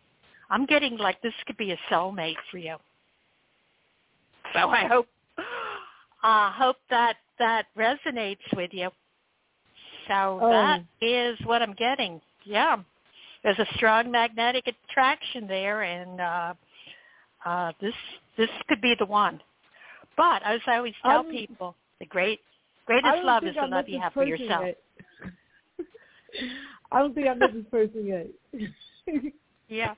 I'm 0.50 0.66
getting 0.66 0.96
like 0.98 1.20
this 1.22 1.34
could 1.46 1.56
be 1.56 1.72
a 1.72 1.78
soulmate 1.90 2.36
for 2.50 2.58
you. 2.58 2.76
So 4.54 4.70
I 4.70 4.86
hope 4.86 5.08
I 6.22 6.52
hope 6.56 6.76
that 6.90 7.16
that 7.38 7.66
resonates 7.76 8.38
with 8.54 8.70
you. 8.72 8.90
So 10.08 10.38
Oh. 10.42 10.50
that 10.50 10.82
is 11.00 11.38
what 11.44 11.62
I'm 11.62 11.74
getting. 11.74 12.20
Yeah. 12.44 12.78
There's 13.42 13.58
a 13.58 13.66
strong 13.76 14.10
magnetic 14.10 14.66
attraction 14.66 15.46
there 15.46 15.82
and 15.82 16.20
uh 16.20 16.54
uh 17.44 17.72
this 17.80 17.94
this 18.36 18.50
could 18.68 18.80
be 18.80 18.94
the 18.98 19.06
one. 19.06 19.40
But 20.16 20.42
as 20.44 20.60
I 20.66 20.76
always 20.76 20.94
tell 21.02 21.22
I'm- 21.22 21.30
people, 21.30 21.74
the 22.00 22.06
great 22.06 22.40
greatest 22.86 23.24
love 23.24 23.44
is 23.44 23.54
the 23.54 23.62
I 23.62 23.66
love 23.66 23.88
you 23.88 24.00
have 24.00 24.12
for 24.12 24.24
yourself. 24.24 24.64
I 26.92 26.98
don't 26.98 27.14
think 27.14 27.28
I 27.28 27.34
met 27.34 27.52
this 27.52 27.64
person 27.70 28.06
yet. 28.06 28.26
Yeah. 29.68 29.94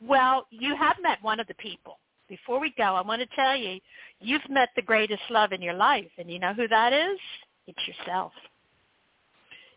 Well, 0.00 0.46
you 0.50 0.74
have 0.76 0.96
met 1.00 1.22
one 1.22 1.38
of 1.38 1.46
the 1.46 1.54
people. 1.54 1.98
Before 2.28 2.60
we 2.60 2.72
go, 2.76 2.84
I 2.94 3.02
want 3.02 3.20
to 3.20 3.36
tell 3.36 3.56
you, 3.56 3.80
you've 4.20 4.48
met 4.48 4.70
the 4.76 4.82
greatest 4.82 5.22
love 5.30 5.52
in 5.52 5.60
your 5.60 5.74
life, 5.74 6.10
and 6.18 6.30
you 6.30 6.38
know 6.38 6.54
who 6.54 6.68
that 6.68 6.92
is? 6.92 7.18
It's 7.66 7.78
yourself. 7.86 8.32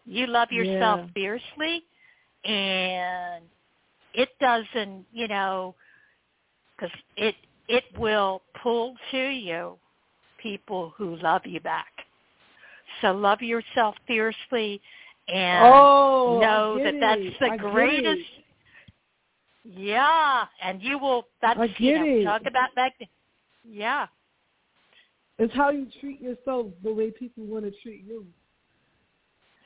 You 0.05 0.27
love 0.27 0.51
yourself 0.51 0.99
Yeah. 1.01 1.07
fiercely, 1.13 1.83
and 2.43 3.43
it 4.13 4.29
doesn't, 4.39 5.05
you 5.11 5.27
know, 5.27 5.75
because 6.75 6.95
it 7.17 7.35
it 7.67 7.83
will 7.97 8.43
pull 8.61 8.95
to 9.11 9.17
you 9.17 9.77
people 10.37 10.93
who 10.95 11.15
love 11.17 11.45
you 11.45 11.59
back. 11.59 11.91
So 13.01 13.11
love 13.11 13.41
yourself 13.41 13.95
fiercely, 14.07 14.81
and 15.27 15.63
oh, 15.65 16.39
know 16.41 16.79
that 16.83 16.95
that's 16.99 17.39
the 17.39 17.51
I 17.51 17.57
greatest. 17.57 18.21
it. 18.21 18.44
Yeah, 19.65 20.45
and 20.63 20.81
you 20.81 20.99
will. 20.99 21.27
That's 21.41 21.59
I 21.59 21.73
you 21.79 21.93
know, 21.93 22.23
talk 22.23 22.41
about 22.45 22.69
that. 22.75 22.93
Yeah, 23.67 24.05
It's 25.39 25.53
how 25.53 25.71
you 25.71 25.87
treat 25.99 26.21
yourself 26.21 26.67
the 26.83 26.93
way 26.93 27.09
people 27.11 27.45
want 27.45 27.65
to 27.65 27.71
treat 27.81 28.05
you. 28.05 28.25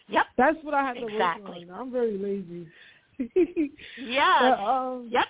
yep, 0.08 0.26
That's 0.38 0.58
what 0.64 0.74
I 0.74 0.84
have 0.84 0.96
to 0.96 1.08
Exactly. 1.08 1.66
work 1.66 1.70
on. 1.70 1.82
I'm 1.82 1.92
very 1.92 2.18
lazy. 2.18 2.68
yeah. 3.98 4.40
But, 4.40 4.60
um, 4.60 5.10
yep. 5.12 5.26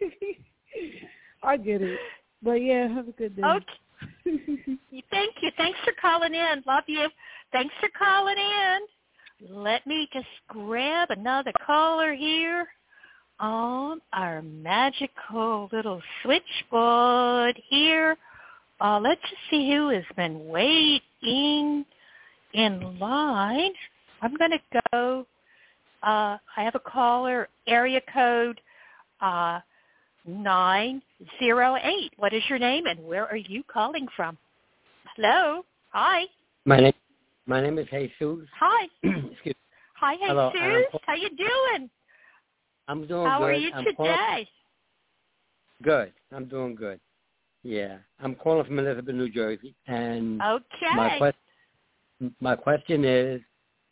I 1.42 1.56
get 1.56 1.82
it. 1.82 1.98
But 2.42 2.62
yeah, 2.62 2.88
have 2.88 3.08
a 3.08 3.12
good 3.12 3.36
day. 3.36 3.42
Okay, 3.42 3.64
thank 5.10 5.34
you. 5.42 5.50
Thanks 5.56 5.78
for 5.84 5.92
calling 6.00 6.34
in. 6.34 6.62
Love 6.66 6.84
you. 6.86 7.08
Thanks 7.52 7.74
for 7.80 7.88
calling 7.98 8.36
in. 8.38 8.80
Let 9.50 9.86
me 9.86 10.08
just 10.12 10.26
grab 10.48 11.10
another 11.10 11.52
caller 11.66 12.14
here 12.14 12.68
on 13.40 14.00
our 14.12 14.42
magical 14.42 15.68
little 15.72 16.00
switchboard 16.22 17.60
here. 17.68 18.16
Uh, 18.80 18.98
let's 19.00 19.20
just 19.22 19.42
see 19.50 19.70
who 19.70 19.88
has 19.88 20.04
been 20.16 20.46
waiting 20.46 21.84
in 22.52 22.98
line. 22.98 23.72
I'm 24.22 24.34
going 24.36 24.52
to 24.52 24.80
go 24.92 25.26
uh, 26.04 26.36
I 26.56 26.62
have 26.62 26.74
a 26.74 26.80
caller, 26.80 27.48
area 27.66 28.00
code 28.12 28.60
uh, 29.22 29.60
908. 30.26 32.12
What 32.18 32.34
is 32.34 32.42
your 32.48 32.58
name 32.58 32.86
and 32.86 33.02
where 33.04 33.26
are 33.26 33.36
you 33.36 33.62
calling 33.72 34.06
from? 34.14 34.36
Hello. 35.16 35.64
Hi. 35.90 36.24
My 36.66 36.78
name 36.78 36.92
my 37.46 37.60
name 37.62 37.78
is 37.78 37.86
Jesus. 37.90 38.48
Hi. 38.58 38.88
Excuse 39.02 39.54
Hi, 39.94 40.14
Jesus. 40.14 40.28
Hello, 40.28 40.46
um, 40.48 40.84
How 41.06 41.14
you 41.14 41.30
doing? 41.30 41.90
I'm 42.88 43.06
doing 43.06 43.26
How 43.26 43.38
good. 43.38 43.44
are 43.44 43.52
you 43.54 43.70
I'm 43.74 43.84
today? 43.84 43.94
calling- 43.96 44.46
good. 45.82 46.12
I'm 46.32 46.44
doing 46.46 46.74
good. 46.74 47.00
Yeah. 47.62 47.98
I'm 48.20 48.34
calling 48.34 48.64
from 48.66 48.78
Elizabeth, 48.78 49.14
New 49.14 49.30
Jersey 49.30 49.74
and 49.86 50.40
Okay. 50.42 50.94
my 50.94 51.16
question 51.18 51.40
my 52.40 52.54
question 52.56 53.04
is 53.04 53.40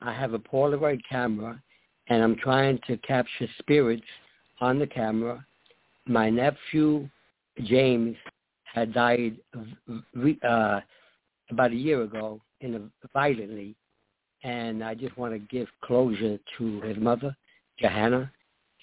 I 0.01 0.13
have 0.13 0.33
a 0.33 0.39
Polaroid 0.39 1.01
camera 1.09 1.61
and 2.09 2.23
I'm 2.23 2.37
trying 2.37 2.79
to 2.87 2.97
capture 2.99 3.49
spirits 3.59 4.07
on 4.61 4.79
the 4.79 4.87
camera. 4.87 5.45
My 6.07 6.31
nephew 6.31 7.09
James 7.65 8.17
had 8.65 8.93
died 8.95 9.37
uh, 9.59 10.81
about 11.51 11.71
a 11.73 11.75
year 11.75 12.03
ago 12.03 12.41
in 12.61 12.75
a, 12.77 13.09
violently, 13.13 13.75
and 14.45 14.83
I 14.83 14.95
just 14.95 15.17
want 15.19 15.35
to 15.35 15.39
give 15.39 15.69
closure 15.83 16.39
to 16.59 16.81
his 16.83 16.97
mother, 16.97 17.37
Johanna. 17.79 18.31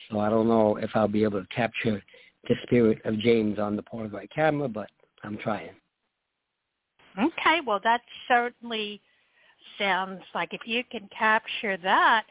So 0.10 0.20
I 0.20 0.30
don't 0.30 0.47
know 0.47 0.78
if 0.78 0.91
I'll 0.95 1.08
be 1.08 1.24
able 1.24 1.41
to 1.41 1.47
capture 1.47 2.02
the 2.47 2.56
spirit 2.64 3.02
of 3.06 3.20
James 3.20 3.60
on 3.60 3.76
the 3.76 3.84
Polaroid 3.84 4.30
camera, 4.34 4.68
but 4.68 4.89
I'm 5.24 5.38
trying. 5.38 5.72
Okay, 7.18 7.60
well 7.66 7.80
that 7.84 8.02
certainly 8.28 9.02
sounds 9.78 10.22
like 10.34 10.54
if 10.54 10.62
you 10.66 10.84
can 10.89 11.10
capture 11.18 11.78
that, 11.78 12.26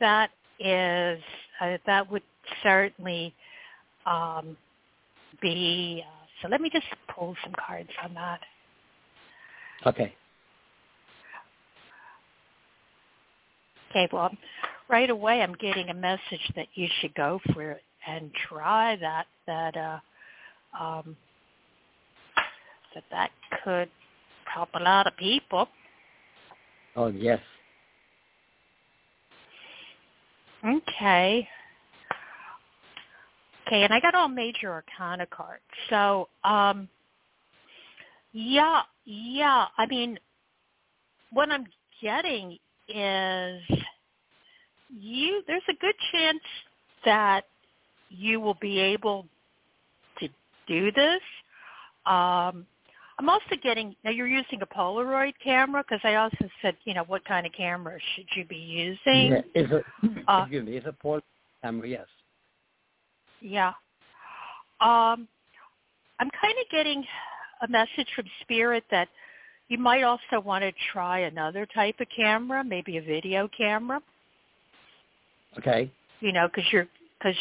that 0.00 0.30
is 0.60 1.20
uh, 1.60 1.78
that 1.86 2.10
would 2.10 2.22
certainly 2.62 3.34
um, 4.06 4.56
be. 5.40 6.04
Uh, 6.06 6.26
so 6.42 6.48
let 6.48 6.60
me 6.60 6.68
just 6.70 6.86
pull 7.14 7.34
some 7.42 7.54
cards 7.66 7.90
on 8.02 8.14
that. 8.14 8.40
Okay. 9.86 10.14
Okay, 13.90 14.08
well, 14.12 14.30
right 14.88 15.10
away 15.10 15.42
I'm 15.42 15.54
getting 15.54 15.90
a 15.90 15.94
message 15.94 16.52
that 16.56 16.68
you 16.74 16.88
should 17.00 17.14
go 17.14 17.40
for 17.52 17.72
it 17.72 17.82
and 18.06 18.30
try 18.48 18.96
that. 18.96 19.26
That 19.46 19.76
uh, 19.76 19.98
um, 20.78 21.16
that 22.94 23.04
that 23.10 23.30
could 23.64 23.88
help 24.46 24.68
a 24.74 24.82
lot 24.82 25.06
of 25.06 25.16
people. 25.16 25.68
Oh 26.96 27.08
yes. 27.08 27.40
Okay. 30.64 31.48
Okay, 33.66 33.82
and 33.82 33.92
I 33.94 34.00
got 34.00 34.14
all 34.14 34.28
major 34.28 34.70
arcana 34.72 35.26
cards. 35.26 35.62
So, 35.90 36.28
um 36.44 36.88
yeah, 38.32 38.82
yeah. 39.04 39.66
I 39.78 39.86
mean, 39.86 40.18
what 41.30 41.50
I'm 41.50 41.66
getting 42.02 42.58
is 42.88 43.62
you 44.98 45.42
there's 45.46 45.62
a 45.68 45.74
good 45.74 45.94
chance 46.12 46.40
that 47.04 47.44
you 48.10 48.40
will 48.40 48.58
be 48.60 48.78
able 48.78 49.26
to 50.18 50.28
do 50.66 50.92
this. 50.92 51.20
Um 52.06 52.66
I'm 53.18 53.28
also 53.28 53.56
getting 53.62 53.94
now 54.04 54.10
you're 54.10 54.26
using 54.26 54.60
a 54.62 54.66
Polaroid 54.66 55.34
camera 55.42 55.84
because 55.88 56.00
I 56.04 56.16
also 56.16 56.48
said, 56.60 56.76
you 56.84 56.94
know, 56.94 57.04
what 57.04 57.24
kind 57.24 57.46
of 57.46 57.52
camera 57.52 57.98
should 58.14 58.26
you 58.34 58.44
be 58.44 58.56
using? 58.56 59.32
Yeah, 59.32 59.42
it's 59.54 59.72
a 59.72 59.84
Uh, 60.26 60.42
excuse 60.42 60.66
me, 60.66 60.76
it's 60.76 60.86
a 60.86 60.92
Polaroid 60.92 61.22
camera, 61.62 61.88
yes. 61.88 62.06
Yeah. 63.40 63.72
Um, 64.80 65.28
I'm 66.18 66.30
kind 66.40 66.56
of 66.60 66.68
getting 66.70 67.04
a 67.62 67.68
message 67.68 68.08
from 68.16 68.26
Spirit 68.42 68.84
that 68.90 69.08
you 69.68 69.78
might 69.78 70.02
also 70.02 70.40
want 70.44 70.62
to 70.62 70.72
try 70.92 71.20
another 71.20 71.66
type 71.66 71.96
of 72.00 72.06
camera, 72.14 72.62
maybe 72.64 72.96
a 72.98 73.02
video 73.02 73.48
camera. 73.56 74.00
Okay. 75.58 75.90
You 76.20 76.32
know, 76.32 76.48
because 76.48 76.70
you're 76.72 76.88
because 77.18 77.36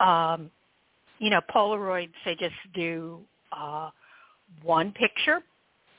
um, 0.00 0.50
you 1.18 1.30
know 1.30 1.40
Polaroids 1.54 2.12
they 2.24 2.34
just 2.34 2.54
do 2.74 3.20
uh, 3.52 3.90
one 4.62 4.92
picture. 4.92 5.40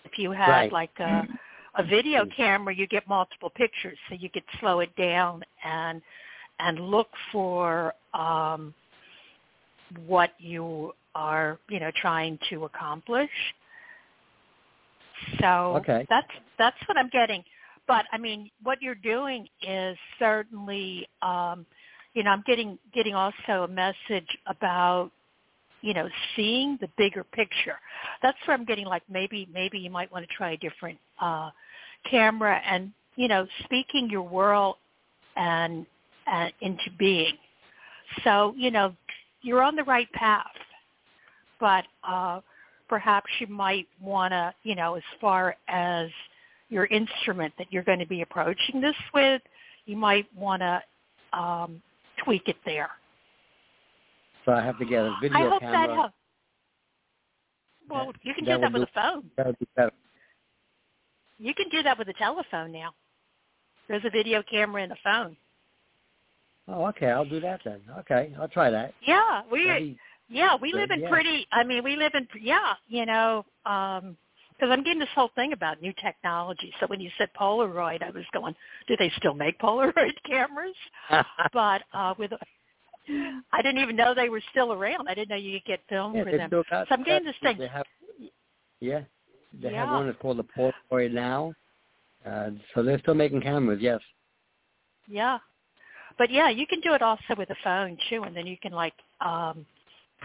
If 0.05 0.17
you 0.17 0.31
had 0.31 0.49
Right. 0.61 0.71
like 0.71 0.99
a 0.99 1.27
a 1.75 1.83
video 1.83 2.25
camera, 2.35 2.73
you 2.75 2.87
get 2.87 3.07
multiple 3.07 3.51
pictures, 3.51 3.97
so 4.09 4.15
you 4.15 4.29
could 4.29 4.43
slow 4.59 4.79
it 4.79 4.95
down 4.95 5.43
and 5.63 6.01
and 6.59 6.79
look 6.79 7.09
for 7.31 7.93
um, 8.13 8.73
what 10.05 10.31
you 10.39 10.93
are, 11.15 11.59
you 11.69 11.79
know, 11.79 11.91
trying 11.95 12.37
to 12.49 12.65
accomplish. 12.65 13.29
So 15.39 15.77
Okay. 15.77 16.05
that's 16.09 16.27
that's 16.57 16.77
what 16.87 16.97
I'm 16.97 17.09
getting. 17.09 17.43
But 17.89 18.05
I 18.13 18.19
mean, 18.19 18.51
what 18.61 18.83
you're 18.83 18.93
doing 18.93 19.47
is 19.67 19.97
certainly, 20.19 21.09
um, 21.23 21.65
you 22.13 22.21
know, 22.23 22.29
I'm 22.29 22.43
getting 22.45 22.77
getting 22.93 23.15
also 23.15 23.63
a 23.63 23.67
message 23.67 24.27
about, 24.45 25.09
you 25.81 25.95
know, 25.95 26.07
seeing 26.35 26.77
the 26.81 26.87
bigger 26.99 27.23
picture. 27.23 27.79
That's 28.21 28.37
where 28.45 28.55
I'm 28.55 28.63
getting 28.63 28.85
like 28.85 29.01
maybe 29.09 29.49
maybe 29.51 29.79
you 29.79 29.89
might 29.89 30.11
want 30.11 30.23
to 30.29 30.33
try 30.35 30.51
a 30.51 30.57
different 30.57 30.99
uh, 31.19 31.49
camera 32.09 32.61
and 32.63 32.91
you 33.15 33.27
know, 33.27 33.47
speaking 33.63 34.07
your 34.07 34.21
world 34.21 34.75
and 35.35 35.83
uh, 36.31 36.49
into 36.61 36.91
being. 36.99 37.37
So 38.23 38.53
you 38.55 38.69
know, 38.69 38.95
you're 39.41 39.63
on 39.63 39.75
the 39.75 39.83
right 39.83 40.11
path, 40.13 40.45
but 41.59 41.85
uh, 42.07 42.41
perhaps 42.87 43.31
you 43.39 43.47
might 43.47 43.87
want 43.99 44.31
to, 44.31 44.53
you 44.61 44.75
know, 44.75 44.93
as 44.93 45.03
far 45.19 45.55
as 45.67 46.09
your 46.70 46.86
instrument 46.86 47.53
that 47.57 47.67
you're 47.72 47.84
going 47.84 47.99
to 47.99 48.07
be 48.07 48.22
approaching 48.22 48.80
this 48.82 48.95
with, 49.13 49.41
you 49.86 49.97
might 49.97 50.28
want 50.36 50.61
to 50.61 50.82
um, 51.38 51.82
tweak 52.24 52.43
it 52.47 52.57
there. 52.65 52.89
So 54.45 54.53
I 54.53 54.61
have 54.63 54.78
to 54.80 54.86
get 54.86 55.03
a 55.03 55.15
video 55.22 55.38
I 55.38 55.49
hope 55.49 55.61
camera. 55.61 55.88
that 55.88 55.93
helps. 55.95 56.13
Well, 57.89 58.05
That- 58.07 58.15
you 58.24 58.34
can 58.34 58.45
that 58.45 58.55
do 58.55 58.61
that 58.61 58.74
with 58.74 58.82
do- 58.84 58.88
a 58.95 59.01
phone. 59.01 59.32
That 59.38 59.45
would 59.47 59.59
be 59.59 59.67
better. 59.76 59.91
You 61.38 61.53
can 61.53 61.70
do 61.70 61.82
that 61.84 61.97
with 61.97 62.07
a 62.09 62.13
telephone 62.13 62.72
now. 62.72 62.93
There's 63.88 64.03
a 64.05 64.09
video 64.09 64.43
camera 64.43 64.84
in 64.84 64.89
the 64.89 64.97
phone. 65.03 65.36
Oh, 66.67 66.86
okay. 66.88 67.07
I'll 67.09 67.26
do 67.26 67.39
that 67.39 67.61
then. 67.65 67.82
Okay, 67.99 68.34
I'll 68.39 68.47
try 68.47 68.70
that. 68.70 68.93
Yeah, 69.07 69.41
we 69.51 69.97
Yeah, 70.30 70.55
we 70.61 70.72
live 70.74 70.91
in 70.91 70.99
yeah. 71.01 71.09
pretty. 71.09 71.47
I 71.51 71.63
mean, 71.63 71.84
we 71.84 71.95
live 71.95 72.11
in 72.13 72.28
yeah, 72.39 72.74
you 72.88 73.05
know, 73.07 73.43
um 73.65 74.15
because 74.60 74.72
I'm 74.72 74.84
getting 74.84 74.99
this 74.99 75.10
whole 75.16 75.32
thing 75.36 75.53
about 75.53 75.82
new 75.82 75.93
technology. 76.03 76.74
So 76.80 76.88
when 76.88 76.99
you 76.99 77.10
said 77.18 77.30
Polaroid, 77.39 78.03
I 78.03 78.10
was 78.10 78.26
going, 78.34 78.55
do 78.88 78.95
they 78.97 79.12
still 79.18 79.34
make 79.34 79.60
Polaroid 79.62 80.14
cameras? 80.26 80.76
But 81.53 81.84
uh 81.93 82.14
with 82.18 82.32
I 83.51 83.62
didn't 83.62 83.82
even 83.82 83.95
know 83.95 84.14
they 84.14 84.30
were 84.30 84.41
still 84.51 84.74
around. 84.74 85.07
I 85.07 85.14
didn't 85.14 85.30
know 85.30 85.36
you 85.36 85.60
could 85.60 85.68
get 85.68 85.80
film 85.89 86.16
yeah, 86.16 86.24
for 86.24 86.38
them. 86.38 86.49
got 86.49 86.88
So 86.88 86.95
I'm 86.95 87.03
getting 87.03 87.26
this 87.26 87.36
thing. 87.41 87.57
They 87.57 87.68
have, 87.68 87.86
yeah, 88.80 89.01
they 89.60 89.74
have 89.74 89.89
one 89.89 90.05
that's 90.05 90.20
called 90.22 90.38
the 90.38 90.72
Polaroid 90.91 91.12
now. 91.12 91.53
Uh, 92.26 92.51
so 92.76 92.84
they're 92.84 92.99
still 92.99 93.16
making 93.16 93.41
cameras. 93.41 93.80
Yes. 93.82 93.99
Yeah. 95.07 95.39
But 96.18 96.30
yeah, 96.32 96.49
you 96.49 96.68
can 96.68 96.82
do 96.82 96.93
it 96.93 97.01
also 97.01 97.36
with 97.38 97.49
a 97.49 97.55
phone 97.64 97.97
too, 98.10 98.24
and 98.24 98.36
then 98.36 98.45
you 98.45 98.57
can 98.62 98.74
like 98.74 98.93
um 99.22 99.66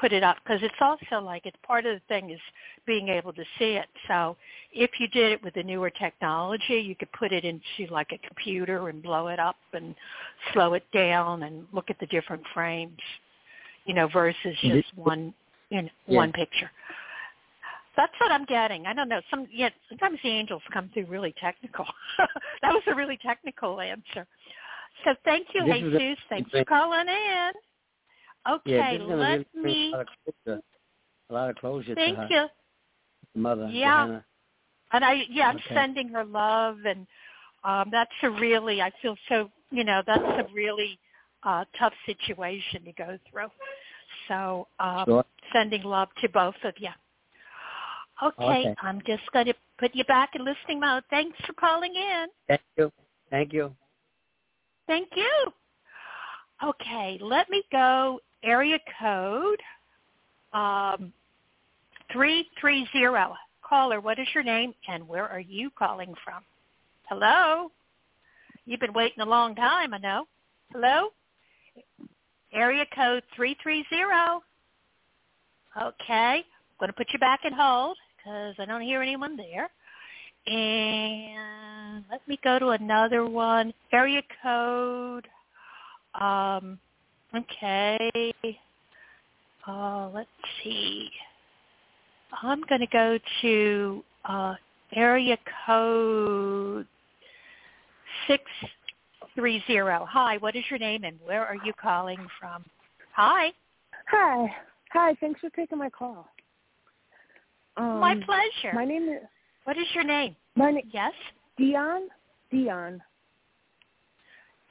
put 0.00 0.12
it 0.12 0.22
up 0.22 0.36
because 0.44 0.60
it's 0.62 0.74
also 0.80 1.24
like 1.24 1.46
it's 1.46 1.56
part 1.66 1.86
of 1.86 1.94
the 1.94 2.00
thing 2.08 2.30
is 2.30 2.40
being 2.86 3.08
able 3.08 3.32
to 3.32 3.44
see 3.58 3.72
it. 3.72 3.86
So 4.08 4.36
if 4.72 4.90
you 4.98 5.08
did 5.08 5.32
it 5.32 5.42
with 5.42 5.54
the 5.54 5.62
newer 5.62 5.90
technology, 5.90 6.74
you 6.80 6.94
could 6.94 7.10
put 7.12 7.32
it 7.32 7.44
into 7.44 7.92
like 7.92 8.12
a 8.12 8.18
computer 8.26 8.88
and 8.88 9.02
blow 9.02 9.28
it 9.28 9.38
up 9.38 9.56
and 9.72 9.94
slow 10.52 10.74
it 10.74 10.84
down 10.92 11.44
and 11.44 11.66
look 11.72 11.90
at 11.90 11.98
the 12.00 12.06
different 12.06 12.42
frames, 12.52 12.98
you 13.84 13.94
know, 13.94 14.08
versus 14.08 14.56
just 14.62 14.96
one 14.96 15.34
know, 15.82 15.88
Yeah. 16.06 16.18
one 16.18 16.32
picture. 16.32 16.70
That's 17.96 18.12
what 18.18 18.32
I'm 18.32 18.44
getting. 18.44 18.86
I 18.86 18.92
don't 18.92 19.08
know. 19.08 19.20
Some 19.30 19.46
yeah, 19.52 19.70
sometimes 19.88 20.18
the 20.22 20.30
angels 20.30 20.62
come 20.72 20.88
through 20.92 21.06
really 21.06 21.32
technical. 21.40 21.86
that 22.62 22.72
was 22.72 22.82
a 22.88 22.94
really 22.94 23.18
technical 23.18 23.80
answer. 23.80 24.26
So 25.04 25.14
thank 25.24 25.48
you, 25.54 25.64
This 25.64 25.74
a- 25.74 25.98
Jesus. 25.98 26.18
Thanks 26.28 26.50
for 26.50 26.64
calling 26.64 27.08
in. 27.08 27.52
Okay, 28.48 28.62
yeah, 28.70 28.92
this 28.92 29.00
is 29.00 29.08
gonna 29.08 29.16
let 29.22 29.30
really 29.30 29.46
me. 29.62 29.88
a 29.92 29.96
lot 29.96 30.00
of 30.00 30.06
closure, 30.44 30.60
a 31.30 31.32
lot 31.32 31.50
of 31.50 31.56
closure 31.56 31.94
Thank 31.94 32.16
to 32.16 32.22
her 32.22 32.28
you. 32.30 32.46
mother. 33.40 33.70
Yeah. 33.72 34.04
Johanna. 34.04 34.24
And 34.92 35.04
I 35.04 35.24
yeah, 35.30 35.48
I'm 35.48 35.56
Okay. 35.56 35.74
sending 35.74 36.08
her 36.08 36.24
love 36.24 36.78
and 36.86 37.06
um 37.64 37.88
that's 37.90 38.10
a 38.22 38.30
really 38.30 38.82
I 38.82 38.90
feel 39.02 39.16
so 39.28 39.50
you 39.70 39.84
know, 39.84 40.02
that's 40.06 40.22
a 40.22 40.46
really 40.54 40.98
uh 41.42 41.64
tough 41.78 41.94
situation 42.06 42.84
to 42.84 42.92
go 42.92 43.18
through. 43.30 43.48
So 44.28 44.68
um 44.78 45.04
Sure. 45.06 45.24
sending 45.52 45.82
love 45.82 46.08
to 46.20 46.28
both 46.28 46.54
of 46.64 46.74
you. 46.78 46.90
Okay, 48.22 48.34
Okay. 48.44 48.74
I'm 48.82 49.00
just 49.06 49.22
gonna 49.32 49.54
put 49.78 49.94
you 49.94 50.04
back 50.04 50.30
in 50.34 50.44
listening 50.44 50.80
mode. 50.80 51.02
Thanks 51.10 51.36
for 51.46 51.52
calling 51.54 51.94
in. 51.94 52.26
Thank 52.46 52.60
you. 52.76 52.92
Thank 53.30 53.52
you. 53.52 53.74
Thank 54.86 55.08
you. 55.16 55.52
Okay, 56.64 57.18
let 57.20 57.50
me 57.50 57.62
go 57.70 58.20
area 58.42 58.78
code 58.98 59.60
um, 60.54 61.12
330. 62.12 63.34
Caller, 63.68 64.00
what 64.00 64.18
is 64.18 64.28
your 64.34 64.44
name 64.44 64.72
and 64.88 65.06
where 65.06 65.28
are 65.28 65.40
you 65.40 65.70
calling 65.78 66.14
from? 66.24 66.42
Hello? 67.08 67.70
You've 68.64 68.80
been 68.80 68.94
waiting 68.94 69.20
a 69.20 69.26
long 69.26 69.54
time, 69.54 69.92
I 69.92 69.98
know. 69.98 70.24
Hello? 70.72 71.08
Area 72.52 72.86
code 72.94 73.24
330. 73.36 74.42
Okay, 75.76 76.14
I'm 76.14 76.44
going 76.80 76.88
to 76.88 76.92
put 76.94 77.08
you 77.12 77.18
back 77.18 77.40
in 77.44 77.52
hold 77.52 77.98
because 78.16 78.54
I 78.58 78.64
don't 78.64 78.80
hear 78.80 79.02
anyone 79.02 79.36
there. 79.36 79.70
And 80.46 82.04
let 82.10 82.26
me 82.28 82.38
go 82.42 82.58
to 82.58 82.68
another 82.68 83.26
one. 83.26 83.74
Area 83.92 84.22
code. 84.42 85.26
Um, 86.20 86.78
okay. 87.34 88.34
Uh, 89.66 90.08
let's 90.10 90.28
see. 90.62 91.10
I'm 92.42 92.62
going 92.62 92.80
to 92.80 92.86
go 92.88 93.18
to 93.42 94.04
uh, 94.24 94.54
area 94.94 95.38
code 95.66 96.86
630. 98.26 99.62
Hi, 100.10 100.36
what 100.38 100.56
is 100.56 100.64
your 100.70 100.78
name 100.78 101.04
and 101.04 101.18
where 101.24 101.44
are 101.44 101.56
you 101.56 101.72
calling 101.80 102.26
from? 102.40 102.64
Hi. 103.14 103.52
Hi. 104.08 104.54
Hi, 104.92 105.14
thanks 105.20 105.40
for 105.40 105.50
taking 105.50 105.78
my 105.78 105.90
call. 105.90 106.28
Um, 107.76 108.00
my 108.00 108.14
pleasure. 108.14 108.74
My 108.74 108.84
name 108.84 109.08
is 109.08 109.22
what 109.64 109.76
is 109.76 109.86
your 109.94 110.04
name? 110.04 110.36
My 110.56 110.70
name 110.70 110.88
Yes. 110.92 111.12
Dion. 111.56 112.08
Dion. 112.50 113.02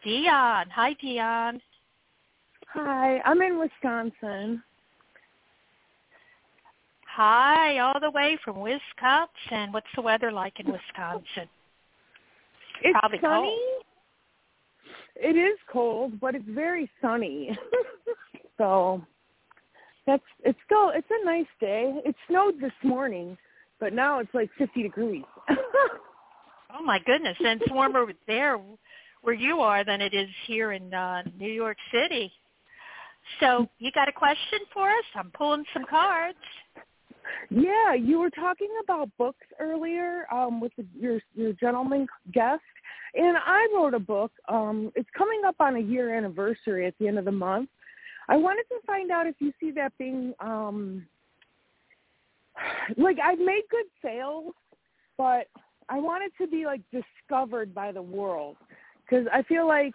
Dion. 0.03 0.69
Hi, 0.69 0.93
Dion. 0.99 1.61
Hi, 2.73 3.21
I'm 3.25 3.41
in 3.41 3.59
Wisconsin. 3.59 4.61
Hi, 7.07 7.77
all 7.79 7.99
the 7.99 8.09
way 8.09 8.37
from 8.43 8.59
Wisconsin. 8.59 9.71
What's 9.71 9.87
the 9.95 10.01
weather 10.01 10.31
like 10.31 10.59
in 10.59 10.65
Wisconsin? 10.65 11.47
It's 12.81 12.99
Probably 12.99 13.19
sunny. 13.21 13.45
cold. 13.45 13.83
It 15.15 15.37
is 15.37 15.59
cold, 15.71 16.19
but 16.19 16.33
it's 16.33 16.49
very 16.49 16.89
sunny. 17.01 17.57
so 18.57 19.01
that's 20.07 20.23
it's 20.43 20.57
still 20.65 20.89
it's 20.89 21.07
a 21.11 21.25
nice 21.25 21.45
day. 21.61 22.01
It 22.03 22.15
snowed 22.27 22.59
this 22.59 22.73
morning, 22.83 23.37
but 23.79 23.93
now 23.93 24.19
it's 24.19 24.33
like 24.33 24.49
50 24.57 24.81
degrees. 24.81 25.23
oh 25.49 26.83
my 26.83 26.99
goodness, 27.05 27.37
and 27.39 27.61
it's 27.61 27.71
warmer 27.71 28.11
there 28.25 28.59
where 29.23 29.33
you 29.33 29.61
are 29.61 29.83
than 29.83 30.01
it 30.01 30.13
is 30.13 30.29
here 30.45 30.73
in 30.73 30.93
uh, 30.93 31.23
New 31.39 31.51
York 31.51 31.77
City. 31.91 32.31
So 33.39 33.67
you 33.79 33.91
got 33.91 34.09
a 34.09 34.11
question 34.11 34.59
for 34.73 34.89
us? 34.89 35.05
I'm 35.15 35.31
pulling 35.31 35.63
some 35.73 35.85
cards. 35.89 36.37
Yeah, 37.49 37.93
you 37.93 38.19
were 38.19 38.29
talking 38.29 38.67
about 38.83 39.09
books 39.17 39.45
earlier 39.59 40.25
um, 40.31 40.59
with 40.59 40.73
the, 40.77 40.85
your 40.99 41.21
your 41.33 41.53
gentleman 41.53 42.05
guest, 42.33 42.61
and 43.15 43.37
I 43.37 43.65
wrote 43.73 43.93
a 43.93 43.99
book. 43.99 44.31
Um, 44.49 44.91
it's 44.95 45.09
coming 45.17 45.41
up 45.45 45.55
on 45.61 45.77
a 45.77 45.79
year 45.79 46.15
anniversary 46.15 46.85
at 46.85 46.93
the 46.99 47.07
end 47.07 47.17
of 47.17 47.23
the 47.23 47.31
month. 47.31 47.69
I 48.27 48.35
wanted 48.35 48.65
to 48.69 48.75
find 48.85 49.09
out 49.09 49.25
if 49.25 49.35
you 49.39 49.53
see 49.59 49.71
that 49.71 49.93
being 49.97 50.33
um, 50.41 51.07
like 52.97 53.17
I've 53.23 53.39
made 53.39 53.63
good 53.71 53.85
sales, 54.01 54.53
but 55.17 55.47
I 55.87 55.99
want 55.99 56.23
it 56.25 56.33
to 56.43 56.49
be 56.49 56.65
like 56.65 56.81
discovered 56.91 57.73
by 57.73 57.93
the 57.93 58.01
world 58.01 58.57
because 59.05 59.27
I 59.31 59.43
feel 59.43 59.67
like 59.67 59.93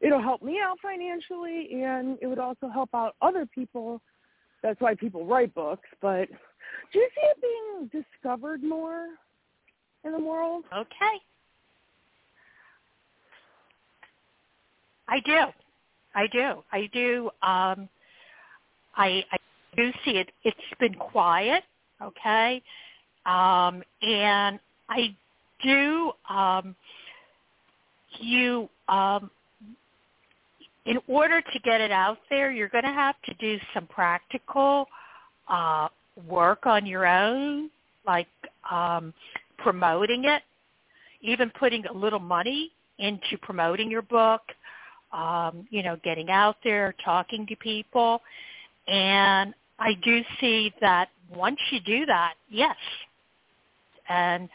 it'll 0.00 0.22
help 0.22 0.42
me 0.42 0.58
out 0.62 0.78
financially 0.82 1.82
and 1.82 2.18
it 2.20 2.26
would 2.26 2.38
also 2.38 2.68
help 2.68 2.90
out 2.94 3.14
other 3.22 3.46
people. 3.46 4.00
That's 4.62 4.80
why 4.80 4.94
people 4.94 5.24
write 5.26 5.54
books, 5.54 5.88
but 6.00 6.26
do 6.92 6.98
you 6.98 7.08
see 7.14 7.26
it 7.26 7.90
being 7.90 8.02
discovered 8.02 8.62
more 8.62 9.06
in 10.04 10.12
the 10.12 10.20
world? 10.20 10.64
Okay. 10.74 11.20
I 15.08 15.20
do. 15.20 15.46
I 16.14 16.26
do. 16.26 16.62
I 16.72 16.88
do. 16.92 17.30
Um, 17.42 17.88
I, 18.96 19.24
I 19.32 19.36
do 19.76 19.92
see 20.04 20.12
it. 20.12 20.30
It's 20.44 20.56
been 20.78 20.94
quiet, 20.94 21.64
okay, 22.02 22.62
um, 23.26 23.82
and 24.02 24.58
I 24.88 25.14
do. 25.62 26.12
Um, 26.28 26.74
you, 28.18 28.68
um, 28.88 29.30
in 30.86 30.98
order 31.06 31.40
to 31.40 31.58
get 31.60 31.80
it 31.80 31.90
out 31.90 32.18
there, 32.28 32.50
you're 32.50 32.68
going 32.68 32.84
to 32.84 32.90
have 32.90 33.14
to 33.26 33.34
do 33.34 33.58
some 33.74 33.86
practical 33.86 34.86
uh, 35.48 35.88
work 36.28 36.66
on 36.66 36.86
your 36.86 37.06
own, 37.06 37.70
like 38.06 38.28
um, 38.70 39.12
promoting 39.58 40.24
it, 40.24 40.42
even 41.20 41.50
putting 41.58 41.84
a 41.86 41.92
little 41.92 42.18
money 42.18 42.70
into 42.98 43.38
promoting 43.42 43.90
your 43.90 44.02
book, 44.02 44.42
um, 45.12 45.66
you 45.70 45.82
know, 45.82 45.96
getting 46.02 46.30
out 46.30 46.56
there, 46.64 46.94
talking 47.04 47.46
to 47.46 47.56
people. 47.56 48.20
And 48.88 49.54
I 49.78 49.94
do 50.02 50.22
see 50.40 50.72
that 50.80 51.08
once 51.34 51.58
you 51.70 51.80
do 51.80 52.06
that, 52.06 52.34
yes, 52.48 52.76
and 54.08 54.48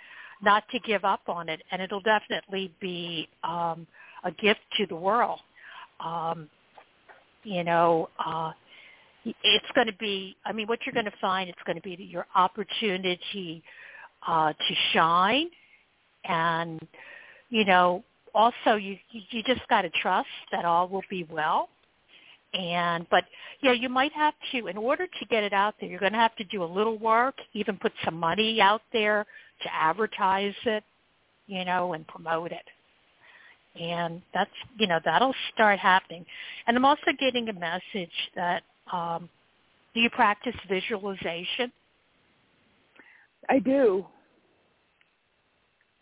not 0.46 0.64
to 0.70 0.80
give 0.80 1.04
up 1.04 1.28
on 1.28 1.50
it, 1.50 1.62
and 1.72 1.82
it'll 1.82 2.02
definitely 2.02 2.72
be 2.80 3.28
um, 3.44 3.86
a 4.24 4.32
gift 4.32 4.62
to 4.78 4.86
the 4.86 4.96
world. 4.96 5.40
Um, 6.00 6.50
you 7.44 7.64
know, 7.64 8.10
uh, 8.24 8.52
it's 9.26 9.66
going 9.74 9.88
to 9.88 9.94
be, 9.94 10.38
I 10.46 10.54
mean, 10.54 10.68
what 10.68 10.80
you're 10.86 10.94
going 10.94 11.06
to 11.06 11.18
find, 11.20 11.50
it's 11.50 11.60
going 11.66 11.76
to 11.76 11.82
be 11.82 11.98
your 12.04 12.28
opportunity 12.36 13.64
uh, 14.28 14.54
to 14.54 14.76
shine. 14.94 15.48
And, 16.26 16.80
you 17.50 17.66
know, 17.66 18.04
also 18.34 18.76
you, 18.76 18.98
you 19.12 19.44
just 19.44 19.68
got 19.68 19.82
to 19.82 19.90
trust 20.02 20.28
that 20.52 20.66
all 20.66 20.88
will 20.88 21.04
be 21.10 21.28
well. 21.30 21.70
And, 22.54 23.06
but 23.12 23.26
yeah, 23.62 23.74
you 23.74 23.90
might 23.90 24.14
have 24.14 24.34
to, 24.52 24.68
in 24.68 24.78
order 24.78 25.08
to 25.08 25.26
get 25.30 25.44
it 25.44 25.54
out 25.54 25.76
there, 25.80 25.90
you're 25.90 26.00
going 26.00 26.14
to 26.14 26.20
have 26.20 26.36
to 26.38 26.44
do 26.46 26.64
a 26.64 26.66
little 26.66 26.98
work, 26.98 27.36
even 27.54 27.78
put 27.78 27.92
some 28.04 28.16
money 28.16 28.62
out 28.62 28.82
there 28.94 29.26
to 29.62 29.74
advertise 29.74 30.56
it, 30.66 30.84
you 31.48 31.66
know, 31.66 31.94
and 31.94 32.08
promote 32.08 32.52
it 32.52 32.66
and 33.78 34.22
that's 34.34 34.50
you 34.78 34.88
know 34.88 35.02
that'll 35.04 35.36
start 35.54 35.78
happening 35.78 36.26
and 36.66 36.78
i'm 36.78 36.86
also 36.86 37.12
getting 37.20 37.50
a 37.50 37.54
message 37.54 38.10
that 38.34 38.64
um, 38.94 39.28
do 39.96 40.02
you 40.02 40.10
practice 40.10 40.56
visualization? 40.68 41.72
I 43.50 43.60
do. 43.60 44.06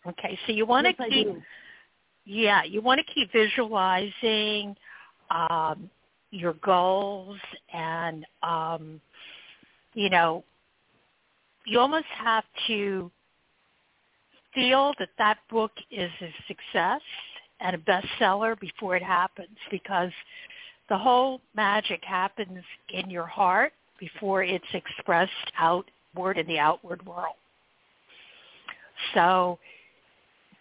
Okay, 0.06 0.38
so 0.46 0.52
you 0.52 0.66
want 0.66 0.86
yes, 0.86 0.96
to 0.98 1.08
keep, 1.08 1.28
yeah, 2.26 2.64
you 2.64 2.82
want 2.82 3.00
to 3.00 3.14
keep 3.14 3.32
visualizing 3.32 4.76
um, 5.30 5.88
your 6.30 6.54
goals, 6.54 7.38
and 7.72 8.26
um, 8.42 9.00
you 9.94 10.10
know, 10.10 10.44
you 11.64 11.78
almost 11.78 12.06
have 12.18 12.44
to 12.66 13.10
feel 14.54 14.92
that 14.98 15.10
that 15.18 15.38
book 15.50 15.72
is 15.90 16.10
a 16.20 16.32
success 16.48 17.00
and 17.60 17.74
a 17.74 17.78
bestseller 17.78 18.58
before 18.58 18.96
it 18.96 19.02
happens, 19.02 19.56
because 19.70 20.10
the 20.88 20.98
whole 20.98 21.40
magic 21.54 22.02
happens 22.04 22.62
in 22.90 23.08
your 23.10 23.26
heart 23.26 23.72
before 23.98 24.42
it's 24.42 24.64
expressed 24.74 25.30
outward 25.58 26.38
in 26.38 26.46
the 26.46 26.58
outward 26.58 27.04
world. 27.06 27.36
So 29.14 29.58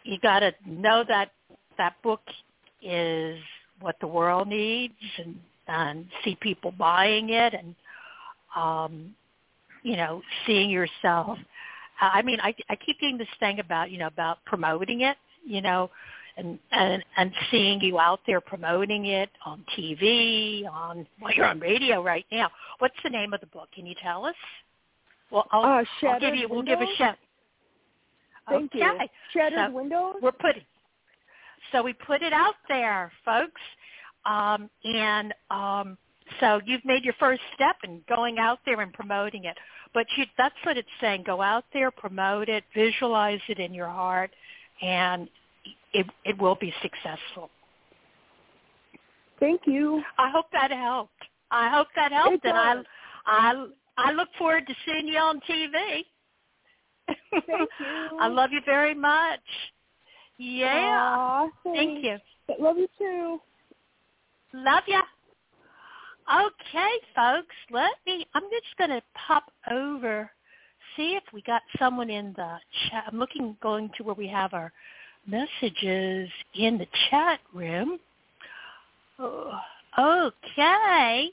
you 0.04 0.20
got 0.20 0.40
to 0.40 0.54
know 0.66 1.04
that 1.08 1.32
that 1.78 1.96
book 2.04 2.22
is 2.82 3.40
what 3.80 3.96
the 4.00 4.08
world 4.08 4.48
needs 4.48 4.94
and, 5.18 5.40
and 5.68 6.06
see 6.24 6.38
people 6.42 6.72
buying 6.72 7.30
it 7.30 7.54
and, 7.54 7.76
um, 8.56 9.16
you 9.82 9.98
know, 9.98 10.22
seeing 10.46 10.70
yourself. 10.70 11.38
I 12.14 12.22
mean, 12.22 12.40
I, 12.42 12.56
I 12.70 12.76
keep 12.76 13.00
getting 13.00 13.18
this 13.18 13.28
thing 13.40 13.60
about, 13.60 13.92
you 13.92 13.98
know, 13.98 14.08
about 14.08 14.44
promoting 14.46 15.02
it, 15.02 15.18
you 15.46 15.62
know, 15.62 15.90
and 16.38 16.58
and 16.72 17.04
and 17.18 17.32
seeing 17.52 17.80
you 17.82 18.00
out 18.00 18.20
there 18.26 18.42
promoting 18.42 19.06
it 19.06 19.30
on 19.46 19.64
TV, 19.78 20.68
on 20.68 21.06
well, 21.22 21.34
you're 21.34 21.46
on 21.46 21.60
radio 21.60 22.02
right 22.02 22.26
now. 22.32 22.50
What's 22.80 22.96
the 23.04 23.10
name 23.10 23.34
of 23.34 23.40
the 23.40 23.48
book? 23.48 23.70
Can 23.74 23.86
you 23.86 23.96
tell 24.02 24.26
us? 24.26 24.36
Well, 25.30 25.48
I'll, 25.52 25.64
uh, 25.64 26.08
I'll 26.08 26.20
give 26.20 26.36
you. 26.36 26.48
We'll 26.50 26.64
give 26.64 26.82
a 26.82 26.88
shout. 26.98 27.18
Thank 28.50 28.76
okay. 28.76 28.80
you. 28.80 29.08
Shattered 29.34 29.60
so 29.68 29.72
windows. 29.72 30.16
We're 30.22 30.32
putting. 30.32 30.64
So 31.72 31.82
we 31.84 31.94
put 31.94 32.22
it 32.22 32.34
out 32.34 32.56
there, 32.68 33.12
folks, 33.24 33.62
um, 34.26 34.70
and 34.84 35.34
um, 35.50 35.98
so 36.40 36.60
you've 36.66 36.84
made 36.86 37.04
your 37.04 37.16
first 37.20 37.42
step 37.56 37.78
in 37.84 38.02
going 38.08 38.38
out 38.38 38.60
there 38.66 38.82
and 38.82 38.94
promoting 38.94 39.46
it. 39.46 39.58
But 39.94 40.08
you, 40.18 40.26
that's 40.38 40.56
what 40.64 40.78
it's 40.78 40.88
saying. 41.00 41.24
Go 41.26 41.42
out 41.42 41.66
there, 41.74 41.92
promote 41.92 42.50
it, 42.50 42.64
visualize 42.76 43.40
it 43.48 43.60
in 43.60 43.74
your 43.74 43.88
heart, 43.88 44.32
and 44.82 45.30
it, 45.94 46.08
it 46.26 46.38
will 46.40 46.56
be 46.56 46.74
successful. 46.82 47.50
Thank 49.40 49.62
you. 49.66 50.02
I 50.18 50.32
hope 50.32 50.46
that 50.52 50.72
helped. 50.72 51.12
I 51.52 51.70
hope 51.70 51.88
that 51.96 52.12
helped, 52.12 52.46
and 52.46 52.58
I. 52.58 52.82
I, 53.26 53.68
I 53.98 54.12
look 54.12 54.30
forward 54.38 54.68
to 54.68 54.74
seeing 54.86 55.08
you 55.08 55.18
on 55.18 55.40
TV. 55.50 56.06
Thank 57.08 57.46
you. 57.80 58.20
I 58.20 58.28
love 58.28 58.52
you 58.52 58.62
very 58.66 58.96
much. 58.96 59.40
Yeah. 60.38 60.68
Aw, 61.18 61.48
Thank 61.64 62.04
you. 62.04 62.18
Love 62.60 62.78
you 62.78 62.88
too. 62.98 63.40
Love 64.54 64.84
ya. 64.88 65.02
Okay, 66.32 66.92
folks, 67.16 67.56
let 67.72 67.92
me, 68.06 68.26
I'm 68.34 68.44
just 68.44 68.78
going 68.78 68.92
to 68.92 69.02
pop 69.14 69.52
over, 69.72 70.32
see 70.96 71.16
if 71.16 71.24
we 71.34 71.42
got 71.42 71.62
someone 71.78 72.10
in 72.10 72.34
the 72.38 72.58
chat. 72.90 73.06
I'm 73.12 73.20
looking, 73.20 73.58
going 73.62 73.90
to 73.98 74.04
where 74.04 74.16
we 74.16 74.28
have 74.28 74.54
our 74.54 74.72
messages 75.28 76.30
in 76.56 76.78
the 76.78 76.88
chat 77.10 77.40
room. 77.54 78.00
Oh, 79.20 79.52
okay. 80.00 81.30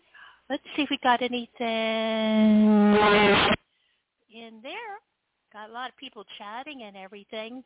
Let's 0.49 0.63
see 0.75 0.83
if 0.83 0.91
we 0.91 0.99
got 1.03 1.23
anything 1.23 1.51
in 4.35 4.61
there. 4.63 4.99
Got 5.53 5.71
a 5.71 5.73
lot 5.73 5.91
of 5.91 5.97
people 5.97 6.25
chatting 6.39 6.83
and 6.83 6.97
everything. 6.97 7.63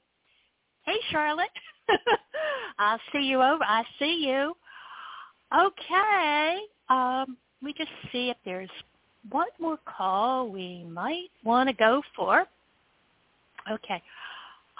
Hey, 0.84 0.98
Charlotte. 1.10 1.48
I'll 2.78 3.00
see 3.12 3.22
you 3.22 3.42
over. 3.42 3.64
I 3.64 3.82
see 3.98 4.26
you. 4.26 4.54
Okay. 5.52 6.58
Um, 6.88 7.36
me 7.64 7.74
just 7.76 7.90
see 8.12 8.30
if 8.30 8.36
there's 8.44 8.70
one 9.30 9.48
more 9.58 9.78
call 9.86 10.50
we 10.50 10.84
might 10.84 11.30
want 11.42 11.68
to 11.68 11.74
go 11.74 12.02
for. 12.14 12.46
Okay. 13.70 14.02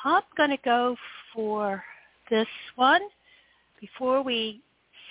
I'm 0.05 0.23
going 0.37 0.51
to 0.51 0.59
go 0.65 0.97
for 1.35 1.83
this 2.31 2.47
one 2.77 3.01
before 3.81 4.23
we 4.23 4.61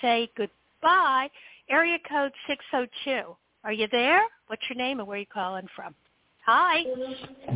say 0.00 0.30
goodbye. 0.36 1.28
Area 1.68 1.98
code 2.08 2.32
602. 2.46 3.34
Are 3.64 3.72
you 3.72 3.88
there? 3.90 4.22
What's 4.46 4.62
your 4.68 4.76
name 4.76 5.00
and 5.00 5.08
where 5.08 5.16
are 5.16 5.20
you 5.20 5.26
calling 5.32 5.66
from? 5.74 5.94
Hi. 6.46 6.84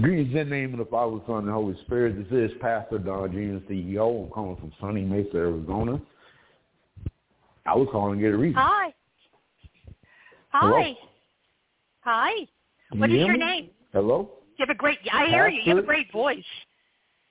Greetings 0.01 0.35
in 0.35 0.49
the 0.49 0.57
name 0.57 0.73
of 0.73 0.79
the 0.79 0.87
Father, 0.87 1.19
Son, 1.27 1.45
and 1.45 1.51
Holy 1.51 1.77
Spirit. 1.83 2.17
This 2.17 2.51
is 2.51 2.57
Pastor 2.61 2.99
Don 2.99 3.31
Jr., 3.31 3.71
CEO. 3.71 4.25
I'm 4.25 4.31
calling 4.31 4.57
from 4.57 4.73
sunny 4.81 5.03
Mesa, 5.03 5.37
Arizona. 5.37 6.01
I 7.69 7.75
was 7.77 7.89
calling 7.93 8.19
to 8.19 8.25
get 8.25 8.33
a 8.33 8.37
reason. 8.39 8.61
Hi. 8.61 8.95
Hello? 10.53 10.83
Hi. 10.83 10.97
Hi. 12.01 12.47
Can 12.91 13.01
What 13.01 13.11
you 13.11 13.21
is 13.21 13.27
your 13.27 13.37
me? 13.37 13.45
name? 13.45 13.71
Hello? 13.93 14.31
You 14.57 14.65
have 14.67 14.71
a 14.71 14.79
great. 14.79 14.99
I 15.13 15.27
hear 15.27 15.49
you. 15.49 15.61
You 15.63 15.75
have 15.75 15.85
a 15.85 15.87
great 15.87 16.11
voice. 16.11 16.45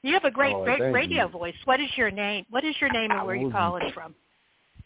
You 0.04 0.14
have 0.14 0.26
a 0.26 0.32
great, 0.32 0.56
Oh, 0.56 0.64
great 0.64 0.94
radio 0.94 1.26
you. 1.26 1.30
voice. 1.30 1.56
What 1.66 1.80
is 1.80 1.90
your 1.96 2.12
name? 2.12 2.46
What 2.52 2.64
is 2.64 2.76
your 2.80 2.92
name 2.92 3.10
and 3.12 3.26
where 3.26 3.36
are 3.36 3.36
you 3.36 3.52
calling 3.52 3.92
from? 3.94 4.14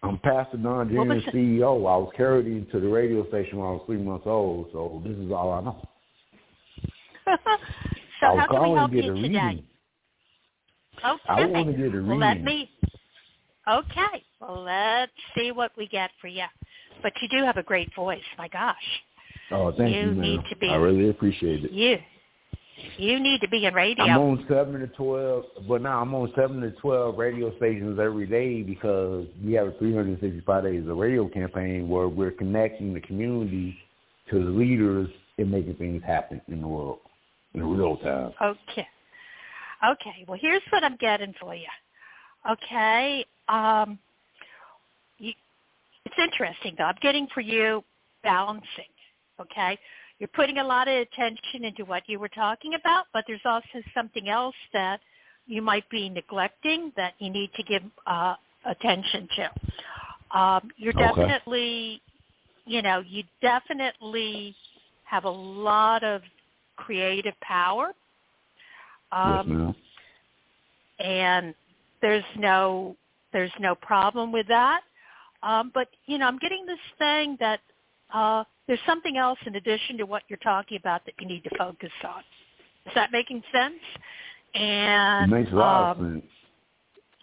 I'm 0.01 0.17
Pastor 0.19 0.57
Don 0.57 0.87
Jr., 0.89 1.29
CEO. 1.29 1.75
I 1.75 1.97
was 1.97 2.11
carried 2.15 2.47
into 2.47 2.79
the 2.79 2.87
radio 2.87 3.27
station 3.27 3.59
when 3.59 3.67
I 3.67 3.71
was 3.73 3.83
three 3.85 3.97
months 3.97 4.25
old, 4.25 4.69
so 4.71 5.01
this 5.05 5.15
is 5.17 5.31
all 5.31 5.51
I 5.51 5.61
know. 5.61 5.87
so 8.19 8.27
I 8.27 8.35
how 8.37 8.47
can 8.47 8.71
we 8.71 8.77
help 8.77 8.93
you 8.93 9.01
today? 9.01 9.21
reading. 9.21 9.63
Okay. 11.05 11.19
I 11.27 11.45
want 11.45 11.67
to 11.67 11.77
get 11.77 11.93
a 11.93 12.01
well, 12.03 12.17
let 12.17 12.41
me. 12.41 12.69
Okay. 13.69 14.23
Well, 14.39 14.63
let's 14.63 15.11
see 15.37 15.51
what 15.51 15.71
we 15.77 15.87
get 15.87 16.09
for 16.19 16.27
you. 16.27 16.45
But 17.03 17.13
you 17.21 17.27
do 17.29 17.43
have 17.45 17.57
a 17.57 17.63
great 17.63 17.93
voice. 17.95 18.21
My 18.37 18.47
gosh, 18.47 18.75
Oh, 19.51 19.71
thank 19.77 19.93
You 19.93 20.01
you, 20.01 20.05
ma'am. 20.11 20.21
need 20.21 20.41
to 20.49 20.55
be- 20.57 20.69
I 20.69 20.75
really 20.75 21.09
appreciate 21.09 21.65
it. 21.65 21.71
you 21.71 21.97
you 22.97 23.19
need 23.19 23.41
to 23.41 23.47
be 23.49 23.65
in 23.65 23.73
radio. 23.75 24.05
I'm 24.05 24.17
on 24.19 24.45
seven 24.49 24.79
to 24.79 24.87
twelve, 24.87 25.45
but 25.67 25.81
now 25.83 26.01
I'm 26.01 26.13
on 26.15 26.31
seven 26.35 26.61
to 26.61 26.71
twelve 26.71 27.17
radio 27.17 27.55
stations 27.57 27.99
every 27.99 28.25
day 28.25 28.63
because 28.63 29.27
we 29.43 29.53
have 29.53 29.67
a 29.67 29.71
365 29.73 30.63
days 30.63 30.87
of 30.87 30.97
radio 30.97 31.27
campaign 31.27 31.87
where 31.89 32.07
we're 32.07 32.31
connecting 32.31 32.93
the 32.93 33.01
community 33.01 33.77
to 34.31 34.43
the 34.43 34.49
leaders 34.49 35.09
and 35.37 35.51
making 35.51 35.75
things 35.75 36.01
happen 36.03 36.41
in 36.47 36.61
the 36.61 36.67
world 36.67 36.99
in 37.53 37.63
real 37.63 37.97
time. 37.97 38.31
Okay. 38.41 38.87
Okay. 39.87 40.25
Well, 40.27 40.39
here's 40.41 40.63
what 40.71 40.83
I'm 40.83 40.95
getting 40.97 41.33
for 41.39 41.53
you. 41.53 41.67
Okay. 42.49 43.25
Um, 43.51 43.99
you, 45.19 45.33
it's 46.05 46.15
interesting 46.17 46.75
though. 46.77 46.85
I'm 46.85 46.95
getting 47.01 47.27
for 47.33 47.41
you 47.41 47.83
balancing. 48.23 48.67
Okay. 49.39 49.77
You're 50.19 50.29
putting 50.29 50.59
a 50.59 50.63
lot 50.63 50.87
of 50.87 50.95
attention 50.95 51.65
into 51.65 51.83
what 51.85 52.03
you 52.07 52.19
were 52.19 52.29
talking 52.29 52.75
about, 52.75 53.05
but 53.13 53.25
there's 53.27 53.41
also 53.45 53.81
something 53.95 54.29
else 54.29 54.55
that 54.71 54.99
you 55.47 55.61
might 55.61 55.89
be 55.89 56.09
neglecting 56.09 56.91
that 56.95 57.13
you 57.19 57.31
need 57.31 57.51
to 57.55 57.63
give 57.63 57.81
uh, 58.05 58.35
attention 58.65 59.27
to. 59.35 60.39
Um, 60.39 60.71
you're 60.77 60.93
Okay. 60.93 61.09
definitely, 61.09 62.01
you 62.65 62.81
know, 62.83 62.99
you 63.05 63.23
definitely 63.41 64.55
have 65.05 65.25
a 65.25 65.29
lot 65.29 66.03
of 66.03 66.21
creative 66.77 67.33
power. 67.41 67.87
yes, 67.87 67.95
Um, 69.11 69.47
ma'am. 69.49 69.75
and 70.99 71.55
there's 72.01 72.23
no 72.37 72.95
there's 73.33 73.51
no 73.59 73.75
problem 73.75 74.31
with 74.31 74.47
that. 74.47 74.81
Um, 75.43 75.71
but 75.73 75.87
you 76.05 76.17
know, 76.17 76.27
I'm 76.27 76.37
getting 76.37 76.65
this 76.65 76.79
thing 76.99 77.37
that 77.39 77.59
uh, 78.13 78.43
there's 78.67 78.79
something 78.85 79.17
else 79.17 79.39
in 79.45 79.55
addition 79.55 79.97
to 79.97 80.05
what 80.05 80.23
you're 80.27 80.37
talking 80.37 80.77
about 80.77 81.05
that 81.05 81.13
you 81.19 81.27
need 81.27 81.43
to 81.43 81.49
focus 81.57 81.91
on. 82.03 82.21
Is 82.85 82.93
that 82.95 83.11
making 83.11 83.41
sense? 83.51 83.75
It 84.53 84.61
And 84.61 85.31
makes 85.31 85.51
a 85.51 85.55
lot 85.55 85.97
um, 85.97 86.05
of 86.05 86.13
sense. 86.13 86.25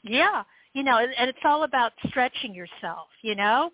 yeah, 0.02 0.42
you 0.72 0.82
know, 0.82 0.98
and 0.98 1.12
and 1.18 1.28
it's 1.28 1.38
all 1.44 1.64
about 1.64 1.92
stretching 2.08 2.54
yourself. 2.54 3.08
You 3.22 3.34
know, 3.34 3.70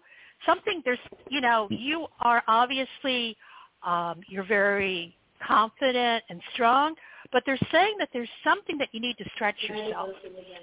something 0.47 0.82
there's 0.85 0.99
you 1.30 1.41
know 1.41 1.68
you 1.70 2.07
are 2.20 2.43
obviously 2.49 3.37
um, 3.85 4.20
you're 4.28 4.47
very 4.47 5.16
confident 5.47 6.24
and 6.28 6.41
strong, 6.55 6.95
but 7.33 7.43
they're 7.47 7.59
saying 7.72 7.95
that 7.99 8.09
there's 8.12 8.29
something 8.43 8.79
that 8.79 8.89
you 8.93 9.01
need 9.01 9.16
to 9.18 9.25
stretch 9.35 9.57
yourself 9.68 10.11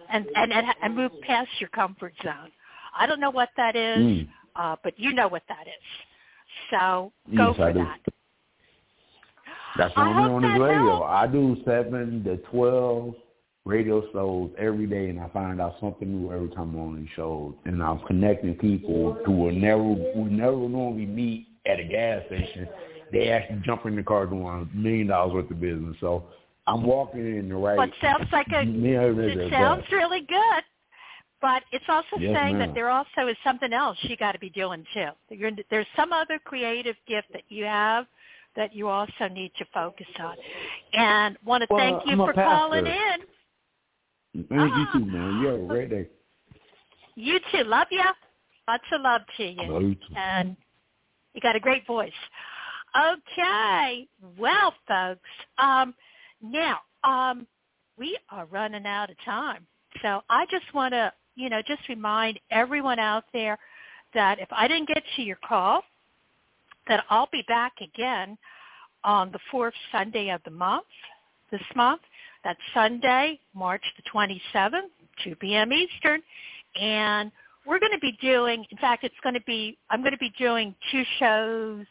and 0.10 0.26
and 0.36 0.54
and, 0.54 0.68
and 0.82 0.96
move 0.96 1.12
past 1.22 1.50
your 1.60 1.70
comfort 1.70 2.14
zone. 2.24 2.52
I 2.98 3.06
don't 3.06 3.20
know 3.20 3.32
what 3.32 3.50
that 3.58 3.76
is, 3.76 3.98
Mm. 4.00 4.28
uh, 4.56 4.76
but 4.84 5.00
you 5.00 5.14
know 5.14 5.28
what 5.28 5.44
that 5.48 5.68
is. 5.68 5.84
So 6.70 7.12
go 7.36 7.48
Yes, 7.50 7.56
for 7.58 7.64
I 7.66 7.72
do. 7.72 7.80
that. 7.80 8.00
That's 9.78 9.94
I 9.96 10.00
why 10.02 10.08
I'm 10.10 10.16
hope 10.24 10.32
on 10.32 10.42
this 10.42 10.60
radio. 10.60 10.86
helps. 10.98 11.06
I 11.10 11.28
do 11.28 11.58
seven 11.66 12.24
to 12.26 12.38
twelve 12.52 13.16
radio 13.66 14.04
shows 14.12 14.52
every 14.58 14.88
day, 14.88 15.10
and 15.10 15.20
I 15.20 15.30
find 15.30 15.62
out 15.62 15.76
something 15.80 16.10
new 16.12 16.32
every 16.34 16.50
time 16.50 16.76
I'm 16.76 16.80
on 16.82 16.96
these 16.98 17.10
shows. 17.16 17.54
And 17.66 17.82
I'm 17.82 18.00
connecting 18.00 18.56
people 18.56 19.18
who 19.26 19.32
will 19.32 19.52
never 19.54 19.84
who 20.14 20.26
never 20.30 20.58
normally 20.58 21.06
meet 21.06 21.48
at 21.66 21.80
a 21.80 21.84
gas 21.86 22.24
station. 22.28 22.68
They 23.12 23.30
actually 23.30 23.62
jump 23.66 23.86
in 23.86 23.96
the 23.96 24.04
car 24.04 24.26
doing 24.26 24.46
a 24.46 24.78
million 24.78 25.08
dollars 25.08 25.34
worth 25.34 25.52
of 25.52 25.60
business. 25.60 25.96
So 26.00 26.26
I'm 26.68 26.84
walking 26.84 27.38
in 27.38 27.50
the 27.50 27.56
right. 27.56 27.90
It 27.90 27.94
sounds 28.02 28.28
like 28.32 28.48
a 28.50 28.62
it 28.66 29.52
sounds 29.52 29.84
really 29.92 30.22
good. 30.22 30.64
But 31.42 31.64
it's 31.72 31.86
also 31.88 32.20
Yes, 32.20 32.36
saying 32.36 32.60
ma'am. 32.60 32.68
that 32.68 32.76
there 32.76 32.90
also 32.90 33.28
is 33.28 33.36
something 33.44 33.74
else 33.74 33.98
you 34.04 34.16
got 34.16 34.34
to 34.34 34.40
be 34.40 34.52
doing 34.52 34.86
too. 34.94 35.10
You're, 35.30 35.52
there's 35.72 35.88
some 35.96 36.14
other 36.14 36.40
creative 36.44 36.96
gift 37.08 37.30
that 37.34 37.44
you 37.50 37.64
have 37.66 38.06
that 38.56 38.76
you 38.76 38.90
also 38.90 39.28
need 39.32 39.52
to 39.58 39.66
focus 39.74 40.06
on. 40.20 40.36
And 40.94 41.38
want 41.44 41.64
to 41.64 41.68
Well, 41.72 41.80
thank 41.80 42.06
you 42.06 42.22
I'm 42.22 42.28
for 42.28 42.34
calling 42.34 42.86
in. 42.86 44.46
Thank 44.50 44.76
you 44.78 44.86
too, 44.94 45.06
man. 45.06 45.42
You 45.42 45.48
have 45.48 45.60
a 45.62 45.66
great 45.66 45.90
day. 45.90 46.08
You 47.16 47.40
too. 47.52 47.64
Love 47.64 47.88
you. 47.90 48.04
Lots 48.68 48.84
of 48.94 49.02
love 49.02 49.22
to 49.38 49.44
you. 49.44 49.72
Love 49.72 49.82
you 49.82 49.96
too. 49.96 50.16
And 50.16 50.56
you 51.34 51.42
got 51.42 51.56
a 51.56 51.60
great 51.60 51.88
voice. 51.88 52.12
Okay. 52.96 54.08
Well, 54.38 54.74
folks, 54.88 55.30
um, 55.58 55.94
now 56.42 56.80
um, 57.04 57.48
we 57.98 58.18
are 58.30 58.46
running 58.46 58.86
out 58.86 59.10
of 59.10 59.16
time. 59.24 59.66
So 60.02 60.22
I 60.30 60.46
just 60.50 60.74
want 60.74 60.94
to, 60.94 61.12
you 61.36 61.50
know, 61.50 61.62
just 61.66 61.88
remind 61.90 62.40
everyone 62.50 63.00
out 63.00 63.26
there 63.34 63.58
that 64.14 64.40
if 64.40 64.48
I 64.52 64.68
didn't 64.68 64.88
get 64.88 65.04
to 65.16 65.22
your 65.22 65.38
call, 65.48 65.84
that 66.88 67.04
I'll 67.10 67.30
be 67.32 67.44
back 67.48 67.74
again 67.82 68.38
on 69.04 69.32
the 69.32 69.40
fourth 69.50 69.74
Sunday 69.92 70.30
of 70.30 70.42
the 70.46 70.52
month, 70.52 70.86
this 71.52 71.62
month. 71.76 72.02
That's 72.44 72.60
Sunday, 72.74 73.40
March 73.54 73.84
the 73.98 74.04
27th, 74.12 74.90
2 75.24 75.36
p.m. 75.36 75.72
Eastern. 75.72 76.22
And 76.80 77.32
we're 77.66 77.80
going 77.80 77.92
to 77.92 78.00
be 78.00 78.18
doing, 78.22 78.66
in 78.72 78.78
fact, 78.78 79.04
it's 79.04 79.16
going 79.22 79.36
to 79.36 79.42
be, 79.42 79.78
I'm 79.90 80.02
going 80.02 80.14
to 80.14 80.18
be 80.18 80.34
doing 80.40 80.74
two 80.92 81.04
shows, 81.20 81.86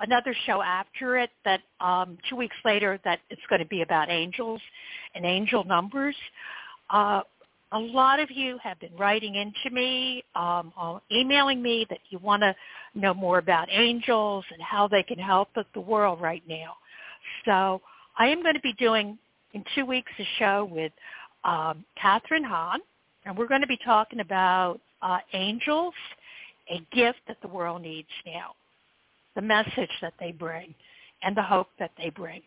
another 0.00 0.34
show 0.46 0.62
after 0.62 1.18
it 1.18 1.30
that 1.44 1.60
um, 1.80 2.18
two 2.28 2.36
weeks 2.36 2.56
later 2.64 2.98
that 3.04 3.20
it's 3.30 3.42
going 3.48 3.60
to 3.60 3.68
be 3.68 3.82
about 3.82 4.10
angels 4.10 4.60
and 5.14 5.24
angel 5.24 5.64
numbers. 5.64 6.16
Uh, 6.88 7.22
a 7.72 7.78
lot 7.78 8.18
of 8.18 8.30
you 8.30 8.58
have 8.62 8.80
been 8.80 8.94
writing 8.96 9.36
into 9.36 9.74
me, 9.74 10.24
um, 10.34 10.72
uh, 10.76 10.98
emailing 11.12 11.62
me 11.62 11.86
that 11.88 12.00
you 12.10 12.18
want 12.18 12.42
to 12.42 12.54
know 12.94 13.14
more 13.14 13.38
about 13.38 13.68
angels 13.70 14.44
and 14.52 14.60
how 14.60 14.88
they 14.88 15.04
can 15.04 15.18
help 15.18 15.48
the 15.74 15.80
world 15.80 16.20
right 16.20 16.42
now. 16.48 16.74
So 17.44 17.80
I 18.18 18.26
am 18.26 18.42
going 18.42 18.54
to 18.54 18.60
be 18.60 18.72
doing 18.72 19.16
in 19.52 19.64
two 19.74 19.86
weeks 19.86 20.10
a 20.18 20.26
show 20.38 20.68
with 20.70 20.92
um, 21.44 21.84
Catherine 22.00 22.44
Hahn, 22.44 22.80
and 23.24 23.36
we're 23.36 23.48
going 23.48 23.60
to 23.60 23.66
be 23.66 23.78
talking 23.84 24.20
about 24.20 24.80
uh, 25.02 25.18
angels 25.32 25.94
a 26.70 26.78
gift 26.94 27.18
that 27.26 27.36
the 27.42 27.48
world 27.48 27.82
needs 27.82 28.08
now, 28.26 28.52
the 29.40 29.46
message 29.46 29.90
that 30.02 30.14
they 30.20 30.32
bring 30.32 30.74
and 31.22 31.36
the 31.36 31.42
hope 31.42 31.68
that 31.78 31.92
they 31.96 32.10
bring. 32.10 32.42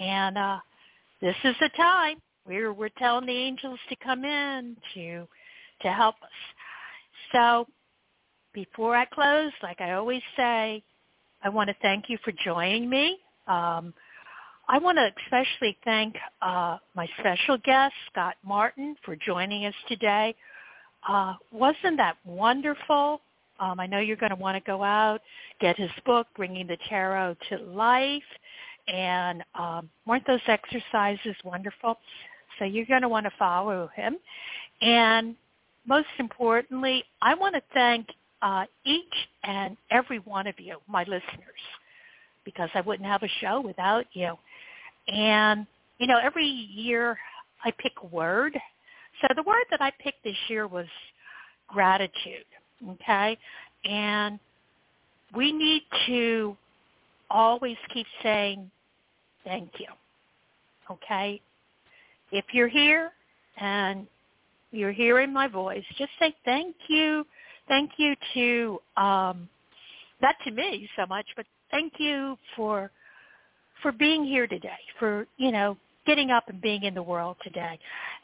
And 0.00 0.36
uh, 0.36 0.58
this 1.20 1.36
is 1.44 1.54
the 1.60 1.70
time. 1.76 2.16
We're, 2.46 2.72
we're 2.72 2.90
telling 2.98 3.26
the 3.26 3.32
angels 3.32 3.78
to 3.88 3.96
come 3.96 4.24
in 4.24 4.76
to, 4.94 5.28
to 5.82 5.88
help 5.92 6.16
us. 6.22 6.28
So 7.32 7.66
before 8.52 8.96
I 8.96 9.04
close, 9.04 9.52
like 9.62 9.80
I 9.80 9.92
always 9.92 10.22
say, 10.36 10.82
I 11.44 11.48
want 11.48 11.68
to 11.68 11.76
thank 11.82 12.06
you 12.08 12.18
for 12.24 12.32
joining 12.44 12.88
me. 12.88 13.18
Um, 13.46 13.94
I 14.68 14.78
want 14.78 14.98
to 14.98 15.10
especially 15.24 15.78
thank 15.84 16.16
uh, 16.42 16.78
my 16.94 17.08
special 17.20 17.58
guest, 17.58 17.94
Scott 18.10 18.34
Martin, 18.44 18.96
for 19.04 19.16
joining 19.16 19.66
us 19.66 19.74
today. 19.88 20.34
Uh, 21.08 21.34
wasn't 21.52 21.96
that 21.98 22.16
wonderful? 22.24 23.20
Um, 23.60 23.80
I 23.80 23.86
know 23.86 23.98
you're 23.98 24.16
going 24.16 24.30
to 24.30 24.36
want 24.36 24.56
to 24.56 24.70
go 24.70 24.82
out, 24.82 25.20
get 25.60 25.76
his 25.76 25.90
book, 26.06 26.26
Bringing 26.36 26.66
the 26.66 26.78
Tarot 26.88 27.36
to 27.48 27.58
Life, 27.58 28.22
and 28.86 29.42
um, 29.54 29.88
weren't 30.06 30.26
those 30.26 30.40
exercises 30.46 31.34
wonderful? 31.44 31.98
So 32.58 32.64
you're 32.64 32.86
going 32.86 33.02
to 33.02 33.08
want 33.08 33.26
to 33.26 33.32
follow 33.38 33.90
him. 33.94 34.16
And 34.80 35.34
most 35.86 36.08
importantly, 36.18 37.04
I 37.22 37.34
want 37.34 37.54
to 37.54 37.62
thank 37.74 38.06
uh, 38.42 38.64
each 38.84 39.14
and 39.44 39.76
every 39.90 40.18
one 40.20 40.46
of 40.46 40.54
you, 40.58 40.78
my 40.86 41.02
listeners, 41.02 41.22
because 42.44 42.70
I 42.74 42.80
wouldn't 42.80 43.08
have 43.08 43.22
a 43.22 43.28
show 43.40 43.60
without 43.60 44.06
you. 44.12 44.34
And, 45.08 45.66
you 45.98 46.06
know, 46.06 46.18
every 46.22 46.46
year 46.46 47.18
I 47.64 47.72
pick 47.72 47.92
a 48.02 48.06
word. 48.06 48.58
So 49.20 49.28
the 49.34 49.42
word 49.42 49.64
that 49.70 49.80
I 49.80 49.90
picked 50.02 50.22
this 50.22 50.36
year 50.48 50.66
was 50.66 50.86
gratitude, 51.66 52.46
okay? 52.90 53.38
And 53.84 54.38
we 55.34 55.52
need 55.52 55.82
to 56.06 56.56
always 57.30 57.76
keep 57.92 58.06
saying 58.22 58.70
thank 59.44 59.70
you, 59.78 59.86
okay? 60.90 61.40
If 62.32 62.46
you're 62.52 62.68
here 62.68 63.12
and 63.58 64.06
you're 64.70 64.92
hearing 64.92 65.32
my 65.32 65.48
voice, 65.48 65.84
just 65.96 66.10
say 66.18 66.34
thank 66.44 66.74
you 66.88 67.24
thank 67.68 67.92
you 67.98 68.14
to 68.34 68.80
um, 69.00 69.48
not 70.20 70.34
to 70.44 70.50
me 70.50 70.88
so 70.96 71.06
much, 71.06 71.26
but 71.36 71.46
thank 71.70 71.94
you 71.98 72.36
for 72.56 72.90
for 73.82 73.92
being 73.92 74.24
here 74.24 74.46
today, 74.46 74.78
for 74.98 75.26
you 75.36 75.52
know 75.52 75.76
getting 76.06 76.30
up 76.30 76.48
and 76.48 76.60
being 76.60 76.84
in 76.84 76.94
the 76.94 77.02
world 77.02 77.36
today. 77.44 77.78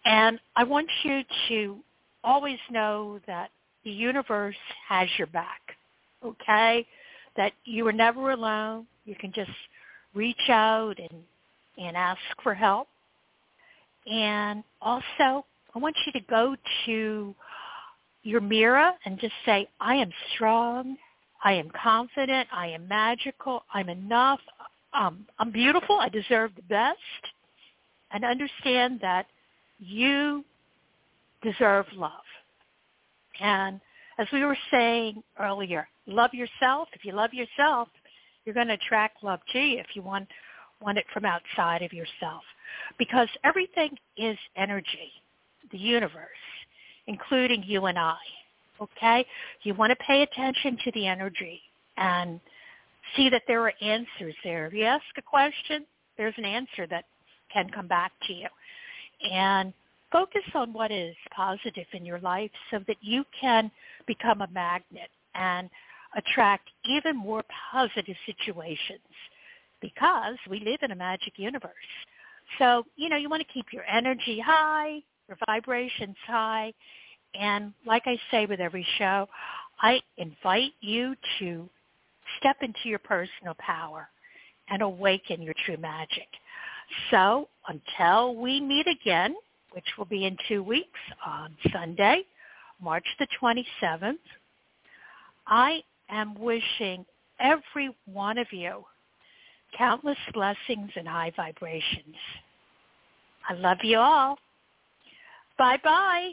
And 0.05 0.41
I 0.57 0.65
want 0.65 0.89
you 1.05 1.23
to 1.49 1.77
always 2.25 2.59
know 2.71 3.21
that 3.27 3.51
the 3.85 3.91
universe 3.91 4.57
has 4.89 5.09
your 5.19 5.27
back. 5.29 5.61
Okay, 6.25 6.87
that 7.37 7.53
you 7.65 7.87
are 7.87 7.93
never 7.93 8.31
alone. 8.31 8.87
You 9.05 9.15
can 9.15 9.33
just 9.33 9.51
reach 10.15 10.49
out 10.49 10.99
and 10.99 11.23
and 11.77 11.97
ask 11.97 12.21
for 12.43 12.55
help. 12.55 12.89
And 14.11 14.63
also, 14.81 15.45
I 15.75 15.79
want 15.79 15.97
you 16.07 16.13
to 16.13 16.21
go 16.21 16.57
to 16.87 17.35
your 18.23 18.41
mirror 18.41 18.93
and 19.05 19.19
just 19.19 19.35
say, 19.45 19.69
I 19.81 19.97
am 19.97 20.11
strong. 20.35 20.97
I 21.43 21.53
am 21.55 21.71
confident. 21.71 22.49
I 22.53 22.69
am 22.69 22.89
magical. 22.89 23.65
I'm 23.73 23.89
enough. 23.89 24.41
Um, 24.93 25.27
I'm 25.39 25.51
beautiful. 25.51 25.99
I 26.01 26.09
deserve 26.09 26.53
the 26.57 26.63
best. 26.63 26.99
And 28.13 28.25
understand 28.25 29.01
that 29.03 29.27
you 29.79 30.45
deserve 31.43 31.87
love. 31.95 32.24
And 33.41 33.81
as 34.19 34.27
we 34.33 34.45
were 34.45 34.59
saying 34.71 35.23
earlier, 35.41 35.89
love 36.07 36.33
yourself. 36.33 36.89
If 36.93 37.05
you 37.05 37.13
love 37.13 37.33
yourself, 37.33 37.89
you're 38.45 38.55
going 38.55 38.69
to 38.69 38.75
attract 38.75 39.25
love 39.25 39.41
you 39.53 39.79
if 39.79 39.87
you 39.95 40.03
want, 40.03 40.29
want 40.81 40.99
it 40.99 41.07
from 41.13 41.25
outside 41.25 41.83
of 41.83 41.93
yourself. 41.93 42.43
Because 42.99 43.29
everything 43.45 43.97
is 44.17 44.37
energy, 44.57 45.13
the 45.73 45.79
universe 45.79 46.29
including 47.07 47.63
you 47.67 47.87
and 47.87 47.99
I. 47.99 48.17
Okay? 48.81 49.25
You 49.63 49.75
want 49.75 49.91
to 49.91 50.05
pay 50.07 50.23
attention 50.23 50.79
to 50.85 50.93
the 50.93 51.07
energy 51.07 51.61
and 51.97 52.41
see 53.17 53.29
that 53.31 53.43
there 53.47 53.63
are 53.63 53.73
answers 53.81 54.35
there. 54.43 54.67
If 54.67 54.75
you 54.75 54.85
ask 54.85 55.05
a 55.17 55.23
question, 55.23 55.85
there's 56.17 56.35
an 56.37 56.45
answer 56.45 56.87
that 56.89 57.05
can 57.53 57.69
come 57.71 57.87
back 57.87 58.13
to 58.27 58.33
you. 58.33 58.49
And 59.31 59.73
focus 60.15 60.45
on 60.55 60.73
what 60.73 60.93
is 60.93 61.17
positive 61.35 61.87
in 61.93 62.07
your 62.07 62.21
life 62.21 62.51
so 62.71 62.79
that 62.87 62.97
you 63.01 63.25
can 63.39 63.69
become 64.07 64.43
a 64.43 64.49
magnet 64.55 65.11
and 65.35 65.69
attract 66.17 66.71
even 66.85 67.17
more 67.17 67.43
positive 67.73 68.15
situations 68.25 69.01
because 69.81 70.37
we 70.49 70.61
live 70.61 70.79
in 70.83 70.93
a 70.93 70.95
magic 70.95 71.33
universe. 71.37 71.73
So, 72.61 72.85
you 72.95 73.09
know, 73.09 73.17
you 73.17 73.29
want 73.29 73.45
to 73.45 73.53
keep 73.53 73.67
your 73.73 73.83
energy 73.93 74.39
high, 74.39 75.01
your 75.27 75.37
vibrations 75.49 76.17
high. 76.29 76.73
And 77.35 77.73
like 77.85 78.05
I 78.07 78.17
say 78.31 78.47
with 78.47 78.61
every 78.61 78.87
show, 78.99 79.29
I 79.81 80.01
invite 80.17 80.75
you 80.81 81.17
to 81.41 81.69
step 82.39 82.59
into 82.63 82.79
your 82.85 83.01
personal 83.01 83.55
power 83.59 84.09
and 84.69 84.81
awaken 84.81 85.43
your 85.43 85.55
true 85.67 85.77
magic. 85.77 86.29
So 87.11 87.49
until 87.67 88.37
we 88.37 88.61
meet 88.61 88.87
again, 88.87 89.35
which 89.75 89.85
will 89.99 90.05
be 90.05 90.25
in 90.27 90.37
two 90.49 90.63
weeks 90.63 91.01
on 91.27 91.55
Sunday, 91.73 92.23
March 92.81 93.07
the 93.19 93.27
27th, 93.41 94.19
I 95.47 95.83
am 96.09 96.35
wishing 96.39 97.05
every 97.41 97.95
one 98.07 98.39
of 98.39 98.47
you 98.53 98.85
countless 99.77 100.19
blessings 100.33 100.91
and 100.97 101.09
high 101.09 101.33
vibrations. 101.37 102.17
I 103.49 103.55
love 103.55 103.79
you 103.83 103.99
all. 103.99 104.39
Bye-bye. 105.59 106.33